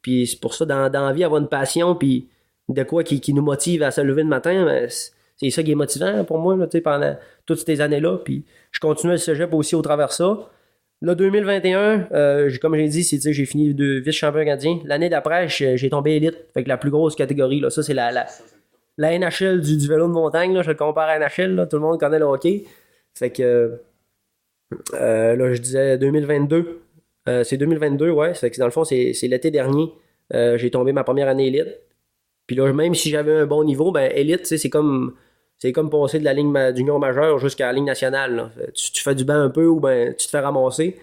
[0.03, 2.29] Puis c'est pour ça, dans, dans la vie, avoir une passion, puis
[2.69, 5.73] de quoi qui, qui nous motive à se lever le matin, ben, c'est ça qui
[5.73, 7.17] est motivant pour moi, là, tu sais, pendant
[7.47, 8.19] toutes ces années-là.
[8.25, 10.39] Puis je continue le cégep aussi au travers de ça.
[11.03, 14.81] Là, 2021, euh, comme j'ai dit, c'est, j'ai fini de vice-champion canadien.
[14.85, 16.37] L'année d'après, j'ai tombé élite.
[16.53, 18.27] Fait que la plus grosse catégorie, là, ça, c'est la, la,
[18.99, 20.53] la NHL du, du vélo de montagne.
[20.53, 21.55] Là, je le compare à NHL.
[21.55, 22.65] Là, tout le monde connaît le hockey.
[23.15, 23.81] Fait que
[24.95, 26.83] euh, là, je disais 2022.
[27.29, 28.35] Euh, c'est 2022, ouais.
[28.35, 29.93] Fait que dans le fond, c'est l'été dernier.
[30.35, 31.81] Euh, j'ai tombé ma première année élite.
[32.47, 35.15] Puis là, même si j'avais un bon niveau, ben élite, c'est comme
[35.61, 38.35] c'est comme passer de la ligne d'union majeure jusqu'à la ligne nationale.
[38.35, 38.51] là.
[38.75, 40.97] Tu, tu fais du banc un peu ou ben tu te fais ramasser.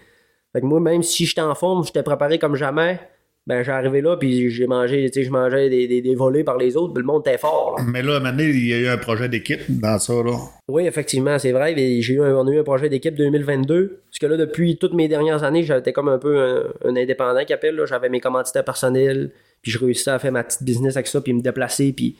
[0.52, 2.98] Fait que moi, même si j'étais en forme, j'étais préparé comme jamais,
[3.46, 6.42] ben j'ai arrivé là puis j'ai mangé, tu sais, je mangeais des, des, des volets
[6.42, 7.76] par les autres, puis le monde était fort.
[7.78, 7.84] là.
[7.86, 10.12] Mais là, à un moment donné, il y a eu un projet d'équipe dans ça.
[10.14, 10.36] Là.
[10.68, 11.74] Oui, effectivement, c'est vrai.
[11.76, 14.02] J'ai eu un, on a eu un projet d'équipe 2022.
[14.10, 17.44] Parce que là, depuis toutes mes dernières années, j'étais comme un peu un, un indépendant
[17.44, 17.80] qui appelle.
[17.86, 19.30] J'avais mes commanditaires personnels,
[19.62, 22.16] puis je réussissais à faire ma petite business avec ça, puis me déplacer, puis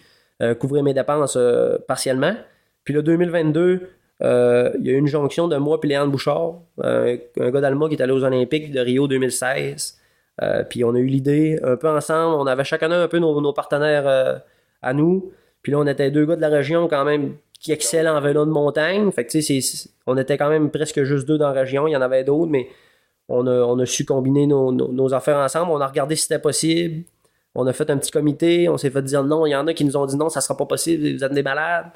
[0.58, 2.34] couvrir mes dépenses euh, partiellement.
[2.84, 3.88] Puis là, 2022,
[4.22, 7.60] euh, il y a eu une jonction de moi et Léandre Bouchard, euh, un gars
[7.60, 9.98] d'Alma qui est allé aux Olympiques de Rio 2016.
[10.42, 12.36] Euh, puis on a eu l'idée un peu ensemble.
[12.36, 14.38] On avait chacun un peu nos, partenaires euh,
[14.82, 15.32] à nous.
[15.62, 18.44] Puis là, on était deux gars de la région quand même qui excellent en vélo
[18.44, 19.10] de montagne.
[19.10, 21.88] Fait que, tu sais, on était quand même presque juste deux dans la région.
[21.88, 22.68] Il y en avait d'autres, mais
[23.28, 25.72] on a, su combiner nos affaires ensemble.
[25.72, 27.04] On a regardé si c'était possible.
[27.58, 28.68] On a fait un petit comité.
[28.68, 29.46] On s'est fait dire non.
[29.46, 31.16] Il y en a qui nous ont dit non, ça sera pas possible.
[31.16, 31.86] Vous êtes des malades.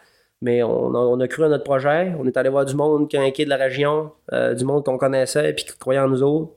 [0.41, 2.13] Mais on a, cru à notre projet.
[2.19, 4.99] On est allé voir du monde qui est de la région, euh, du monde qu'on
[4.99, 6.53] connaissait puis qui croyait en nous autres.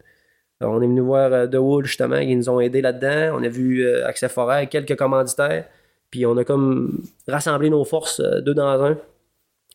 [0.63, 3.37] Euh, on est venu voir euh, The Wood, justement, qui nous ont aidés là-dedans.
[3.39, 5.65] On a vu euh, Accès Forêt, quelques commanditaires.
[6.11, 8.97] Puis on a comme rassemblé nos forces deux dans un.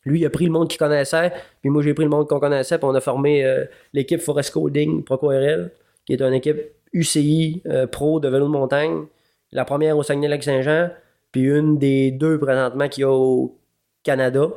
[0.07, 2.41] Lui, il a pris le monde qu'il connaissait, puis moi, j'ai pris le monde qu'on
[2.41, 3.45] connaissait, puis on a formé
[3.93, 5.71] l'équipe Forest Coding ProcoRL,
[6.07, 6.57] qui est une équipe
[6.95, 7.63] UCI
[7.93, 9.05] pro de vélo de montagne.
[9.53, 10.91] La première au Saguenay-Lac-Saint-Jean,
[11.33, 13.59] puis une des deux présentement qu'il y a au
[14.03, 14.49] Canada,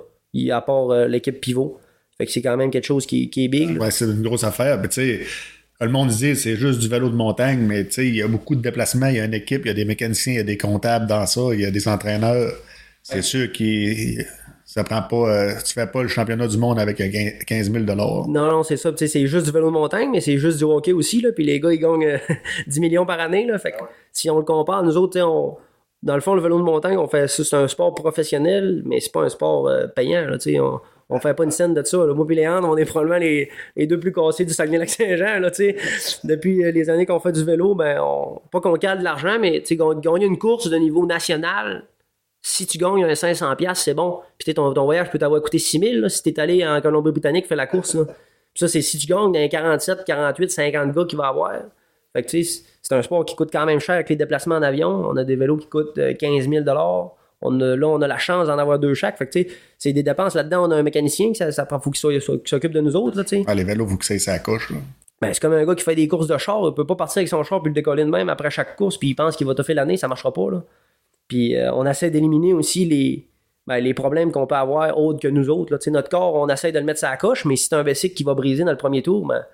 [0.51, 1.79] à part euh, l'équipe Pivot.
[2.17, 3.79] Fait que c'est quand même quelque chose qui, qui est big.
[3.79, 4.81] Ouais, c'est une grosse affaire.
[4.83, 5.21] Tu sais,
[5.81, 8.27] le monde dit c'est juste du vélo de montagne, mais tu sais, il y a
[8.27, 9.07] beaucoup de déplacements.
[9.07, 11.07] Il y a une équipe, il y a des mécaniciens, il y a des comptables
[11.07, 12.53] dans ça, il y a des entraîneurs.
[13.01, 14.23] C'est sûr que
[14.65, 15.15] ça prend pas.
[15.29, 17.07] euh, tu fais pas le championnat du monde avec euh,
[17.45, 18.91] 15 000 Non, non, c'est ça.
[18.95, 21.21] C'est juste du vélo de montagne, mais c'est juste du hockey aussi.
[21.21, 21.31] Là.
[21.31, 22.17] Puis les gars, ils gagnent euh,
[22.67, 23.45] 10 millions par année.
[23.45, 23.57] Là.
[23.59, 23.77] Fait que,
[24.11, 25.57] si on le compare, nous autres, on,
[26.01, 29.11] dans le fond, le vélo de montagne, on fait c'est un sport professionnel, mais c'est
[29.11, 30.25] pas un sport euh, payant.
[30.25, 31.97] Là, on, on fait pas une scène de ça.
[31.97, 35.41] Moi et Léandre, on est probablement les, les deux plus cassés du Saguenay-Lac-Saint-Jean.
[36.23, 39.37] Depuis euh, les années qu'on fait du vélo, ben, on, pas qu'on cale de l'argent,
[39.39, 39.63] mais
[40.01, 41.83] gagner une course de niveau national,
[42.45, 44.19] si tu gagnes un 500$, piastres, c'est bon.
[44.37, 46.81] Puis tu sais, ton, ton voyage peut t'avoir coûté 6000$ là, si t'es allé en
[46.81, 47.95] Colombie-Britannique, fais la course.
[47.95, 48.03] Là.
[48.05, 51.53] Puis ça, c'est si tu gagnes dans les 47, 48, 50 gars qu'il va avoir.
[52.11, 54.55] Fait que tu sais, c'est un sport qui coûte quand même cher avec les déplacements
[54.55, 54.89] en avion.
[54.89, 56.65] On a des vélos qui coûtent euh, 15 000
[57.45, 59.17] on a, Là, on a la chance d'en avoir deux chaque.
[59.17, 60.67] Fait que tu sais, c'est des dépenses là-dedans.
[60.67, 63.17] On a un mécanicien qui ça, faut qu'il s'occupe de nous autres.
[63.17, 63.43] Là, tu sais.
[63.47, 64.69] Ah, les vélos, vous que ça sa coche.
[64.69, 64.77] Là.
[65.21, 66.61] Ben, c'est comme un gars qui fait des courses de char.
[66.65, 68.97] Il peut pas partir avec son char puis le décoller de même après chaque course
[68.97, 69.95] puis il pense qu'il va faire l'année.
[69.95, 70.51] Ça marchera pas.
[70.51, 70.63] Là.
[71.35, 73.27] Euh, on essaie d'éliminer aussi les,
[73.67, 75.75] ben, les problèmes qu'on peut avoir autres que nous autres.
[75.89, 78.15] Notre corps, on essaie de le mettre sur la coche, mais si c'est un bicycle
[78.15, 79.45] qui va briser dans le premier tour, ben,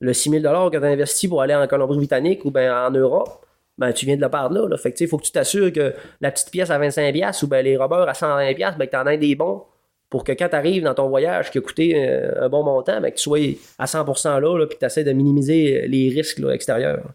[0.00, 3.44] le 6000 que tu as investi pour aller en Colombie-Britannique ou ben, en Europe,
[3.78, 4.68] ben, tu viens de le perdre là.
[4.68, 4.76] là.
[4.76, 7.64] Fait que, faut que tu t'assures que la petite pièce à 25$ piastres ou ben,
[7.64, 9.62] les rubbers à 120$, piastres, ben, que tu en aies des bons
[10.08, 13.00] pour que quand tu arrives dans ton voyage qui a coûté euh, un bon montant,
[13.00, 13.38] ben, que tu sois
[13.78, 17.12] à 100% là, là puis que tu essaies de minimiser les risques extérieurs.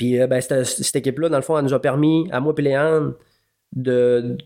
[0.00, 2.62] Puis euh, ben, cette, équipe-là, dans le fond, elle nous a permis, à moi et
[2.62, 3.16] Léandre,
[3.76, 4.38] de,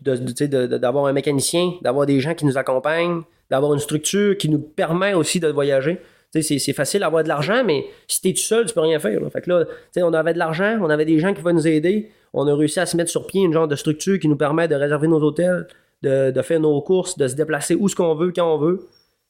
[0.77, 5.13] d'avoir un mécanicien, d'avoir des gens qui nous accompagnent, d'avoir une structure qui nous permet
[5.13, 6.01] aussi de voyager.
[6.33, 9.17] C'est, facile d'avoir de l'argent, mais si t'es tout seul, tu peux rien faire.
[9.31, 9.65] Fait que là,
[9.99, 12.11] on avait de l'argent, on avait des gens qui veulent nous aider.
[12.33, 14.67] On a réussi à se mettre sur pied une genre de structure qui nous permet
[14.67, 15.67] de réserver nos hôtels,
[16.01, 18.85] de, de faire nos courses, de se déplacer où ce qu'on veut, quand on veut.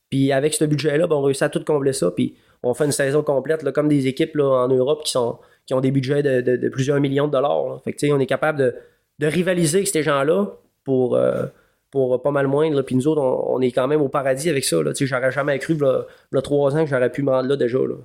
[0.09, 2.09] Puis avec ce budget-là, ben, on réussit à tout combler ça.
[2.09, 5.37] Puis on fait une saison complète, là, comme des équipes là, en Europe qui, sont,
[5.65, 7.67] qui ont des budgets de, de- de plusieurs millions de dollars.
[7.67, 7.77] là.
[7.83, 8.75] Fait que, tu on est capable de,
[9.19, 10.47] de rivaliser avec ces gens-là
[10.83, 11.45] pour, euh,
[11.91, 12.75] pour pas mal moindre.
[12.77, 12.83] là.
[12.83, 14.77] Puis nous autres, on, on est quand même au paradis avec ça.
[14.95, 17.79] Tu J'aurais jamais cru, là, là, trois ans, que j'aurais pu me rendre là déjà.
[17.79, 17.95] Là.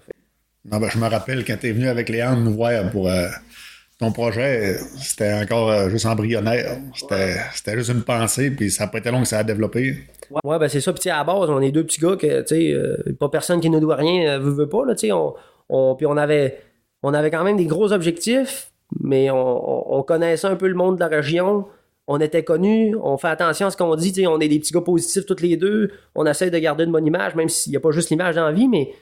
[0.71, 3.27] Non, ben, je me rappelle quand t'es venu avec Léandre nous voir pour, euh,
[3.99, 6.79] ton projet, c'était encore euh, juste embryonnaire.
[6.95, 9.97] C'était juste une pensée, puis ça n'a pas été long que ça a développé.
[10.45, 10.93] Ouais, ben c'est ça.
[10.95, 13.29] Puis tu à la base, on est deux petits gars que, tu sais, euh, pas
[13.29, 15.13] personne qui nous doit rien, veut, veut pas, là, tu sais.
[15.13, 15.35] On,
[15.69, 16.59] on, puis on avait,
[17.03, 20.75] on avait quand même des gros objectifs, mais on, on- on connaissait un peu le
[20.75, 21.67] monde de la région.
[22.07, 24.81] On était connus, on fait attention à ce qu'on dit, on est des petits gars
[24.81, 25.91] positifs tous les deux.
[26.17, 28.47] On essaie de garder une bonne image, même s'il n'y a pas juste l'image dans
[28.47, 28.93] la vie, mais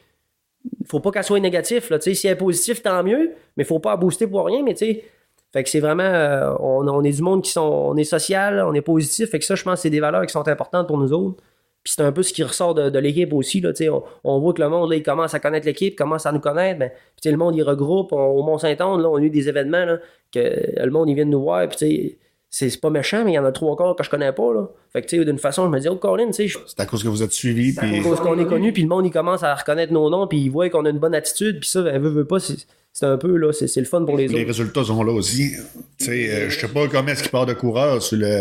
[0.87, 1.89] faut pas qu'elle soit négative.
[2.01, 6.03] Si elle est positive, tant mieux, mais faut pas booster pour rien, mais c'est vraiment,
[6.03, 9.45] euh, on, est du monde qui sont, on est social, on est positif, fait que
[9.45, 11.43] ça, je pense, c'est des valeurs qui sont importantes pour nous autres.
[11.85, 13.61] Puis c'est un peu ce qui ressort de, de l'équipe aussi.
[13.61, 16.33] Là, on, on voit que le monde, là, il commence à connaître l'équipe, commence à
[16.33, 16.79] nous connaître.
[16.79, 18.13] Ben, puis le monde, il regroupe.
[18.13, 19.99] On- au Mont-Saint-Anne, on a eu des événements là,
[20.33, 20.39] que
[20.85, 21.69] le monde, il vient de nous voir.
[21.69, 22.19] Puis c'est
[22.51, 24.55] c'est pas méchant, mais il y en a trois quarts que je connais pas.
[24.55, 24.69] Là.
[24.93, 27.09] Fait que d'une façon, je me dis, oh, Colin, tu sais, C'est à cause que
[27.09, 29.55] vous êtes suivi, puis à cause qu'on est connu, puis le monde, il commence à
[29.55, 31.61] reconnaître nos noms, puis il voit qu'on a une bonne attitude.
[31.61, 32.57] Puis ça, ben, veut, veut pas, c'est
[32.95, 34.47] c'est un peu, là, c'est c'est le fun pour les les autres.
[34.47, 35.53] résultats sont là aussi.
[35.99, 38.41] Tu sais, euh, je sais pas comment est-ce qu'il part de coureur sur le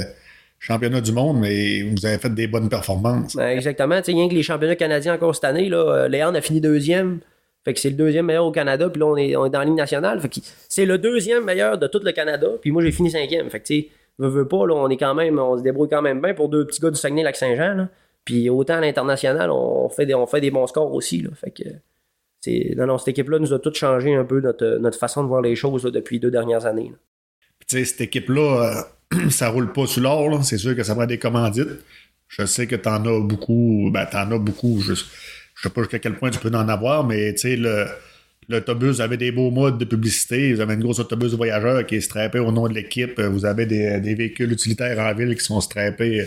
[0.60, 3.36] championnat du monde, mais vous avez fait des bonnes performances.
[3.36, 3.98] Ben, exactement.
[3.98, 6.62] Tu sais, rien que les championnats canadiens encore cette année, là, euh, Léon a fini
[6.62, 7.20] deuxième.
[7.64, 9.60] Fait que c'est le deuxième meilleur au Canada, puis là, on est, on est dans
[9.60, 10.20] la Ligue nationale.
[10.22, 10.36] Fait que
[10.70, 13.50] c'est le deuxième meilleur de tout le Canada, puis moi, j'ai fini cinquième.
[13.50, 15.90] Fait que, tu sais, veux, veux pas, là, on est quand même, on se débrouille
[15.90, 17.90] quand même bien pour deux petits gars du Saguenay-Lac-Saint-Jean, là.
[18.24, 21.30] Puis autant à l'international, on fait, des, on fait des bons scores aussi, là.
[21.36, 21.64] Fait que,
[22.40, 25.28] c'est, non, non, cette équipe-là nous a tout changé un peu notre, notre façon de
[25.28, 26.92] voir les choses, là, depuis les deux dernières années,
[27.68, 28.82] tu sais, cette équipe-là, euh,
[29.30, 30.44] ça roule pas sur l'or.
[30.44, 31.68] C'est sûr que ça prend des commandites.
[32.28, 33.90] Je sais que t'en as beaucoup.
[33.92, 34.80] Ben, t'en as beaucoup.
[34.82, 35.04] Je, je
[35.62, 37.60] sais pas jusqu'à quel point tu peux en avoir, mais tu sais,
[38.50, 40.54] l'autobus avait des beaux modes de publicité.
[40.54, 43.20] Vous avez une grosse autobus de voyageurs qui est strappé au nom de l'équipe.
[43.20, 46.26] Vous avez des, des véhicules utilitaires en ville qui sont strappés.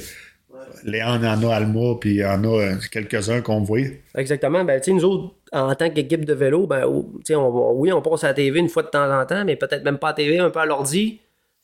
[0.84, 3.80] Léon en a Alma, puis il y en a euh, quelques-uns qu'on voit.
[4.16, 4.64] Exactement.
[4.64, 8.34] Ben, nous autres, en tant qu'équipe de vélo, ben, on- oui, on passe à la
[8.34, 10.48] TV une fois de temps en temps, mais peut-être même pas à la TV, un
[10.48, 11.20] peu à l'ordi.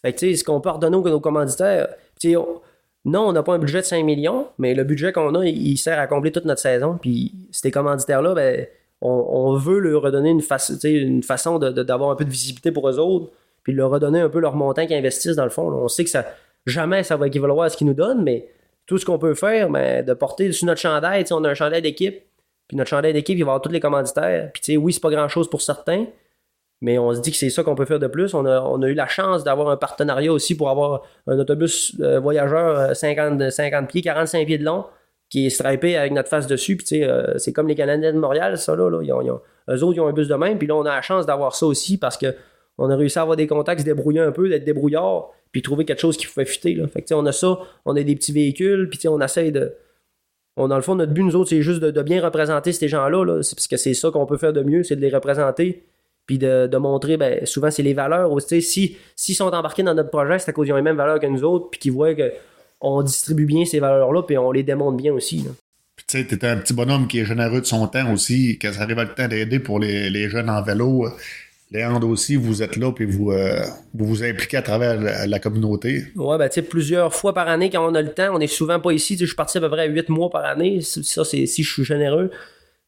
[0.07, 1.89] Fait que, ce qu'on peut redonner aux nos commanditaires,
[2.25, 2.61] on-
[3.05, 5.77] non, on n'a pas un budget de 5 millions, mais le budget qu'on a, il,
[5.79, 6.97] sert à combler toute notre saison.
[7.01, 8.67] Puis, ces commanditaires-là, ben,
[9.01, 10.43] on, veut leur redonner une,
[10.85, 13.33] une façon d'avoir un peu de visibilité pour eux autres,
[13.65, 15.71] puis leur redonner un peu leur montant qu'ils investissent dans le fond.
[15.73, 16.25] On sait que ça
[16.67, 18.49] jamais ça va équivaloir à ce qu'ils nous donnent, mais
[18.87, 21.83] tout ce qu'on peut faire, ben, de porter sur notre chandail, on a un chandail
[21.83, 22.23] d'équipe,
[22.69, 24.51] puis notre chandail d'équipe, il va avoir tous les commanditaires.
[24.53, 26.07] Puis oui, c'est pas grand-chose pour certains,
[26.83, 28.35] mais on se dit que c'est ça qu'on peut faire de plus.
[28.35, 31.97] On a, on a eu la chance d'avoir un partenariat aussi pour avoir un autobus
[32.01, 34.85] euh, voyageur euh, 50, 50 pieds, 45 pieds de long,
[35.31, 36.77] qui est stripé avec notre face dessus.
[36.77, 38.91] Puis tu sais, euh, c'est comme les Canadiens de Montréal, ça là.
[38.91, 39.01] là.
[39.03, 40.59] Ils ont- eux autres, ils ont un bus de même.
[40.59, 42.35] Puis là, on a la chance d'avoir ça aussi parce que
[42.79, 45.87] on a réussi à avoir des contacts, se débrouiller un peu, d'être débrouillard, puis trouver
[45.87, 46.75] quelque chose qui pouvait fitter.
[46.75, 46.87] Là.
[46.89, 49.75] Fait que, on a ça, on a des petits véhicules, puis on essaye de.
[50.59, 53.25] On, dans le fond, notre but, nous autres, c'est juste de, bien représenter ces gens-là.
[53.25, 53.35] Là.
[53.37, 55.85] Parce que c'est ça qu'on peut faire de mieux, c'est de les représenter.
[56.27, 58.33] Puis de, de montrer, ben, souvent, c'est les valeurs.
[58.33, 58.49] aussi.
[58.49, 60.97] Sais, Si s'ils sont embarqués dans notre projet, c'est à cause qu'ils ont les mêmes
[60.97, 62.15] valeurs que nous autres, puis qu'ils voient
[62.81, 65.39] qu'on distribue bien ces valeurs-là, puis on les démontre bien aussi.
[65.39, 65.51] là.
[65.95, 68.73] Puis tu sais, t'es un petit bonhomme qui est généreux de son temps aussi, quand
[68.73, 71.09] ça arrive à le temps d'aider pour les, les jeunes en vélo.
[71.73, 73.61] Léandre aussi, vous êtes là, puis vous, euh,
[73.93, 76.05] vous vous impliquez à travers la, la communauté.
[76.15, 78.47] Ouais, ben, tu sais, plusieurs fois par année, quand on a le temps, on est
[78.47, 79.17] souvent pas ici.
[79.19, 80.81] Je suis parti à peu près à 8 mois par année.
[80.83, 82.31] Ça, c'est si je suis généreux.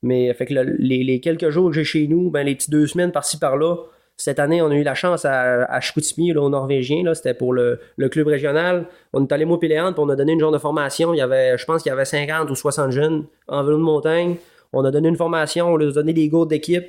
[0.03, 2.87] Mais fait que le- les, quelques jours que j'ai chez nous, ben, les petits deux
[2.87, 3.77] semaines par-ci par-là,
[4.17, 7.05] cette année, on a eu la chance à, à Chicoutimi, là, au Norvégien.
[7.05, 7.81] Là, c'était pour le,
[8.11, 8.87] club régional.
[9.13, 11.15] On est allé moi puis on a donné une genre de formation.
[11.15, 13.83] Il y avait, je pense qu'il y avait 50 ou 60 jeunes en vélo de
[13.83, 14.37] montagne.
[14.73, 16.85] On a donné une formation, on leur a donné des gourdes d'équipe.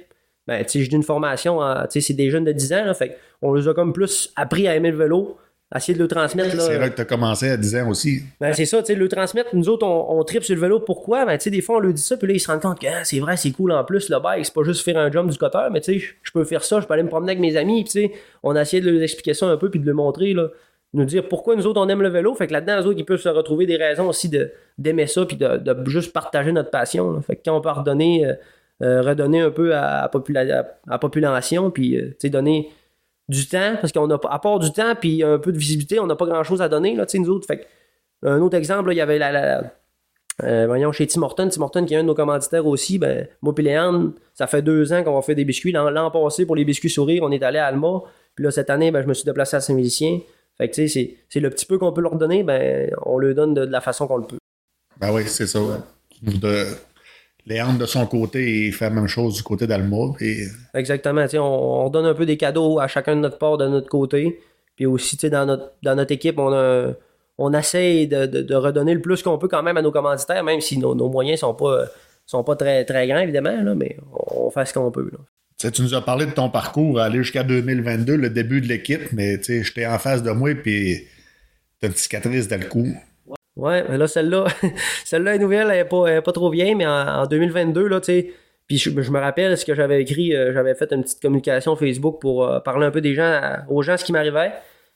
[0.48, 1.60] Ben, tu une formation,
[1.90, 4.90] c'est des jeunes de 10 ans, fait on les a comme plus appris à aimer
[4.90, 5.38] le vélo,
[5.78, 6.56] essayer de le transmettre.
[6.56, 6.64] là.
[6.64, 8.24] C'est là que tu as commencé à 10 ans aussi.
[8.42, 9.50] Ben, c'est ça, tu sais, le transmettre.
[9.54, 10.80] Nous autres, on, on tripe sur le vélo.
[10.80, 11.26] Pourquoi?
[11.26, 12.80] Ben, tu sais, des fois, on leur dit ça, puis là, ils se rendent compte
[12.80, 15.12] que ah, c'est vrai, c'est cool en plus, le bike, c'est pas juste faire un
[15.12, 17.34] jump du cutter, mais tu sais, je- peux faire ça, je peux aller me promener
[17.34, 19.70] avec mes amis, puis tu sais, on a essayé de leur expliquer ça un peu,
[19.70, 20.48] puis de le montrer, là.
[20.92, 22.34] Nous dire pourquoi nous autres, on aime le vélo.
[22.34, 25.24] Fait que là-dedans, eux autres, ils peuvent se retrouver des raisons aussi de, d'aimer ça,
[25.24, 27.22] puis de, de juste partager notre passion, là.
[27.22, 28.34] Fait que quand on peut redonner, euh,
[28.82, 32.70] euh, redonner un peu à, popula- à la population, puis, euh, tu sais, donner
[33.30, 36.08] du temps, parce qu'on a à part du temps puis un peu de visibilité, on
[36.08, 37.48] n'a pas grand chose à donner, là, tu sais, nous autres.
[37.48, 37.66] Fait
[38.24, 39.64] un autre exemple, là, il y avait la, la-
[40.44, 43.28] euh, voyons, chez Tim Horton, Tim Horton qui est un de nos commanditaires aussi, ben,
[43.42, 45.72] moi et Léandre, ça fait deux ans qu'on va faire des biscuits.
[45.72, 48.02] L'an, l'an passé, pour les biscuits sourires, on est allé à Alma,
[48.36, 50.20] puis là, cette année, ben, je me suis déplacé à Saint-Félicien.
[50.58, 53.18] Fait que, tu sais, c'est, c'est le petit peu qu'on peut leur donner, ben, on
[53.18, 54.38] le donne de, de la façon qu'on le peut.
[55.00, 55.60] Ben oui, c'est ça.
[56.22, 56.66] De...
[57.50, 59.98] Léandre, de son côté, il fait la même chose du côté d'Alma.
[60.16, 60.38] Puis
[60.76, 61.26] Exactement.
[61.34, 61.38] On,
[61.86, 64.40] on donne un peu des cadeaux à chacun de notre part, de notre côté.
[64.76, 66.92] Puis aussi, dans notre, dans notre équipe, on, a,
[67.38, 70.44] on essaye de, de- de redonner le plus qu'on peut quand même à nos commanditaires,
[70.44, 71.86] même si nos, nos moyens sont pas,
[72.26, 75.10] sont pas très, très grands, évidemment, là, mais on fait ce qu'on peut.
[75.12, 75.18] là.
[75.58, 78.68] Tu sais, tu nous as parlé de ton parcours aller jusqu'à 2022, le début de
[78.68, 81.04] l'équipe, mais tu sais, j'étais en face de moi, puis
[81.82, 82.88] t'as une cicatrice dans le cou.
[83.56, 84.46] Ouais, mais là, celle-là,
[85.06, 88.34] celle-là est nouvelle, elle est pas, pas trop vieille, mais en, en 2022, là, tu
[88.70, 92.22] puis je, me rappelle ce que j'avais écrit, euh, j'avais fait une petite communication Facebook
[92.22, 94.52] pour euh, parler un peu des gens, aux gens ce qui m'arrivait.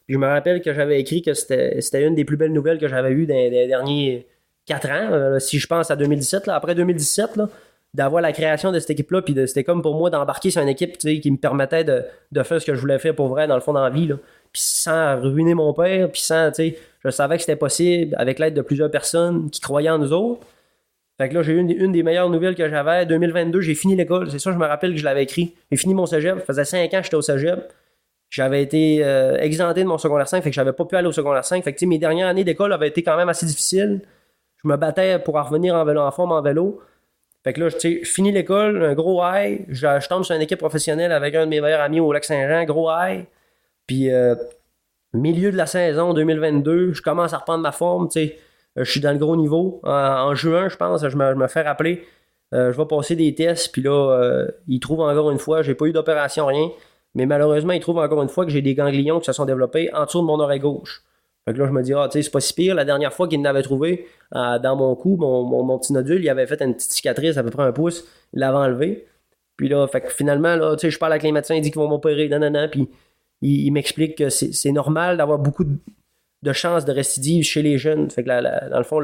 [0.06, 2.88] Puis je me rappelle que j'avais écrit que c'était une des plus belles nouvelles que
[2.88, 4.28] j'avais eues dans, les derniers
[4.68, 7.50] quatre ans, euh, si je pense à 2017, là, après 2017, là,
[7.96, 11.00] d'avoir la création de cette équipe-là, puis c'était comme pour moi d'embarquer sur une équipe
[11.00, 13.62] qui me permettait de, de faire ce que je voulais faire pour vrai, dans le
[13.62, 14.16] fond, dans la vie, là.
[14.52, 18.40] Puis sans ruiner mon père, puis sans, tu sais, je savais que c'était possible avec
[18.40, 20.46] l'aide de plusieurs personnes qui croyaient en nous autres.
[21.18, 23.06] Fait que là, j'ai eu une, des meilleures nouvelles que j'avais.
[23.06, 24.32] 2022, j'ai fini l'école.
[24.32, 25.54] C'est ça, je me rappelle que je l'avais écrit.
[25.72, 26.40] J'ai fini mon cégep.
[26.40, 27.72] Ça faisait 5 ans que j'étais au cégep.
[28.30, 31.12] J'avais été euh, exempté de mon secondaire 5, fait que j'avais pas pu aller au
[31.12, 31.64] secondaire 5.
[31.64, 34.02] Fait que mes dernières années d'école avaient été quand même assez difficiles.
[34.64, 36.82] Je me battais pour en revenir en vélo, en forme en vélo.
[37.44, 39.66] Fait que là, je finis l'école, un gros high.
[39.68, 42.64] Je, je tombe sur une équipe professionnelle avec un de mes meilleurs amis au Lac-Saint-Jean,
[42.64, 43.26] gros high.
[43.86, 44.34] Puis, euh,
[45.14, 48.38] milieu de la saison 2022, je commence à reprendre ma forme, tu sais.
[48.78, 49.80] Euh, Je suis dans le gros niveau.
[49.84, 52.04] En, juin, je pense, je me, me fais rappeler.
[52.54, 55.76] Euh, je vais passer des tests, puis là, euh, ils trouvent encore une fois, j'ai
[55.76, 56.70] pas eu d'opération, rien.
[57.16, 59.94] Mais malheureusement, ils trouvent encore une fois que j'ai des ganglions qui se sont développés
[59.94, 61.04] en dessous de mon oreille gauche.
[61.46, 62.74] Fait que là, je me dis, ah, tu sais, c'est pas si pire.
[62.76, 66.48] La dernière fois qu'ils l'avaient trouvé dans mon cou, mon, mon, petit nodule, il avait
[66.48, 68.06] fait une petite cicatrice à peu près un pouce.
[68.34, 69.08] Il l'avait enlevé.
[69.58, 71.90] Puis là, finalement, là, tu sais, je parle avec les médecins, ils disent qu'ils vont
[71.90, 72.68] m'opérer, non.
[72.70, 72.90] Puis
[73.44, 78.10] ils m'expliquent que c'est normal d'avoir beaucoup de, chances de récidive chez les jeunes.
[78.10, 79.02] Fait que dans le fond,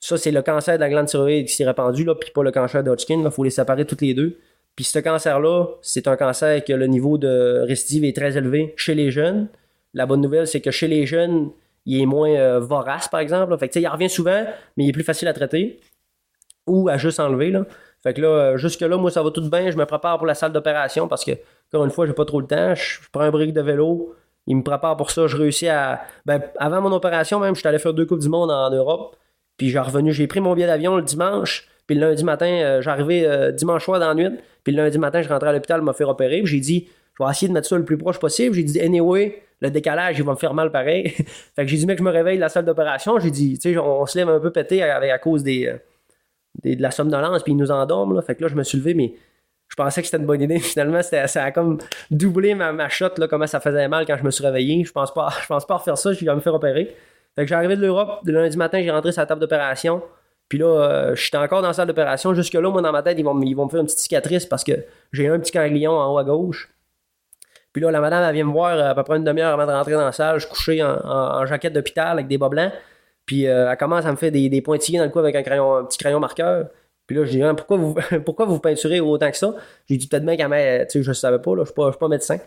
[0.00, 2.84] ça, c'est le cancer de la glande thyroïde qui s'est répandu, puis pas le cancer
[2.84, 3.22] de Hodgkin.
[3.24, 4.38] Il faut les séparer toutes les deux.
[4.76, 8.94] Puis ce cancer-là, c'est un cancer que le niveau de récidive est très élevé chez
[8.94, 9.48] les jeunes.
[9.92, 11.50] La bonne nouvelle, c'est que chez les jeunes,
[11.84, 13.56] il est moins euh, vorace, par exemple.
[13.58, 14.44] Fait que, il revient souvent,
[14.76, 15.80] mais il est plus facile à traiter
[16.68, 17.52] ou à juste enlever.
[18.02, 19.70] Fait que là, euh, jusque-là, moi, ça va tout bien.
[19.70, 21.32] Je me prépare pour la salle d'opération parce que,
[21.72, 22.74] encore une fois, j'ai pas trop le temps.
[22.74, 24.14] Je, je prends un brick de vélo.
[24.46, 25.26] Il me prépare pour ça.
[25.26, 26.00] Je réussis à.
[26.24, 29.16] Ben, avant mon opération, même, j'étais allé faire deux Coupes du Monde en Europe.
[29.58, 31.68] Puis j'ai revenu, j'ai pris mon billet d'avion le dimanche.
[31.86, 34.38] Puis le lundi matin, euh, j'arrivais euh, dimanche soir dans la nuit.
[34.62, 36.38] Puis le lundi matin, je rentrais à l'hôpital, me faire opérer.
[36.42, 36.88] Puis j'ai dit,
[37.18, 38.54] je vais essayer de mettre ça le plus proche possible.
[38.54, 41.08] J'ai dit, anyway, le décalage, il va me faire mal pareil.
[41.10, 43.18] fait que j'ai dit, mec, je me réveille de la salle d'opération.
[43.18, 45.76] J'ai dit, tu sais, on, se lève un peu pété avec, à cause des, euh,
[46.62, 48.14] des- de la somnolence, puis ils nous endorment.
[48.14, 48.22] Là.
[48.22, 49.14] Fait que là, je me suis levé, mais
[49.68, 50.58] je pensais que c'était une bonne idée.
[50.60, 51.78] Finalement, ça a comme
[52.10, 54.84] doublé ma, ma shot, là, comment ça faisait mal quand je me suis réveillé.
[54.84, 56.96] Je pense pas, je pense pas refaire ça, je vais me faire opérer.
[57.36, 60.02] Fait que arrivé de l'Europe, le lundi matin, j'ai rentré sur la table d'opération.
[60.48, 62.32] Puis là, euh, j'étais encore dans la salle d'opération.
[62.34, 64.64] Jusque-là, moi, dans ma tête, ils vont, ils vont me faire une petite cicatrice parce
[64.64, 64.72] que
[65.12, 66.70] j'ai un petit ganglion en haut à gauche.
[67.72, 69.66] Puis là, la madame, elle vient me voir euh, à peu près une demi-heure avant
[69.66, 70.36] de rentrer dans la salle.
[70.40, 72.72] Je suis couché en, en- en jaquette d'hôpital avec des bas blancs.
[73.26, 75.42] Puis euh, elle commence à me faire des, des pointillés dans le cou avec un,
[75.42, 76.68] crayon, un petit crayon marqueur.
[77.08, 79.52] Puis là, je dis, Hein, pourquoi, vous, pourquoi vous peinturez autant que ça?
[79.88, 80.84] J'ai dit, peut-être bien m'a.
[80.86, 82.38] Tu sais, je savais pas, là, je suis pas, pas médecin.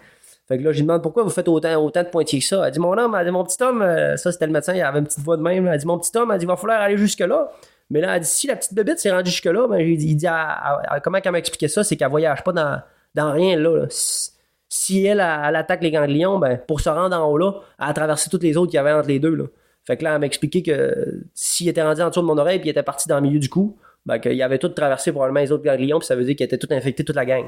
[0.47, 2.65] Fait que là, je lui demande pourquoi vous faites autant, autant de pointillés que ça?
[2.65, 4.81] Elle dit, mon homme, elle dit, mon petit homme, euh, ça c'était le médecin, il
[4.81, 5.67] avait une petite voix de même.
[5.67, 7.51] Elle dit, mon petit homme, elle dit, il va falloir aller jusque-là.
[7.89, 10.31] Mais là, elle dit, si la petite bébête s'est rendue jusque-là, ben, il dit, elle-
[10.31, 11.83] elle- elle- comment qu'elle m'a expliqué ça?
[11.83, 12.81] C'est qu'elle voyage pas dans,
[13.15, 13.85] dans rien, là.
[13.89, 17.85] Si, elle, elle, elle attaque les ganglions, ben, pour se rendre en haut là, elle
[17.87, 19.45] a traversé toutes les autres qu'il y avait entre les deux, là.
[19.85, 22.59] Fait que là, elle m'a expliqué que s'il était rendu en dessous de mon oreille
[22.59, 25.41] puis il était parti dans le milieu du cou, ben, qu'il avait tout traversé probablement
[25.41, 27.45] les autres ganglions, puis ça veut dire qu'il était tout infecté, toute la gang.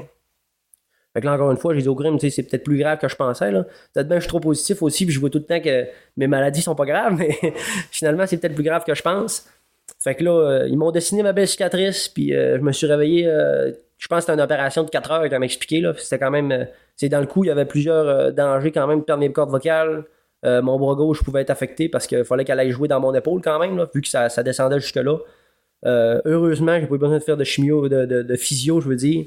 [1.14, 3.06] Fait que là, encore une fois, j'ai dit au grim, c'est peut-être plus grave que
[3.06, 3.50] je pensais.
[3.50, 5.86] Peut-être bien je suis trop positif aussi, puis je vois tout le temps que
[6.16, 7.38] mes maladies sont pas graves, mais
[7.90, 9.48] finalement, c'est peut-être plus grave que je pense.
[10.00, 12.86] Fait que là, euh, ils m'ont dessiné ma belle cicatrice, puis euh, je me suis
[12.86, 15.94] réveillé, euh, je pense que c'était une opération de 4 heures, quand m'expliqué, là.
[15.96, 16.66] C'était quand même,
[16.96, 20.04] c'est dans le coup, il y avait plusieurs dangers quand même, perdre mes cordes vocales.
[20.42, 23.40] Mon bras gauche pouvait être affecté parce qu'il fallait qu'elle aille jouer dans mon épaule
[23.40, 25.16] quand même, là, vu que ça descendait jusque-là.
[25.86, 28.88] Euh, heureusement, j'ai pas eu besoin de faire de chimio, de, de, de physio, je
[28.88, 29.26] veux dire.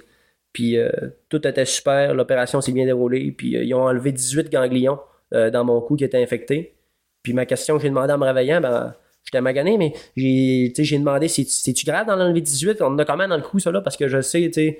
[0.53, 0.89] Puis euh,
[1.29, 3.31] tout était super, l'opération s'est bien déroulée.
[3.31, 4.99] Puis euh, ils ont enlevé 18 ganglions
[5.31, 6.73] dans mon cou qui étaient infectés.
[7.21, 11.27] Puis ma question que j'ai demandé en me réveillant, ben, j'étais magané, mais j'ai, demandé
[11.27, 13.81] c'est- c'est-tu grave d'en enlever 18 On en a même dans le cou, ça là,
[13.81, 14.79] parce que je sais, tu sais,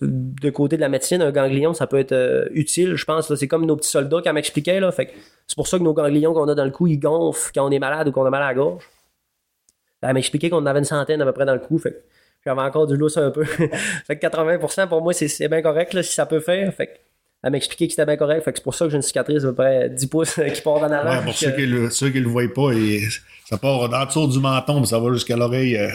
[0.00, 3.32] de côté de la médecine, un ganglion, ça peut être utile, je pense.
[3.34, 4.20] C'est comme nos petits soldats.
[4.92, 5.12] Fait que
[5.46, 7.70] c'est pour ça que nos ganglions qu'on a dans le cou, ils gonflent quand on
[7.70, 8.84] est malade ou qu'on a mal à la gorge.
[10.02, 11.78] Elle m'expliquait qu'on en avait une centaine à peu près dans le cou.
[11.78, 12.02] Fait
[12.44, 13.44] j'avais encore du lousse un peu.
[14.06, 16.72] fait que 80% pour moi, c'est- bien correct là, si ça peut faire.
[16.74, 16.92] Fait que
[17.42, 18.42] elle m'expliquait que c'était bien correct.
[18.44, 20.60] Fait que c'est pour ça que j'ai une cicatrice d'à peu près 10 pouces qui
[20.62, 21.10] part en avant.
[21.18, 23.02] Ouais, pour ceux que- qui le, ceux qui le voient pas, et
[23.48, 25.88] ça part en dessous du menton, puis ça va jusqu'à l'oreille, euh,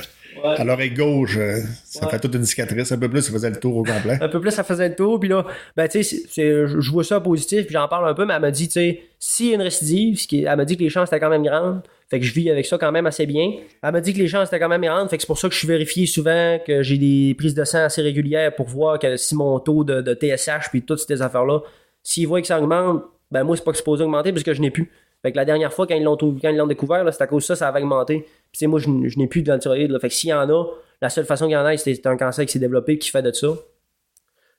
[0.44, 0.60] Ouais.
[0.60, 1.38] à l'oreille gauche.
[1.38, 2.12] euh, ça Ouais.
[2.12, 2.92] fait toute une cicatrice.
[2.92, 4.18] Un peu plus, ça faisait le tour au complet.
[4.22, 5.18] un peu plus, ça faisait le tour.
[5.18, 5.46] Puis là,
[5.78, 8.52] ben, tu sais, je vois ça positif, puis j'en parle un peu, mais elle m'a
[8.52, 11.22] dit, tu sais, s'il y a une récidive, elle m'a dit que les chances étaient
[11.22, 13.54] quand même grandes, Fait que je vis avec ça quand même assez bien.
[13.82, 15.10] Elle m'a dit que les chances étaient quand même grandes.
[15.10, 17.64] Fait que c'est pour ça que je suis vérifié souvent, que j'ai des prises de
[17.64, 21.62] sang assez régulières pour voir que si mon taux de, TSH puis toutes ces affaires-là,
[22.04, 24.70] s'ils voient que ça augmente, ben moi, c'est pas supposé augmenter parce que je n'ai
[24.70, 24.92] plus.
[25.24, 27.42] Fait que la dernière fois, quand ils l'ont, quand ils l'ont découvert, c'est à cause
[27.44, 28.28] de ça, ça avait augmenté.
[28.52, 30.00] Puis moi, je, n'ai plus de là.
[30.00, 30.66] Fait que s'il y en a,
[31.02, 33.24] la seule façon qu'il y en a, c'est un cancer qui s'est développé qui fait
[33.24, 33.48] de ça.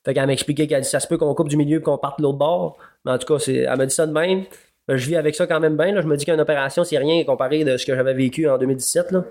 [0.05, 1.99] Fait qu'elle m'a expliqué qu'elle dit ça se peut qu'on coupe du milieu et qu'on
[1.99, 2.79] parte de l'autre bord.
[3.05, 4.45] Mais en tout cas, c'est, elle m'a dit ça de même.
[4.89, 5.93] Ben, je vis avec ça quand même bien.
[5.93, 6.01] Là.
[6.01, 9.11] Je me dis qu'une opération, c'est rien comparé de ce que j'avais vécu en 2017.
[9.13, 9.25] Là.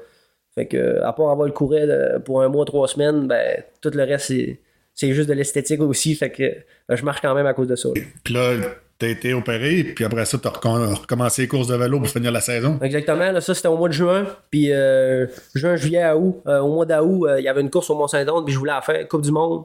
[0.54, 3.92] Fait que, à part avoir le couret là, pour un mois, trois semaines, ben, tout
[3.94, 4.60] le reste, c'est,
[4.94, 6.16] c'est juste de l'esthétique aussi.
[6.16, 6.44] Fait que
[6.88, 7.90] ben, je marche quand même à cause de ça.
[8.24, 8.54] Puis là,
[8.98, 12.32] t'as été opéré, puis après ça, t'as recom- recommencé les courses de vélo pour finir
[12.32, 12.80] la saison.
[12.82, 14.26] Exactement, là, ça c'était au mois de juin.
[14.50, 16.42] Puis euh, juin, juillet, à août.
[16.48, 18.72] Euh, au mois d'août, euh, il y avait une course au Mont-Saint-Don, puis je voulais
[18.72, 19.64] la faire, Coupe du Monde.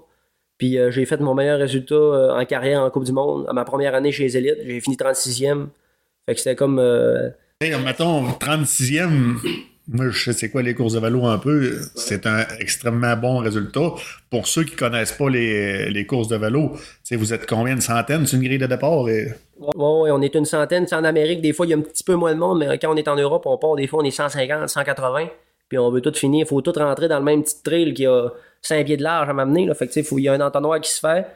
[0.58, 3.46] Puis euh, j'ai fait mon meilleur résultat euh, en carrière en Coupe du Monde.
[3.48, 5.66] À ma première année chez les élites, j'ai fini 36e.
[6.26, 6.78] Fait que c'était comme.
[6.78, 7.30] euh,
[7.62, 9.36] Hey, mettons, 36e,
[9.88, 11.78] moi, je sais c'est quoi les courses de vélo un peu.
[11.94, 13.92] C'est un extrêmement bon résultat.
[14.30, 16.36] Pour ceux qui connaissent pas les, les courses de
[17.02, 18.26] sais, vous êtes combien de centaines?
[18.26, 19.09] C'est une grille de départ?
[19.10, 19.26] Et...
[19.59, 20.84] Ouais, ouais, on est une centaine.
[20.84, 22.60] Tu sais, en Amérique, des fois, il y a un petit peu moins de monde,
[22.60, 25.28] mais quand on est en Europe, on part, des fois, on est 150, 180.
[25.68, 26.47] Puis on veut tout finir.
[26.47, 28.28] Il faut tout rentrer dans le même petit trail qui a
[28.62, 29.66] 5 pieds de large à m'amener.
[29.66, 29.74] Là.
[29.74, 31.26] Fait que, tu sais, faut- il y a un entonnoir qui se fait.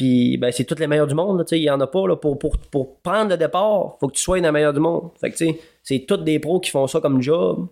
[0.00, 1.44] Puis, ben, c'est toutes les meilleurs du monde.
[1.52, 2.08] Il y en a pas.
[2.08, 4.80] Là, pour, pour, pour prendre le départ, faut que tu sois une des meilleures du
[4.80, 5.10] monde.
[5.20, 5.30] Fait
[5.82, 7.66] c'est tous des pros qui font ça comme job,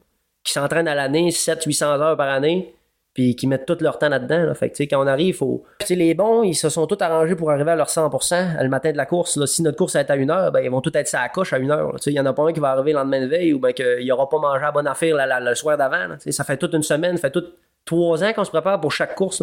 [0.44, 2.74] qui s'entraînent à l'année, 700-800 heures par année
[3.14, 4.44] puis qui mettent tout leur temps là-dedans.
[4.44, 4.54] Là.
[4.54, 5.64] Fait quand on arrive, faut.
[5.88, 8.98] Les bons, ils se sont tous arrangés pour arriver à leur 100% le matin de
[8.98, 9.38] la course.
[9.38, 9.46] Là.
[9.46, 11.54] Si notre course est à une heure, ben, ils vont tous être à la coche
[11.54, 11.96] à une heure.
[12.04, 13.72] Il y en a pas un qui va arriver le lendemain de veille ou ben,
[13.72, 16.16] qu'il n'aura pas mangé à bonne affaire le soir d'avant.
[16.28, 17.46] Ça fait toute une semaine, ça fait tout
[17.86, 19.42] trois ans qu'on se prépare pour chaque course.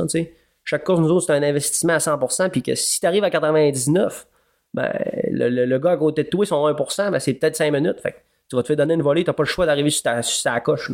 [0.65, 2.49] Chaque course, nous autres, c'est un investissement à 100%.
[2.49, 4.27] Puis que si tu arrives à 99,
[4.73, 4.91] ben,
[5.31, 8.01] le, le- gars à côté de toi, son 1%, ben, c'est peut-être 5 minutes.
[8.01, 8.17] Fait que
[8.49, 10.21] tu vas te faire donner une volée, tu n'as pas le choix d'arriver sur ta,
[10.23, 10.91] sur ta coche.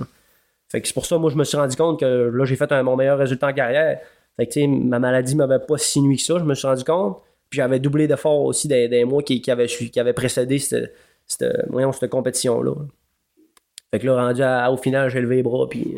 [0.69, 2.71] Fait que c'est pour ça, moi, je me suis rendu compte que là, j'ai fait
[2.71, 3.99] un, mon meilleur résultat en carrière.
[4.35, 7.21] Fait que, ma maladie m'avait pas si nuit que ça, je me suis rendu compte.
[7.49, 10.93] Puis j'avais doublé d'efforts aussi des, des mois qui, qui, avaient, qui avaient précédé cette,
[11.27, 12.73] cette, compétition-là.
[13.91, 15.97] Fait que là, rendu au final, j'ai levé les bras, puis...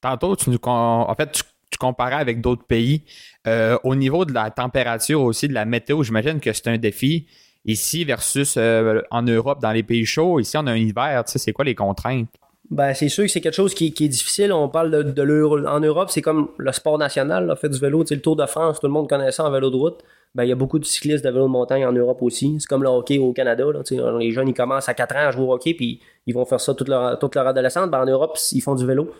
[0.00, 1.42] Tantôt, tu nous en fait, tu,
[1.74, 3.02] tu comparais avec d'autres pays.
[3.46, 7.26] Euh, au niveau de la température aussi, de la météo, j'imagine que c'est un défi.
[7.66, 11.32] Ici versus euh, en Europe, dans les pays chauds, ici on a un hiver, tu
[11.32, 12.28] sais, c'est quoi les contraintes?
[12.70, 14.52] Ben, c'est sûr que c'est quelque chose qui, est difficile.
[14.52, 15.58] On parle de, de l'Euro.
[15.66, 18.02] En Europe, c'est comme le sport national, là, fait du vélo.
[18.04, 20.02] Tu sais, le Tour de France, tout le monde connaît ça en vélo de route.
[20.34, 22.56] Ben, il y a beaucoup de cyclistes de vélo de montagne en Europe aussi.
[22.58, 23.64] C'est comme le hockey au Canada.
[23.64, 23.82] Là,
[24.18, 26.60] les jeunes, ils commencent à 4 ans à jouer au hockey, puis ils vont faire
[26.60, 27.88] ça toute leur, toute leur adolescence.
[27.90, 29.12] Ben, en Europe, ils font du vélo.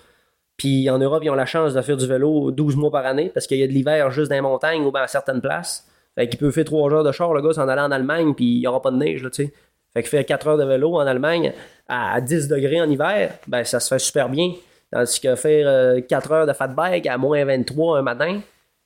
[0.57, 3.31] Puis en Europe, ils ont la chance de faire du vélo 12 mois par année
[3.33, 5.87] parce qu'il y a de l'hiver juste dans les montagnes ou ben à certaines places.
[6.15, 8.45] Fait qu'il peut faire 3 heures de char, le gars, s'en aller en Allemagne, puis
[8.45, 9.31] il n'y aura pas de neige, là.
[9.31, 11.53] Fait que faire 4 heures de vélo en Allemagne
[11.89, 14.53] à 10 degrés en hiver, ben ça se fait super bien.
[14.93, 18.41] Tandis que faire euh, 4 heures de fat bike à moins 23 un matin,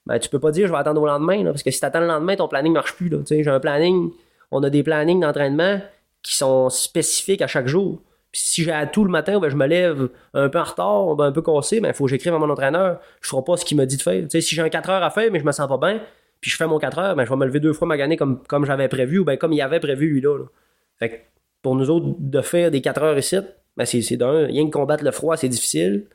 [0.06, 1.84] ben tu peux pas dire je vais attendre au lendemain, là, parce que si tu
[1.84, 3.10] attends le lendemain, ton planning marche plus.
[3.10, 3.18] Là.
[3.28, 4.10] J'ai un planning,
[4.50, 5.80] on a des plannings d'entraînement
[6.22, 8.00] qui sont spécifiques à chaque jour.
[8.30, 11.16] Puis si j'ai à tout le matin, ben, je me lève un peu en retard,
[11.16, 13.00] ben, un peu cassé, il faut que j'écrive à mon entraîneur.
[13.20, 14.24] Je ferai pas ce qu'il me dit de faire.
[14.28, 16.02] Si j'ai un 4 heures à faire, mais je me sens pas bien,
[16.40, 18.42] puis je fais mon 4 heures, ben, je vais me lever deux fois magané comme,
[18.46, 20.36] comme j'avais prévu, ou ben, comme il avait prévu lui là.
[20.38, 20.44] là.
[20.98, 21.26] Fait
[21.62, 23.36] pour nous autres, de faire des 4 heures ici,
[23.76, 26.06] ben, c'est, d'un, rien que combattre le froid, c'est difficile.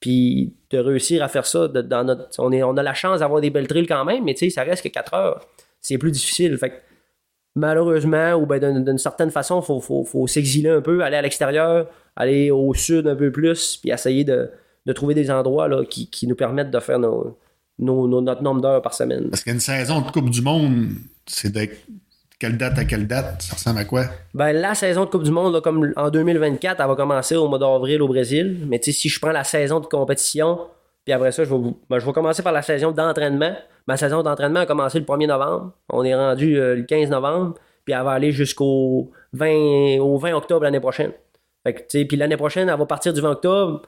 [0.00, 3.66] Puis de réussir à faire ça, dans notre, on, a la chance d'avoir des belles
[3.66, 5.46] trails quand même, mais ça reste que 4 heures.
[5.80, 6.58] C'est plus difficile.
[7.58, 11.22] Malheureusement, ou ben d'une, certaine façon, il faut, faut, faut s'exiler un peu, aller à
[11.22, 11.86] l'extérieur,
[12.16, 14.50] aller au sud un peu plus, puis essayer de,
[14.86, 17.36] de trouver des endroits là, qui, qui nous permettent de faire nos,
[17.78, 19.28] nos- nos- notre nombre d'heures par semaine.
[19.30, 20.88] Parce qu'une saison de Coupe du Monde,
[21.26, 21.68] c'est de
[22.38, 23.42] quelle date à quelle date?
[23.42, 24.04] Ça ressemble à quoi?
[24.32, 27.48] Ben, la saison de Coupe du Monde, là, comme en 2024, elle va commencer au
[27.48, 28.64] mois d'avril au Brésil.
[28.68, 30.60] Mais si je prends la saison de compétition,
[31.08, 33.56] puis après ça, je vais, vous- ben, je vais commencer par la saison d'entraînement.
[33.86, 35.72] Ma saison d'entraînement a commencé le 1er novembre.
[35.88, 37.54] On est rendu euh, le 15 novembre,
[37.86, 41.12] puis elle va aller jusqu'au 20, au 20 octobre l'année prochaine.
[41.64, 43.82] Fait que, tu sais, puis l'année prochaine, elle va partir du 20 octobre.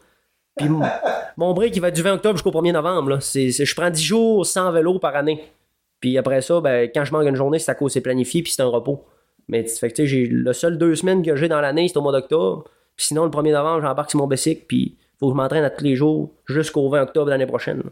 [0.57, 0.81] Puis mon-
[1.37, 3.11] mon break, il va être du 20 octobre jusqu'au 1er novembre.
[3.11, 3.19] là.
[3.21, 5.45] Je prends 10 jours sans vélo par année.
[6.01, 8.53] Puis après ça, ben, quand je manque une journée, c'est à cause c'est planifié, puis
[8.53, 9.05] c'est un repos.
[9.49, 11.99] Mais fait que, tu sais, j'ai le seul deux semaines que j'ai dans l'année, c'est
[11.99, 12.65] au mois d'octobre.
[12.97, 15.71] Puis sinon, le 1er novembre, j'embarque sur mon bicycle, puis faut que je m'entraîne à
[15.71, 17.83] tous les jours jusqu'au 20 octobre l'année prochaine.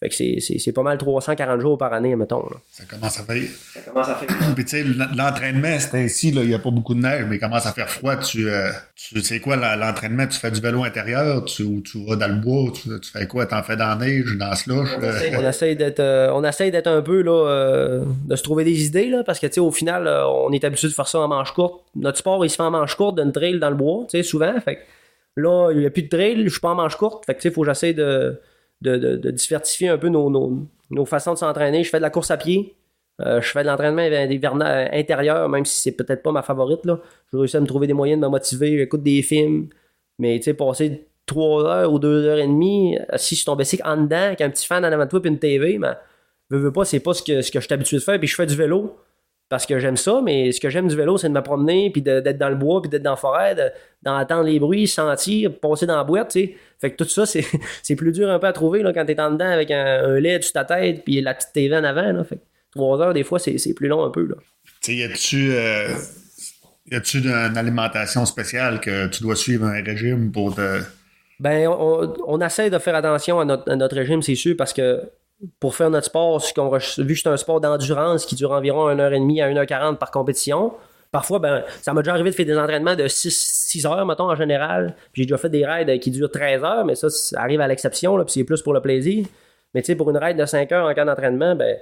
[0.00, 2.40] Fait que c'est- c'est c'est pas mal 340 jours par année, mettons.
[2.42, 2.56] Là.
[2.72, 3.42] Ça commence à faire.
[3.72, 4.36] Ça commence à faire.
[4.52, 7.24] Puis tu sais, l- l'entraînement, c'est ainsi, là, il n'y a pas beaucoup de neige,
[7.28, 8.16] mais il commence à faire froid.
[8.16, 12.16] Tu, euh, tu sais quoi, l'entraînement, tu fais du vélo intérieur, tu, ou tu vas
[12.16, 13.46] dans le bois, tu, tu fais quoi?
[13.46, 14.88] T'en fais dans la neige, dans slush?
[15.00, 18.64] euh, on essaye d'être euh, on essaye d'être un peu là euh, de se trouver
[18.64, 21.06] des idées là parce que tu sais au final euh, on est habitué de faire
[21.06, 23.70] ça en manche courte notre sport il se fait en manche courte d'une trail dans
[23.70, 24.80] le bois tu sais souvent fait que
[25.36, 27.26] là il n'y a plus de trail je suis pas en manche courte.
[27.26, 28.40] Fait que tu sais faut que j'essaie de
[28.82, 31.84] de, de, diversifier un peu nos, nos, nos façons de s'entraîner.
[31.84, 32.74] Je fais de la course à pied.
[33.20, 36.98] Euh, je fais de l'entraînement intérieur même si c'est peut-être pas ma favorite là.
[37.32, 38.78] Je réussis à me trouver des moyens de me motiver.
[38.78, 39.68] J'écoute des films.
[40.18, 43.82] Mais tu sais passer 3 heures ou 2 heures et demie assis sur ton bicycle
[43.86, 45.92] en dedans avec un petit fan en avant de toi puis une TV mais
[46.50, 48.18] veux, veux pas c'est pas ce que, ce que je suis habitué de faire.
[48.18, 48.96] Puis je fais du vélo
[49.52, 52.00] parce que j'aime ça mais ce que j'aime du vélo c'est de me promener puis
[52.02, 53.70] de- d'être dans le bois puis d'être dans la forêt de-
[54.02, 57.44] d'entendre les bruits sentir passer dans la boîte tu sais fait que tout ça c'est
[57.82, 60.18] c'est plus dur un peu à trouver là, quand t'es en dedans avec un, un
[60.18, 62.24] LED sur ta tête puis la petite TV en avant là.
[62.24, 62.42] fait que
[62.74, 64.36] 3 heures des fois c'est c'est plus long un peu là
[64.80, 65.88] Tu sais, y a-tu euh,
[66.90, 70.80] y a-tu une alimentation spéciale que tu dois suivre un régime pour te.
[71.40, 74.72] Ben, on, on essaie de faire attention à notre, à notre régime, c'est sûr, parce
[74.72, 75.00] que
[75.58, 76.40] pour faire notre sport,
[76.98, 80.72] vu que c'est un sport d'endurance qui dure environ 1h30 à 1h40 par compétition,
[81.10, 84.30] parfois, ben, ça m'a déjà arrivé de faire des entraînements de 6, 6 heures, mettons,
[84.30, 84.94] en général.
[85.14, 88.16] J'ai déjà fait des raids qui durent 13 heures, mais ça, ça arrive à l'exception,
[88.24, 89.26] puis c'est plus pour le plaisir.
[89.74, 91.76] Mais tu sais, pour une raid de 5 heures en cas d'entraînement, ben,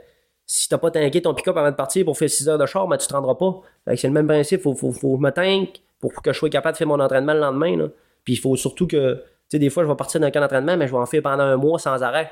[0.46, 2.86] si t'as pas tanké ton pick-up avant de partir pour faire 6 heures de char,
[2.88, 3.60] ben, tu te rendras pas.
[3.96, 6.50] C'est le même principe, faut, faut, faut que je me tank pour que je sois
[6.50, 7.90] capable de faire mon entraînement le lendemain.
[8.24, 10.76] Puis il faut surtout que, tu sais, des fois, je vais partir d'un camp d'entraînement,
[10.76, 12.30] mais je vais en faire pendant un mois sans arrêt.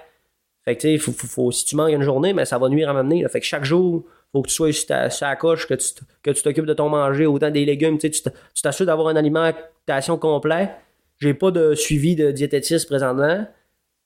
[0.69, 2.91] Fait que, tu sais, faut, faut, si tu manques une journée, ben, ça va nuire
[2.91, 3.27] à m'amener.
[3.31, 6.43] Fait que chaque jour, faut que tu sois sur, ta, coche, que tu, que tu
[6.43, 8.11] t'occupes de ton manger, autant des légumes, tu
[8.63, 10.69] t'assures d'avoir une alimentation complète.
[11.21, 13.47] J'ai pas de suivi de diététiste présentement,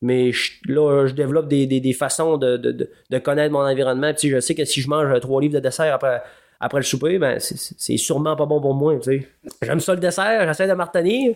[0.02, 4.14] mais je- là, je développe des, des, des façons de, de, de, connaître mon environnement.
[4.14, 6.22] Puis, je sais que si je mange trois livres de dessert après,
[6.62, 8.94] après le souper, ben, c'est- sûrement pas bon pour moi.
[9.62, 11.34] J'aime ça le dessert, j'essaie de m'artenir.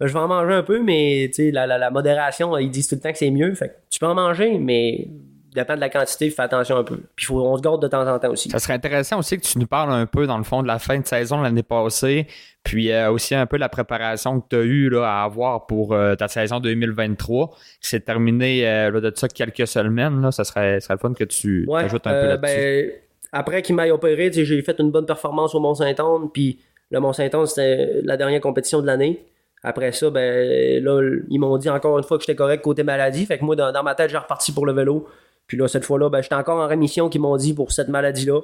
[0.00, 3.00] Je vais en manger un peu, mais la, la, la modération, ils disent tout le
[3.00, 3.54] temps que c'est mieux.
[3.54, 5.08] Fait que tu peux en manger, mais
[5.54, 6.98] dépend de la quantité, fais attention un peu.
[7.14, 8.50] Puis faut, on se garde de temps en temps aussi.
[8.50, 10.80] Ça serait intéressant aussi que tu nous parles un peu, dans le fond, de la
[10.80, 12.26] fin de saison l'année passée,
[12.64, 15.92] puis euh, aussi un peu la préparation que tu as eue là, à avoir pour
[15.92, 20.20] euh, ta saison 2023, qui s'est terminée euh, là, de ça quelques semaines.
[20.20, 20.32] Là.
[20.32, 22.56] Ça serait, ça serait le fun que tu Ouais, ajoutes un peu là-dessus.
[22.56, 22.90] ben,
[23.34, 28.00] après qu'il m'aille opéré, j'ai fait une bonne performance au Mont-Saint-Anne, puis le Mont-Saint-Anne, c'était
[28.02, 29.24] la dernière compétition de l'année.
[29.64, 33.26] Après ça, ben là, ils m'ont dit encore une fois que j'étais correct côté maladie.
[33.26, 35.08] Fait que moi, dans, ma tête, j'ai reparti pour le vélo.
[35.48, 38.40] Puis là, cette fois-là, ben, j'étais encore en rémission qu'ils m'ont dit pour cette maladie-là.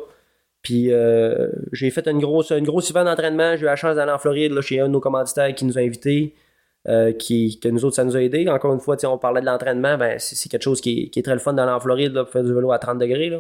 [0.63, 3.55] Puis euh, j'ai fait une grosse, une grosse d'entraînement.
[3.57, 5.79] J'ai eu la chance d'aller en Floride là, chez un de nos commanditaires qui nous
[5.79, 6.35] a invités.
[6.89, 8.49] euh, qui, que nous autres, ça nous a aidé.
[8.49, 11.39] Encore une fois, on parlait de l'entraînement, ben, c'est quelque chose qui est, très le
[11.39, 13.31] fun d'aller en Floride pour faire du vélo à 30 degrés.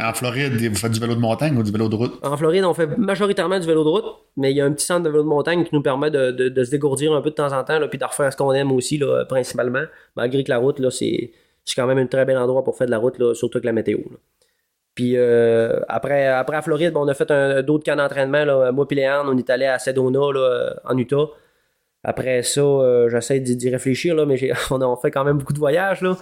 [0.00, 2.14] En Floride, vous faites du vélo de montagne ou du vélo de route?
[2.22, 4.04] En Floride, on fait majoritairement du vélo de route,
[4.36, 6.64] mais il y a un petit centre de vélo de montagne qui nous permet de,
[6.64, 8.98] se dégourdir un peu de temps en temps, puis de refaire ce qu'on aime aussi,
[8.98, 9.82] là, principalement.
[10.14, 11.32] Malgré que la route, là, c'est,
[11.74, 13.72] quand même un très bel endroit pour faire de la route, là, surtout avec la
[13.72, 13.98] météo.
[14.94, 18.72] Puis euh, après, après à Floride, on a fait un, d'autres camps d'entraînement.
[18.72, 20.20] Moi et Léon, on est allé à Sedona,
[20.84, 21.26] en Utah.
[22.04, 24.38] Après ça, euh, j'essaie d'y, réfléchir, là, mais
[24.70, 26.00] on a fait quand même beaucoup de voyages.
[26.00, 26.16] Là.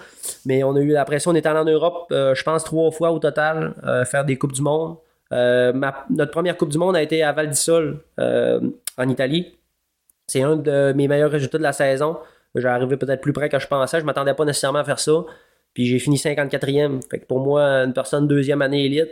[0.47, 2.91] Mais on a eu, après ça, on est allé en Europe, euh, je pense, trois
[2.91, 4.97] fois au total, euh, faire des Coupes du Monde.
[5.31, 7.71] Notre première Coupe du Monde a été à Val di
[8.19, 8.61] euh,
[8.97, 9.57] en Italie.
[10.27, 12.17] C'est un de mes meilleurs résultats de la saison.
[12.55, 14.01] J'ai arrivé peut-être plus près que je pensais.
[14.01, 15.25] Je m'attendais pas nécessairement à faire ça.
[15.75, 17.01] Puis j'ai fini 54e.
[17.09, 19.11] Fait que pour moi, une personne deuxième année élite,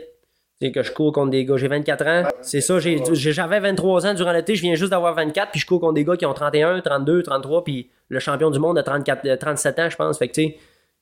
[0.61, 1.57] c'est que je cours contre des gars.
[1.57, 2.23] J'ai 24 ans.
[2.41, 4.55] C'est ça, j'avais 23 ans durant l'été.
[4.55, 5.51] Je viens juste d'avoir 24.
[5.51, 7.63] Puis je cours contre des gars qui ont 31, 32, 33.
[7.63, 10.17] Puis le champion du monde a 34, euh, 37 ans, je pense.
[10.17, 10.43] Fait que tu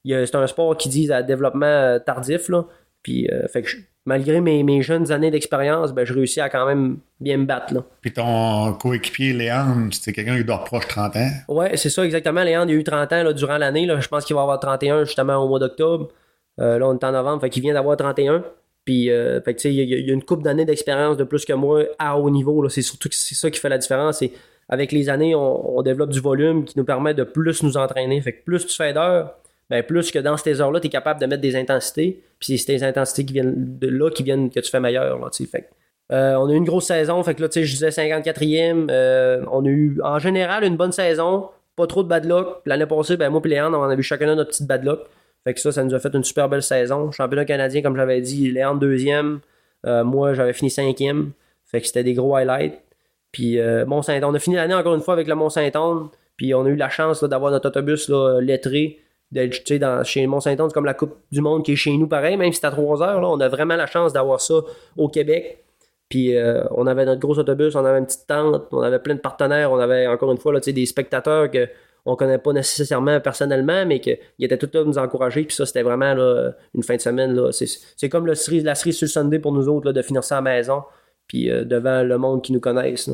[0.05, 2.49] sais, c'est un sport qui dit à développement euh, tardif.
[2.49, 2.65] Là.
[3.03, 6.49] Puis euh, fait que je- malgré mes, mes jeunes années d'expérience, ben, je réussis à
[6.49, 7.73] quand même bien me battre.
[7.73, 7.83] Là.
[8.01, 11.29] Puis ton coéquipier, Léon, c'est quelqu'un qui doit proche 30 ans.
[11.47, 12.43] Ouais, c'est ça, exactement.
[12.43, 13.85] Léandre, il a eu 30 ans là, durant l'année.
[13.85, 13.99] là.
[13.99, 16.09] Je pense qu'il va avoir 31 justement au mois d'octobre.
[16.59, 18.43] Euh, là, on est en novembre, fait qu'il vient d'avoir 31.
[18.85, 21.83] Puis, euh, tu sais, il y, a- une couple d'années d'expérience de plus que moi
[21.99, 22.67] à haut niveau.
[22.69, 24.19] C'est surtout c'est ça qui fait la différence.
[24.19, 24.31] C'est
[24.69, 28.19] avec les années, on, développe du volume qui nous permet de plus nous entraîner.
[28.21, 29.35] Fait que plus tu fais d'heures,
[29.69, 32.21] ben plus que dans ces heures-là, tu es capable de mettre des intensités.
[32.39, 35.19] Puis c'est ces intensités qui viennent de là qui viennent que tu fais meilleur.
[35.19, 35.29] Là,
[36.11, 38.87] euh, on a eu une grosse saison, fait que là, tu sais, je disais 54e.
[38.91, 42.57] euh, on a eu en général une bonne saison, pas trop de bad luck.
[42.65, 44.99] L'année passée, ben, moi et Léandre, on a eu chacun notre petite bad luck.
[45.43, 47.11] Fait que ça, ça nous a fait une super belle saison.
[47.11, 49.39] Championnat canadien, comme j'avais dit, Léandre deuxième.
[49.85, 51.31] Euh, moi, j'avais fini cinquième.
[51.65, 52.79] Fait que c'était des gros highlights.
[53.31, 54.25] Puis euh, Mont-Saint-Anne.
[54.25, 56.07] On a fini l'année encore une fois avec le Mont-Saint-Anne.
[56.37, 58.09] Puis on a eu la chance d'avoir notre autobus
[58.41, 58.99] lettré
[59.33, 62.37] d'être, dans, chez Mont-Saint-Anne, c'est comme la Coupe du Monde qui est chez nous pareil,
[62.37, 64.55] même si c'est à 3 heures, là, on a vraiment la chance d'avoir ça
[64.95, 65.63] au Québec.
[66.07, 69.15] Puis euh, on avait notre gros autobus, on avait une petite tente, on avait plein
[69.15, 71.67] de partenaires, on avait encore une fois là, des spectateurs que
[72.05, 75.43] on connaît pas nécessairement personnellement, mais qu'ils étaient tout là pour nous encourager.
[75.43, 77.33] Puis ça, c'était vraiment là, une fin de semaine.
[77.33, 77.51] Là.
[77.51, 80.01] C'est, c'est comme le cerise- la cerise sur le Sunday pour nous autres, là, de
[80.01, 80.83] finir ça à la maison,
[81.27, 83.07] puis euh, devant le monde qui nous connaisse.
[83.07, 83.13] là.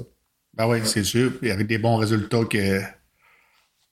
[0.56, 1.32] Ben oui, c'est sûr.
[1.44, 2.80] Y avait des bons résultats que,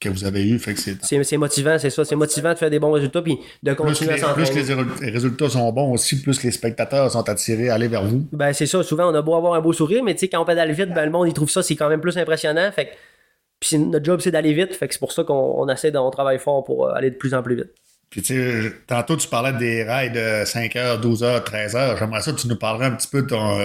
[0.00, 0.58] que vous avez eus.
[0.58, 0.96] Fait que c'est.
[1.02, 2.04] C'est, c'est motivant, c'est ça.
[2.04, 4.74] C'est motivant de faire des bons résultats, puis de Plus, continuer les, à plus s'entraîner.
[4.74, 8.26] ré- les résultats sont bons aussi, plus les spectateurs sont attirés à aller vers vous.
[8.32, 8.82] Ben, c'est ça.
[8.82, 10.92] Souvent, on a beau avoir un beau sourire, mais tu sais, quand on pédale vite,
[10.92, 12.70] ben, le monde, il trouve ça, c'est quand même plus impressionnant.
[12.72, 12.90] Fait que,
[13.60, 14.74] puis notre job, c'est d'aller vite.
[14.74, 17.16] Fait que c'est pour ça qu'on on essaie, on travaille fort pour euh, aller de
[17.16, 17.70] plus en plus vite.
[18.10, 21.96] Puis tu tantôt tu parlais des rails de 5 heures, 12 heures, 13 heures.
[21.98, 23.58] J'aimerais ça que tu nous parlerais un petit peu de ton,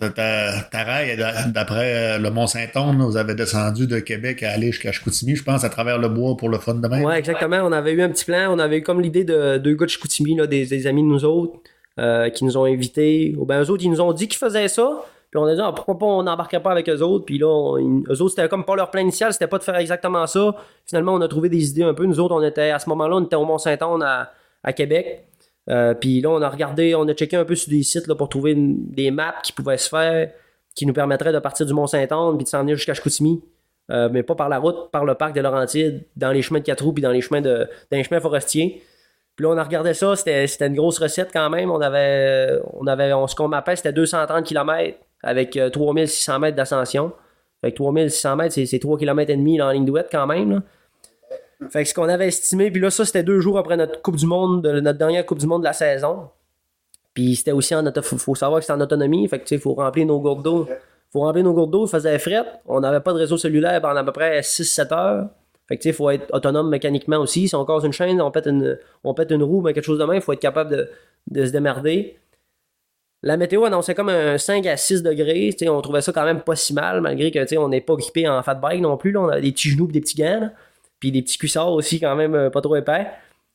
[0.00, 2.98] de ta, ta rail d'a- d'après euh, le Mont-Saint-Onne.
[2.98, 6.08] là, Vous avez descendu de Québec à aller jusqu'à Chicoutimi, je pense, à travers le
[6.08, 7.04] bois pour le fun de même.
[7.04, 7.58] Ouais, exactement.
[7.58, 8.54] On avait eu un petit plan.
[8.54, 11.08] On avait eu comme l'idée de deux gars de Chicoutimi, là, des, des amis de
[11.08, 11.58] nous autres,
[11.98, 13.34] euh, qui nous ont invités.
[13.46, 15.04] Ben, eux autres, ils nous ont dit qu'ils faisaient ça.
[15.30, 17.24] Puis on a dit, ah, pourquoi pas, on n'embarquerait pas avec eux autres.
[17.24, 20.26] Puis là, eux autres, c'était comme pas leur plan initial, c'était pas de faire exactement
[20.26, 20.56] ça.
[20.86, 22.04] Finalement, on a trouvé des idées un peu.
[22.04, 24.32] Nous autres, on était, à ce moment-là, on était au Mont-Saint-Anne à,
[24.64, 25.28] à Québec.
[25.68, 28.16] Euh, puis là, on a regardé, on a checké un peu sur des sites là,
[28.16, 30.32] pour trouver des maps qui pouvaient se faire,
[30.74, 33.40] qui nous permettraient de partir du Mont-Saint-Anne puis de s'en venir jusqu'à Chicoutimi.
[33.92, 36.64] Euh, mais pas par la route, par le parc de Laurentides, dans les chemins de
[36.64, 38.82] quatre roues puis dans les chemins de dans les chemins forestiers.
[39.34, 41.70] Puis là, on a regardé ça, c'était, une grosse recette quand même.
[41.70, 46.56] On avait, on avait, on, ce qu'on m'appelle, c'était 230 km avec euh, 3600 mètres
[46.56, 47.12] d'ascension.
[47.60, 50.62] Fait que 3600 mètres, c'est, c'est 3 km et demi en ligne douette quand même.
[51.68, 54.16] Fait que ce qu'on avait estimé, puis là, ça, c'était deux jours après notre Coupe
[54.16, 56.30] du Monde, de, notre dernière Coupe du Monde de la saison.
[57.12, 59.28] Puis c'était aussi en faut, savoir que c'était en autonomie.
[59.28, 60.68] Fait que tu sais, faut remplir nos gourdes d'eau.
[61.12, 62.44] faut remplir nos gourdes d'eau, il faisait fret.
[62.66, 65.28] On n'avait pas de réseau cellulaire pendant à peu près 6-7 heures.
[65.68, 67.46] Fait que tu sais, faut être autonome mécaniquement aussi.
[67.46, 70.04] Si on casse une chaîne, on pète une, on une roue, mais quelque chose de
[70.04, 70.88] même, il faut être capable de,
[71.30, 72.18] de se démerder.
[73.22, 75.54] La météo annonçait comme un 5 à 6 degrés.
[75.68, 78.42] On trouvait ça quand même pas si mal, malgré que on n'est pas équipé en
[78.42, 79.14] fat bike non plus.
[79.16, 80.50] On a des petits genoux des petits gants.
[81.00, 83.06] Puis des petits cuissards aussi, quand même euh, pas trop épais.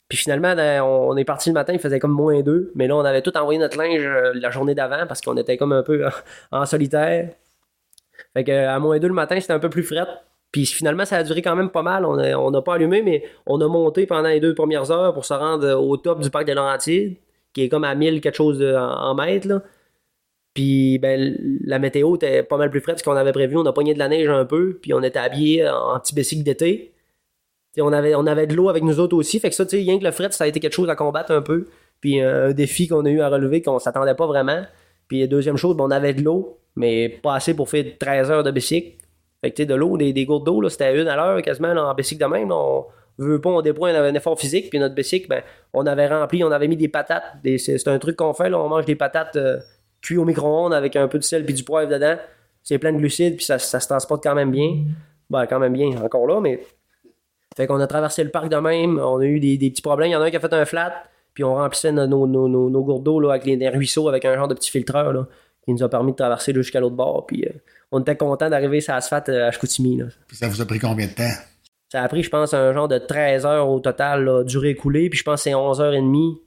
[0.10, 2.74] Puis finalement, ben, on est parti le matin, il faisait comme moins 2.
[2.76, 5.58] Mais là, on avait tout envoyé notre linge euh, la journée d'avant parce qu'on était
[5.58, 6.06] comme un peu
[6.52, 7.30] en, solitaire.
[8.34, 10.08] Fait que à moins 2 le matin, c'était un peu plus fret.
[10.52, 12.06] Puis finalement, ça a duré quand même pas mal.
[12.06, 15.34] On n'a pas allumé, mais on a monté pendant les deux premières heures pour se
[15.34, 17.18] rendre au top du parc de Laurentides,
[17.56, 19.64] qui est comme à 1000 quelque chose en, mètres.
[20.53, 23.57] Puis ben, la météo était pas mal plus fraîche qu'on avait prévu.
[23.57, 26.44] On a pogné de la neige un peu, puis on était habillés en petit bicycle
[26.44, 26.94] d'été.
[27.80, 29.40] On avait, on avait de l'eau avec nous autres aussi.
[29.40, 31.41] Fait que ça, rien que le fret, ça a été quelque chose à combattre un
[31.41, 31.68] peu.
[32.02, 34.64] Puis euh, un défi qu'on a eu à relever qu'on s'attendait pas vraiment.
[35.07, 38.44] Puis deuxième chose, ben, on avait de l'eau, mais pas assez pour faire 13 heures
[38.44, 38.98] de bicycle.
[39.41, 42.22] Fait que de l'eau, des, des gourdes d'eau, c'était une à l'heure quasiment en bicycle
[42.22, 42.52] de même.
[43.18, 44.70] Veut pas, on déploie un, un effort physique.
[44.70, 45.42] Puis notre bicycle, ben,
[45.74, 47.24] on avait rempli, on avait mis des patates.
[47.58, 49.60] C'est, un truc qu'on fait, là, on mange des patates euh,
[50.02, 52.18] cuites au micro-ondes avec un peu de sel puis du poivre dedans.
[52.64, 54.84] C'est plein de glucides, puis ça, ça se transporte quand même bien.
[55.30, 56.60] Ben, quand même bien, encore là, mais
[57.56, 60.10] fait qu'on a traversé le parc de même, on a eu des, des petits problèmes.
[60.10, 62.48] Il y en a un qui a fait un flat, puis on remplissait nos, nos,
[62.48, 65.28] nos, gourdes d'eau avec les, des ruisseaux avec un genre de petit filtreur là,
[65.64, 67.26] qui nous a permis de traverser jusqu'à l'autre bord.
[67.26, 67.52] Puis euh,
[67.92, 69.98] on était content d'arriver sur l'asphalte euh, à Chicoutimi.
[69.98, 70.06] Là.
[70.28, 71.34] Puis ça vous a pris combien de temps?
[71.90, 75.10] Ça a pris, je pense, un genre de 13 heures au total, là, durée écoulée,
[75.10, 76.38] puis je pense que c'est 11h30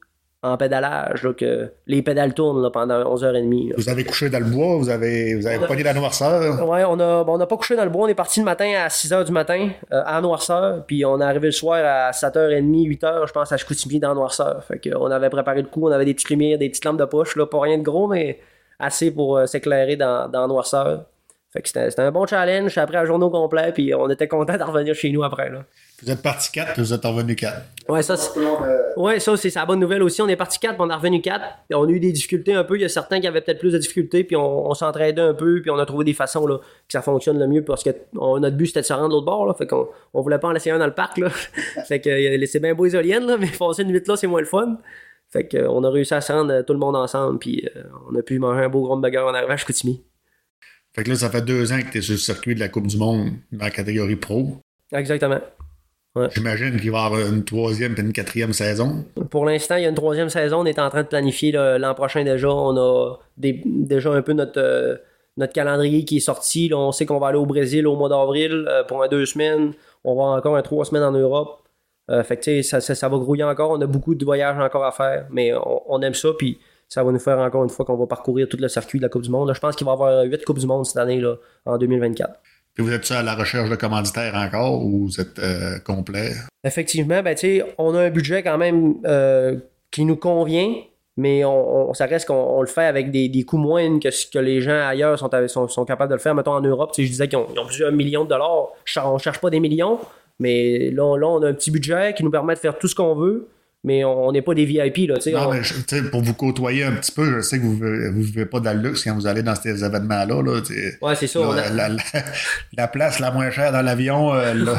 [0.42, 3.70] en pédalage, là, que les pédales tournent là, pendant 11h30.
[3.70, 3.74] là.
[3.76, 6.68] Vous avez couché dans le bois, vous avez, vous avez pogné la noirceur.
[6.68, 8.04] Ouais, on a, bon, on n'a pas couché dans le bois.
[8.04, 10.84] On est parti le matin à 6h du matin, euh, à noirceur.
[10.86, 14.62] Puis on est arrivé le soir à 7h30, 8h, je pense, à Chicoutimi dans noirceur.
[14.64, 16.98] Fait que, on avait préparé le coup, on avait des petites lumières, des petites lampes
[17.00, 18.38] de poche, là, pas rien de gros, mais
[18.78, 21.06] assez pour euh, s'éclairer dans, dans noirceur.
[21.52, 22.76] Fait que c'était un bon challenge.
[22.76, 25.48] Après un journée au complet, puis on était content de revenir chez nous après.
[25.50, 25.64] Là.
[26.02, 27.56] Vous êtes parti 4, puis vous êtes revenu 4.
[27.88, 28.38] Ouais, ça, c'est...
[28.96, 29.18] Ouais,
[29.54, 30.20] la bonne nouvelle aussi.
[30.20, 31.40] On est parti 4, puis on est revenu 4.
[31.68, 32.76] Puis on a eu des difficultés un peu.
[32.76, 35.34] Il y a certains qui avaient peut-être plus de difficultés, puis on, on s'entraidait un
[35.34, 36.62] peu, puis on a trouvé des façons là, que
[36.92, 39.26] ça fonctionne le mieux parce que on- notre but c'était de se rendre de l'autre
[39.26, 39.46] bord.
[39.46, 41.16] Là, fait qu'on on voulait pas en laisser un dans le parc.
[41.18, 41.30] Là.
[41.88, 44.40] fait que euh, c'est bien beau isolienne, là, mais passer une nuit là, c'est moins
[44.40, 44.76] le fun.
[45.30, 47.68] Fait que, euh, on a réussi à se rendre euh, tout le monde ensemble, puis
[47.76, 50.02] euh, on a pu manger un beau gros burger en arrivant à Chicoutimi.
[50.98, 52.68] Fait que là, ça fait deux ans que tu es sur le circuit de la
[52.68, 54.56] Coupe du Monde dans la catégorie pro.
[54.92, 55.38] Exactement.
[56.34, 59.04] J'imagine qu'il va y avoir une troisième et une quatrième saison.
[59.30, 60.58] Pour l'instant, il y a une troisième saison.
[60.62, 62.48] On est en train de planifier l'an prochain déjà.
[62.50, 64.96] On a des- déjà un peu notre, euh,
[65.36, 66.68] notre calendrier qui est sorti.
[66.68, 69.24] Là, on sait qu'on va aller au Brésil au mois d'avril euh, pour un deux
[69.26, 69.74] semaines.
[70.02, 71.62] On va encore un trois semaines en Europe.
[72.10, 73.70] Euh, fait que, tu sais, ça, ça, ça va grouiller encore.
[73.70, 76.30] On a beaucoup de voyages encore à faire, mais on, on aime ça.
[76.36, 76.58] Puis
[76.88, 79.08] ça va nous faire encore une fois qu'on va parcourir tout le circuit de la
[79.08, 79.48] Coupe du Monde.
[79.48, 81.34] Là, je pense qu'il va y avoir huit Coupes du Monde cette année là,
[81.66, 82.40] en 2024.
[82.74, 86.30] Puis vous êtes à la recherche de commanditaires encore ou vous êtes euh, complet?
[86.64, 87.36] Effectivement, ben,
[87.78, 89.56] on a un budget quand même euh,
[89.90, 90.74] qui nous convient,
[91.16, 94.10] mais on, on- ça reste qu'on on le fait avec des, des coûts moindres que
[94.12, 96.34] ce que les gens ailleurs sont, sont, sont capables de le faire.
[96.36, 98.68] Mettons en Europe, je disais qu'ils ont, ont plusieurs millions de dollars.
[99.04, 99.98] On cherche pas des millions,
[100.38, 102.94] mais là, là, on a un petit budget qui nous permet de faire tout ce
[102.94, 103.48] qu'on veut,
[103.84, 105.08] mais on n'est pas des VIP.
[105.08, 107.82] Là, Non, on- mais je- pour vous côtoyer un petit peu, je sais que vous
[107.84, 110.42] ne vivez pas dans le luxe quand vous allez dans ces événements-là.
[110.42, 110.60] Là.
[111.00, 111.38] Ouais, c'est ça.
[111.40, 112.02] Là, on a- la, la-
[112.76, 114.72] la place la moins chère dans l'avion, euh, le,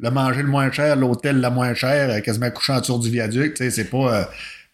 [0.00, 3.10] le manger le moins cher, l'hôtel la moins chère, euh, quasiment couché en dessous du
[3.10, 3.56] viaduc.
[3.56, 4.24] C'est pas, euh,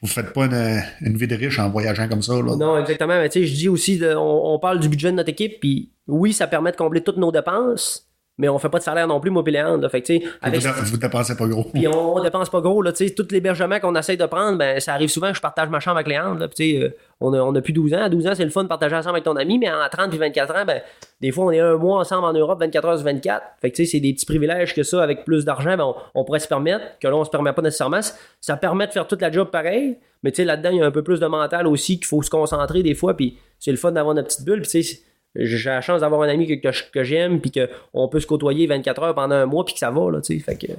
[0.01, 2.35] vous faites pas une, une vie de riche en voyageant comme ça.
[2.35, 2.57] Là.
[2.57, 3.19] Non, exactement.
[3.21, 6.33] Mais je dis aussi, de- on, on parle du budget de notre équipe, puis oui,
[6.33, 8.08] ça permet de combler toutes nos dépenses,
[8.39, 9.89] mais on fait pas de salaire non plus, moi, Léandre, là.
[9.89, 11.65] Fait que, avec Vous, dépensez pas gros.
[11.65, 14.57] Puis on, on dépense pas gros, là, tu sais, tout l'hébergement qu'on essaye de prendre,
[14.57, 16.97] ben, ça arrive souvent que je partage ma chambre avec Léandre, là, tu sais, euh,
[17.21, 18.03] on a, on a plus 12 ans.
[18.03, 20.11] À 12 ans, c'est le fun de partager ensemble avec ton ami, mais en 30
[20.11, 20.81] puis 24 ans, ben,
[21.21, 23.43] des fois, on est un mois ensemble en Europe, 24 heures sur 24.
[23.61, 25.95] Fait que, tu sais, c'est des petits privilèges que ça, avec plus d'argent, ben, on,
[26.15, 28.01] on pourrait se permettre, que là, on se permet pas nécessairement.
[28.41, 30.87] Ça permet de faire toute la job pareil, mais tu sais, là-dedans, il y a
[30.87, 33.77] un peu plus de mental aussi qu'il faut se concentrer des fois, puis c'est le
[33.77, 35.01] fun d'avoir notre petite bulle, puis tu sais,
[35.35, 39.03] j'ai la chance d'avoir un ami que, que, j'aime, puis qu'on peut se côtoyer 24
[39.03, 40.73] heures pendant un mois, puis que ça va, là, tu sais, fait que,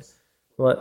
[0.57, 0.73] ouais.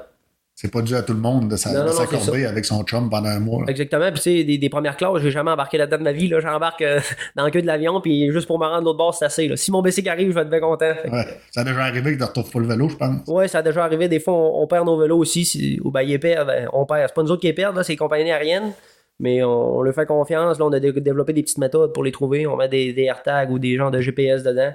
[0.60, 3.60] C'est pas dû à tout le monde de s'accorder avec son chum pendant un mois.
[3.64, 3.70] là.
[3.70, 4.06] Exactement.
[4.10, 6.26] Puis, tu sais, des, des premières classes, j'ai jamais embarqué là-dedans de ma vie.
[6.26, 6.98] Là, j'embarque euh,
[7.36, 9.46] dans le queue de l'avion, puis juste pour me rendre l'autre bord, c'est assez.
[9.46, 9.56] Là.
[9.56, 10.92] Si mon bicycle arrive, je vais être bien content.
[11.00, 11.26] Fait que- Ouais.
[11.52, 13.20] Ça a déjà arrivé que tu ne retrouves pas le vélo, je pense.
[13.28, 14.08] Ouais, ça a déjà arrivé.
[14.08, 15.44] Des fois, on, on perd nos vélos aussi.
[15.44, 16.48] Si, ou ben, ils perdent.
[16.48, 17.04] ben, on perd.
[17.06, 18.72] C'est pas nous autres qui les perdent, c'est les compagnies aériennes.
[19.20, 20.58] Mais on, on leur fait confiance.
[20.58, 22.46] Là, on a dé- développé des petites méthodes pour les trouver.
[22.46, 24.72] On met des, des AirTags ou des genres de GPS dedans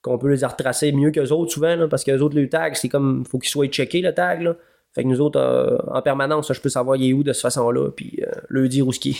[0.00, 1.76] qu'on peut les retracer mieux qu'eux autres souvent.
[1.76, 3.24] Là, parce que les autres, le tag, c'est comme.
[3.24, 4.42] faut qu'ils soient checkés, le tag.
[4.42, 4.56] Là.
[4.94, 7.42] Fait que nous autres, euh, en permanence, je peux savoir il est où de cette
[7.42, 7.90] façon-là.
[7.90, 9.10] Puis euh, leur dire où ce qui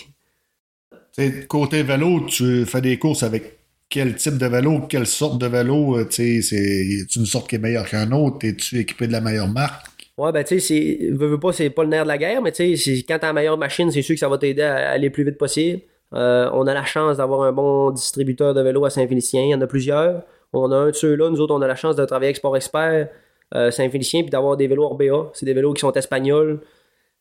[1.17, 1.47] est.
[1.47, 3.59] Côté vélo, tu fais des courses avec
[3.89, 7.57] quel type de vélo, quelle sorte de vélo, euh, tu sais, c'est une sorte qui
[7.57, 9.87] est meilleure qu'un autre, es-tu équipé de la meilleure marque?
[10.23, 12.53] Ouais, ben, tu sais, veux, veux pas, c'est pas le nerf de la guerre, mais
[12.53, 15.09] tu sais, quand t'as la meilleure machine, c'est sûr que ça va t'aider à aller
[15.09, 15.83] le plus vite possible.
[16.15, 19.43] Euh, on a la chance d'avoir un bon distributeur de vélos à Saint-Félicien.
[19.43, 20.23] Il y en a plusieurs.
[20.53, 21.29] On a un de ceux-là.
[21.29, 23.09] Nous autres, on a la chance de travailler avec Sport Expert
[23.57, 25.31] euh, Saint-Félicien puis d'avoir des vélos RBA.
[25.33, 26.61] C'est des vélos qui sont espagnols,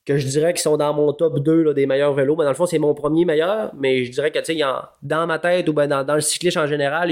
[0.06, 2.36] que je dirais qui sont dans mon top 2 là, des meilleurs vélos.
[2.36, 4.64] Ben, dans le fond, c'est mon premier meilleur, mais je dirais que, tu sais,
[5.02, 7.10] dans ma tête ou ben, dans, le cyclisme en général,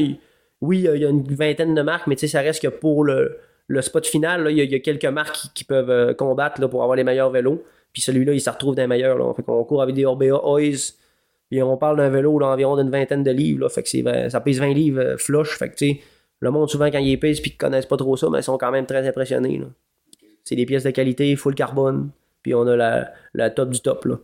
[0.62, 3.04] oui, il y a une vingtaine de marques, mais tu sais, ça reste que pour
[3.04, 3.40] le,
[3.70, 6.98] le spot final, il, y a, quelques marques qui, peuvent euh, combattre là, pour avoir
[6.98, 7.64] les meilleurs vélos.
[7.94, 9.18] Puis celui-là, il se retrouve dans les meilleurs.
[9.18, 9.32] Là.
[9.36, 10.96] Fait court avec des Orbea Ois.
[11.50, 13.62] Puis on parle d'un vélo là, environ d'une vingtaine de livres.
[13.62, 13.70] Là.
[13.70, 15.58] Fait que ça pèse 20 livres euh, flush.
[15.58, 15.86] Fait que
[16.40, 18.58] le monde, souvent, quand ils pèsent puis qu'ils connaissent pas trop ça, mais ils sont
[18.58, 19.62] quand même très impressionnés.
[20.44, 22.10] C'est des pièces de qualité, full carbone.
[22.42, 24.06] Puis on a la, la top du top.
[24.06, 24.16] Là.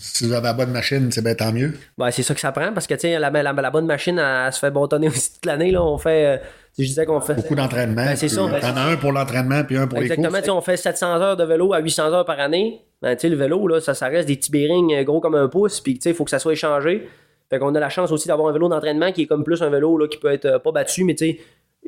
[0.00, 1.74] Si vous avez la bonne machine, c'est bien tant mieux.
[1.96, 4.52] Ben, c'est ça que ça prend parce que la, la, la bonne machine, elle, elle
[4.52, 5.70] se fait bâtonner aussi toute l'année.
[5.70, 5.82] Là.
[5.82, 6.26] On fait.
[6.26, 6.38] euh,
[6.78, 7.34] je disais qu'on fait.
[7.34, 8.04] Beaucoup d'entraînement.
[8.04, 10.48] Ben, c'est ça, ben, T'en as un pour l'entraînement, puis un pour Exactement, les courses.
[10.56, 12.82] on fait 700 heures de vélo à 800 heures par année.
[13.02, 15.80] Ben, le vélo, là, ça, ça reste des petits bearings euh, gros comme un pouce,
[15.80, 17.08] puis il faut que ça soit échangé.
[17.50, 19.70] Fait qu'on a la chance aussi d'avoir un vélo d'entraînement qui est comme plus un
[19.70, 21.38] vélo là, qui peut être euh, pas battu, mais tu sais,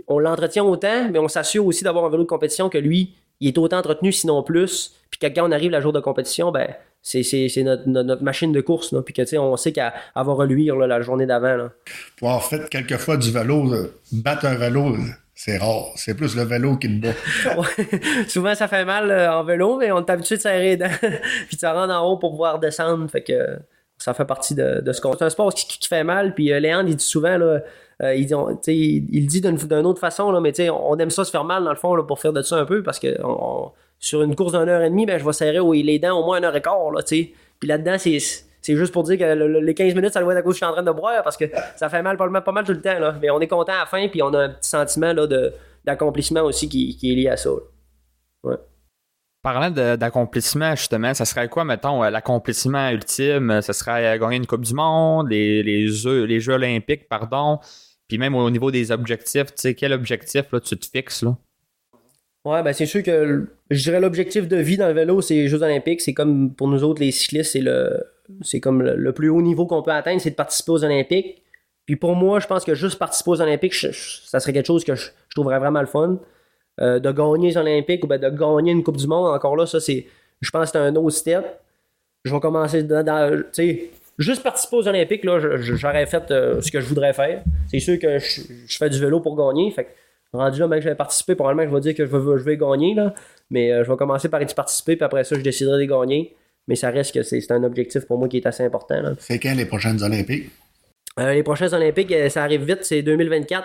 [0.08, 3.48] on l'entretient autant, mais on s'assure aussi d'avoir un vélo de compétition que lui, il
[3.48, 4.94] est autant entretenu, sinon plus.
[5.10, 6.68] Puis quand on arrive la jour de compétition, ben,
[7.02, 9.02] c'est, notre, machine de course, là.
[9.02, 11.68] Puis que, on sait qu'elle elle va reluire là, la journée d'avant.
[12.18, 14.98] Pour avoir fait quelquefois du vélo, euh, battre un vélo, euh,
[15.34, 15.86] c'est rare.
[15.96, 17.14] C'est plus le vélo qui te bat.
[17.56, 18.00] Ouais.
[18.28, 20.90] Souvent, ça fait mal euh, en vélo, mais on est habitué de serrer les dents.
[21.48, 23.10] puis tu rentres en haut pour pouvoir descendre.
[23.10, 23.58] Fait que
[23.96, 25.14] ça fait partie de, de ce qu'on.
[25.16, 26.34] C'est un sport qui, qui fait mal.
[26.34, 27.60] Puis euh, Léandre, il dit souvent, là,
[28.02, 29.56] euh, il, dit, on- il, il dit d'une,
[29.86, 32.18] autre façon, là, mais on aime ça se faire mal dans le fond là, pour
[32.20, 34.90] faire de ça un peu parce que on- on- sur une course d'une heure et
[34.90, 36.90] demie, ben, je vais serrer au- les dents au moins une heure et quart.
[36.90, 37.32] Là, tu sais.
[37.60, 38.18] puis là-dedans, c'est.
[38.62, 40.50] C'est juste pour dire que le- le- les 15 minutes, ça doit être à cause
[40.52, 41.46] que je suis en train de boire parce que
[41.76, 42.98] ça fait mal pas mal, pas mal tout le temps.
[42.98, 43.16] Là.
[43.22, 45.50] Mais on est content à la fin, puis on a un petit sentiment là, de,
[45.86, 47.48] d'accomplissement aussi qui, qui est lié à ça.
[48.44, 48.56] là.
[49.42, 53.62] Parlant d'accomplissement, justement, ça serait quoi, mettons, euh, l'accomplissement ultime?
[53.62, 57.58] Ça serait euh, gagner une Coupe du Monde, les, les, jeux, les Jeux olympiques, pardon.
[58.08, 61.22] Puis même au niveau des objectifs, tu sais, quel objectif là, tu te fixes?
[61.22, 61.34] Là?
[62.44, 65.48] Ouais, ben c'est sûr que je dirais l'objectif de vie dans le vélo, c'est les
[65.48, 66.00] Jeux Olympiques.
[66.00, 68.02] C'est comme pour nous autres, les cyclistes, c'est le
[68.42, 71.42] c'est comme le, plus haut niveau qu'on peut atteindre, c'est de participer aux Olympiques.
[71.86, 74.94] Puis pour moi, je pense que juste participer aux Olympiques, ça serait quelque chose que
[74.94, 76.18] je, trouverais vraiment le fun.
[76.80, 79.66] Euh, de gagner les Olympiques ou ben de gagner une Coupe du Monde, encore là,
[79.66, 80.06] ça c'est.
[80.40, 81.44] Je pense que c'est un autre step.
[82.24, 83.04] Je vais commencer dans.
[83.04, 83.42] dans-
[84.18, 87.42] juste participer aux Olympiques, là, j'aurais fait euh, ce que je voudrais faire.
[87.70, 89.70] C'est sûr que je, fais du vélo pour gagner.
[89.72, 89.88] Fait
[90.32, 92.94] rendu là, que j'avais participé, probablement je vais dire que je vais, je vais gagner.
[92.94, 93.14] Là.
[93.50, 96.36] Mais euh, je vais commencer par y participer, puis après ça, je déciderai de gagner.
[96.68, 99.00] Mais ça reste que c'est un objectif pour moi qui est assez important.
[99.00, 99.12] là.
[99.18, 100.50] C'est quand les prochaines Olympiques?
[101.18, 103.64] Euh, les prochains Olympiques, euh, ça arrive vite, c'est 2024.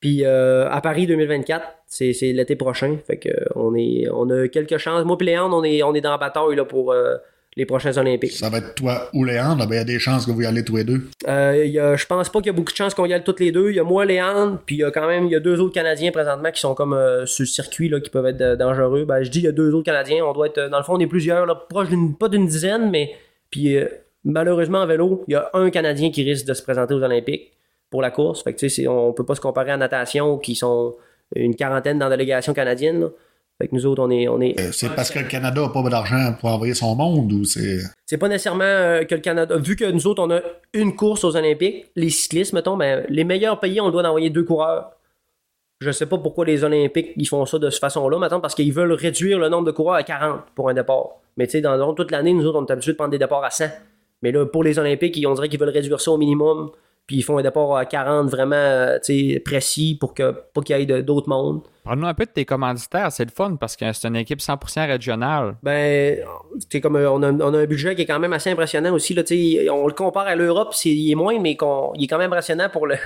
[0.00, 2.98] Puis euh, à Paris 2024, c'est, c'est l'été prochain.
[3.04, 5.04] Fait que on est on a quelques chances.
[5.04, 6.94] Moi et Léandre, on est on est dans la bataille là, pour
[7.58, 8.32] les prochains Olympiques.
[8.32, 10.46] Ça va être toi ou Léandre, ben, il y a des chances que vous y
[10.46, 11.02] allez tous les deux.
[11.26, 13.12] Euh, il y a- je pense pas qu'il y a beaucoup de chances qu'on y
[13.12, 13.68] aille toutes les deux.
[13.70, 15.74] Il y a moi, Léandre, puis il y a quand même y a deux autres
[15.74, 19.04] Canadiens présentement qui sont comme euh, sur le circuit là, qui peuvent être euh, dangereux.
[19.04, 20.24] Ben, je dis il y a deux autres Canadiens.
[20.24, 22.46] On doit être euh, dans le fond on est plusieurs là, proche d'une pas d'une
[22.46, 23.10] dizaine, mais
[23.50, 23.86] puis euh,
[24.24, 27.52] malheureusement en vélo, il y a un Canadien qui risque de se présenter aux Olympiques
[27.90, 28.42] pour la course.
[28.44, 30.94] Fait que tu sais, c'est- on peut pas se comparer à natation qui sont
[31.34, 33.00] une quarantaine dans la délégation canadienne.
[33.00, 33.08] là.
[33.60, 35.68] Fait que nous autres on est on est Euh, C'est parce que le Canada n'a
[35.68, 37.78] pas d'argent pour envoyer son monde ou c'est.
[38.06, 39.56] c'est pas nécessairement euh, que le Canada.
[39.56, 40.40] Vu que nous autres, on a
[40.74, 44.44] une course aux Olympiques, les cyclistes, mettons, ben, les meilleurs pays, on doit envoyer deux
[44.44, 44.90] coureurs.
[45.80, 48.72] Je sais pas pourquoi les Olympiques ils font ça de cette façon-là, maintenant, parce qu'ils
[48.72, 51.08] veulent réduire le nombre de coureurs à 40 pour un départ.
[51.36, 53.18] Mais tu sais, dans dans toute l'année, nous autres, on est habitués de prendre des
[53.18, 53.66] départs à 100.
[54.22, 56.70] Mais là, pour les Olympiques, ils- on dirait qu'ils veulent réduire ça au minimum.
[57.06, 60.60] Puis ils font un départ à 40 vraiment euh, tu sais, précis pour que pas
[60.62, 61.60] qu'il y ait d'autres mondes.
[61.88, 64.86] Parle-nous un peu de tes commanditaires, c'est le fun parce que c'est une équipe 100%
[64.88, 65.54] régionale.
[65.62, 66.18] Ben,
[66.82, 69.14] comme euh, on a, un budget qui est quand même assez impressionnant aussi.
[69.14, 69.22] Là,
[69.72, 72.86] on le compare à l'Europe, il est moins, mais il est quand même impressionnant pour
[72.86, 72.98] la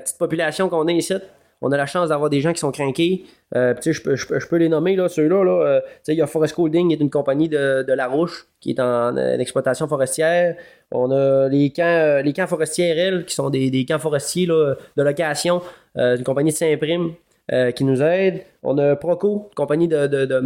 [0.00, 1.12] petite population qu'on a ici.
[1.60, 3.24] On a la chance d'avoir des gens qui sont craqués.
[3.54, 5.44] Euh, je peux, je, je peux les nommer, là, ceux-là.
[5.44, 8.46] Là, euh, il y a Forest Holding, qui est une compagnie de, de La Rouche,
[8.58, 10.56] qui est en, exploitation forestière.
[10.92, 14.76] On a les camps, les camps forestiers RL, qui sont des, des camps forestiers là,
[14.96, 15.60] de location.
[15.94, 17.12] Une compagnie de Saint-Prime
[17.52, 18.44] euh, qui nous aide.
[18.62, 20.40] On a Proco, compagnie de, de, de,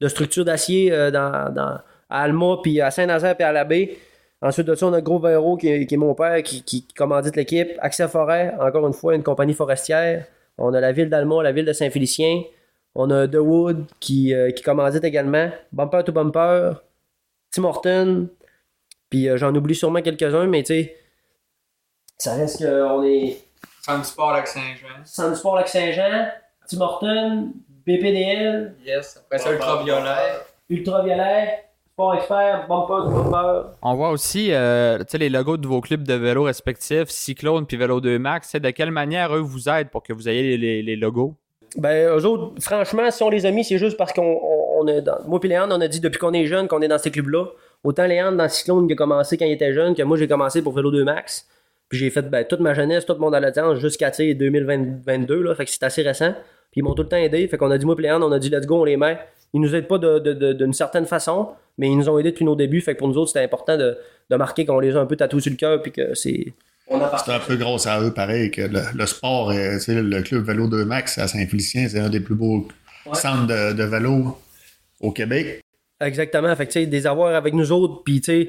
[0.00, 1.78] de- d'acier euh, dans, dans-
[2.10, 3.96] à Alma, puis à Saint-Nazaire, puis à la baie.
[4.40, 7.36] Ensuite de ça, on a Gros Véro, qui, qui est mon père, qui, qui commandite
[7.36, 7.68] l'équipe.
[7.80, 10.26] Accès Forêt, encore une fois, une compagnie forestière.
[10.56, 12.42] On a la ville d'Alma, la ville de Saint-Félicien.
[12.94, 15.50] On a The Wood, qui, euh, qui commandite également.
[15.72, 16.72] Bumper to Bumper.
[17.50, 18.28] Tim Horton.
[19.10, 20.96] Puis j'en oublie sûrement quelques-uns, mais tu sais,
[22.18, 23.38] ça reste qu'on est...
[23.88, 25.30] Femme Sport avec Saint-Jean.
[25.30, 26.28] Du Sport Lac-Saint-Jean,
[26.68, 27.52] Tim Horton,
[27.86, 29.16] BPDL, Yes.
[29.24, 30.04] Après ça, ultraviolet.
[30.68, 33.62] Ultraviolet, Sport Expert, Bumper Bumper.
[33.82, 37.66] On voit aussi euh, tu sais, les logos de vos clubs de vélo respectifs, Cyclone
[37.66, 38.50] puis Vélo 2 Max.
[38.52, 41.34] C'est de quelle manière eux vous aident pour que vous ayez les, les- les logos?
[41.76, 44.86] Ben, eux autres, franchement, si on les a mis, c'est juste parce qu'on on, on
[44.86, 45.18] est dans.
[45.26, 47.46] Moi et Léandre, on a dit depuis qu'on est jeune qu'on est dans ces clubs-là.
[47.84, 50.60] Autant Léandre dans Cyclone qui a commencé quand il était jeune, que moi j'ai commencé
[50.62, 51.46] pour Vélo 2 Max.
[51.88, 55.54] Puis j'ai fait ben, toute ma jeunesse, toute mon adolescence jusqu'à tu sais, 2022, là.
[55.54, 56.32] Fait que c'est assez récent.
[56.70, 57.46] Puis ils m'ont tout le temps aidé.
[57.48, 59.18] Fait qu'on a dit, moi Léandre, on a dit let's go, on les met.
[59.54, 61.48] Ils nous aident pas de- de- de- d'une certaine façon,
[61.78, 62.82] mais ils nous ont aidés depuis nos débuts.
[62.82, 63.96] Fait que pour nous autres, c'était important de,
[64.28, 65.80] de marquer qu'on les a un peu tatoués sur le cœur.
[65.82, 66.52] Puis que c'est.
[66.88, 69.80] On a C'est un peu gros à eux, pareil, que le, le sport, euh, tu
[69.80, 72.66] sais, le club Vélo 2 Max à Saint-Félicien, c'est un des plus beaux
[73.14, 74.36] centres de, de vélo
[75.00, 75.62] au Québec.
[76.00, 76.54] Exactement.
[76.56, 78.48] Fait que, tu sais, des avoirs avec nous autres, puis tu sais,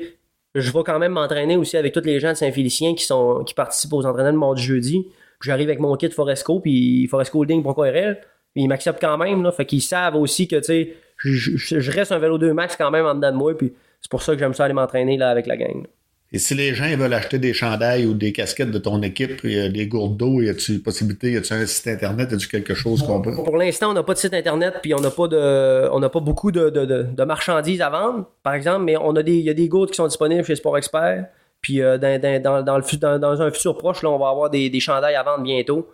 [0.56, 3.54] je vais quand même m'entraîner aussi avec tous les gens de Saint-Félicien qui sont qui
[3.54, 5.08] participent aux entraînements mardi jeudi.
[5.42, 8.20] J'arrive avec mon kit Foresco, puis Foresco Holding, pourquoi RL.
[8.54, 9.52] Puis ils m'acceptent quand même, là.
[9.52, 13.06] Fait qu'ils savent aussi que, tu sais, je, reste un vélo 2 max quand même
[13.06, 15.46] en dedans de moi, puis c'est pour ça que j'aime ça aller m'entraîner, là, avec
[15.46, 15.86] la gang.
[16.32, 19.88] Et si les gens veulent acheter des chandails ou des casquettes de ton équipe, des
[19.88, 23.20] gourdes d'eau, y a-tu possibilité, y a-tu un site internet, y a-tu quelque chose qu'on
[23.20, 23.34] peut?
[23.34, 26.20] Pour l'instant, on n'a pas de site internet, puis on n'a pas de, on pas
[26.20, 29.56] beaucoup de, de- de- marchandises à vendre, par exemple, mais on a des, y a
[29.56, 31.26] des gourdes qui sont disponibles chez Sport Expert.
[31.62, 34.50] Puis euh, dans, dans, dans, le, dans, dans un futur proche, là, on va avoir
[34.52, 35.90] des, des chandails à vendre bientôt.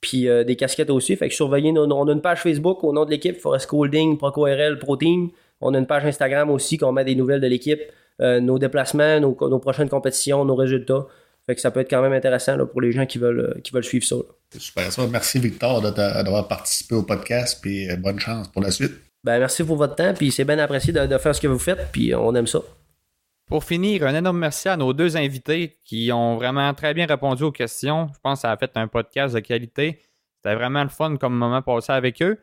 [0.00, 1.14] Puis euh, des casquettes aussi.
[1.16, 4.16] Fait que surveillez, nos- on a une page Facebook au nom de l'équipe, Forest Holding,
[4.18, 5.30] Proco RL, Pro Team.
[5.60, 7.80] On a une page Instagram aussi qu'on met des nouvelles de l'équipe,
[8.20, 11.06] euh, nos déplacements, nos, nos prochaines compétitions, nos résultats.
[11.46, 13.60] Fait que ça peut être quand même intéressant là, pour les gens qui veulent, euh,
[13.62, 14.16] qui veulent suivre ça.
[14.58, 15.06] super ça.
[15.06, 18.92] Merci Victor d'avoir participé au podcast, puis euh, bonne chance pour la suite.
[19.24, 21.58] Ben, merci pour votre temps, puis c'est bien apprécié de, de faire ce que vous
[21.58, 22.60] faites, puis on aime ça.
[23.50, 27.42] Pour finir, un énorme merci à nos deux invités qui ont vraiment très bien répondu
[27.42, 28.08] aux questions.
[28.14, 29.98] Je pense que ça a fait un podcast de qualité.
[30.36, 32.38] C'était vraiment le fun comme moment passé avec eux.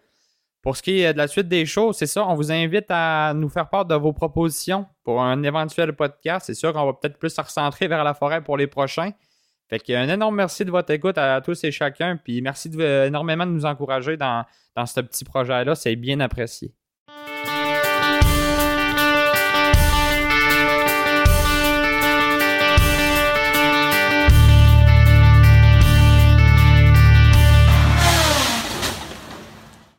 [0.68, 3.32] Pour ce qui est de la suite des choses, c'est ça, on vous invite à
[3.34, 6.46] nous faire part de vos propositions pour un éventuel podcast.
[6.48, 9.12] C'est sûr qu'on va peut-être plus se recentrer vers la forêt pour les prochains.
[9.70, 12.18] Fait qu'un énorme merci de votre écoute à tous et chacun.
[12.22, 14.44] Puis merci de- énormément de nous encourager dans,
[14.76, 15.74] dans ce petit projet-là.
[15.74, 16.74] C'est bien apprécié.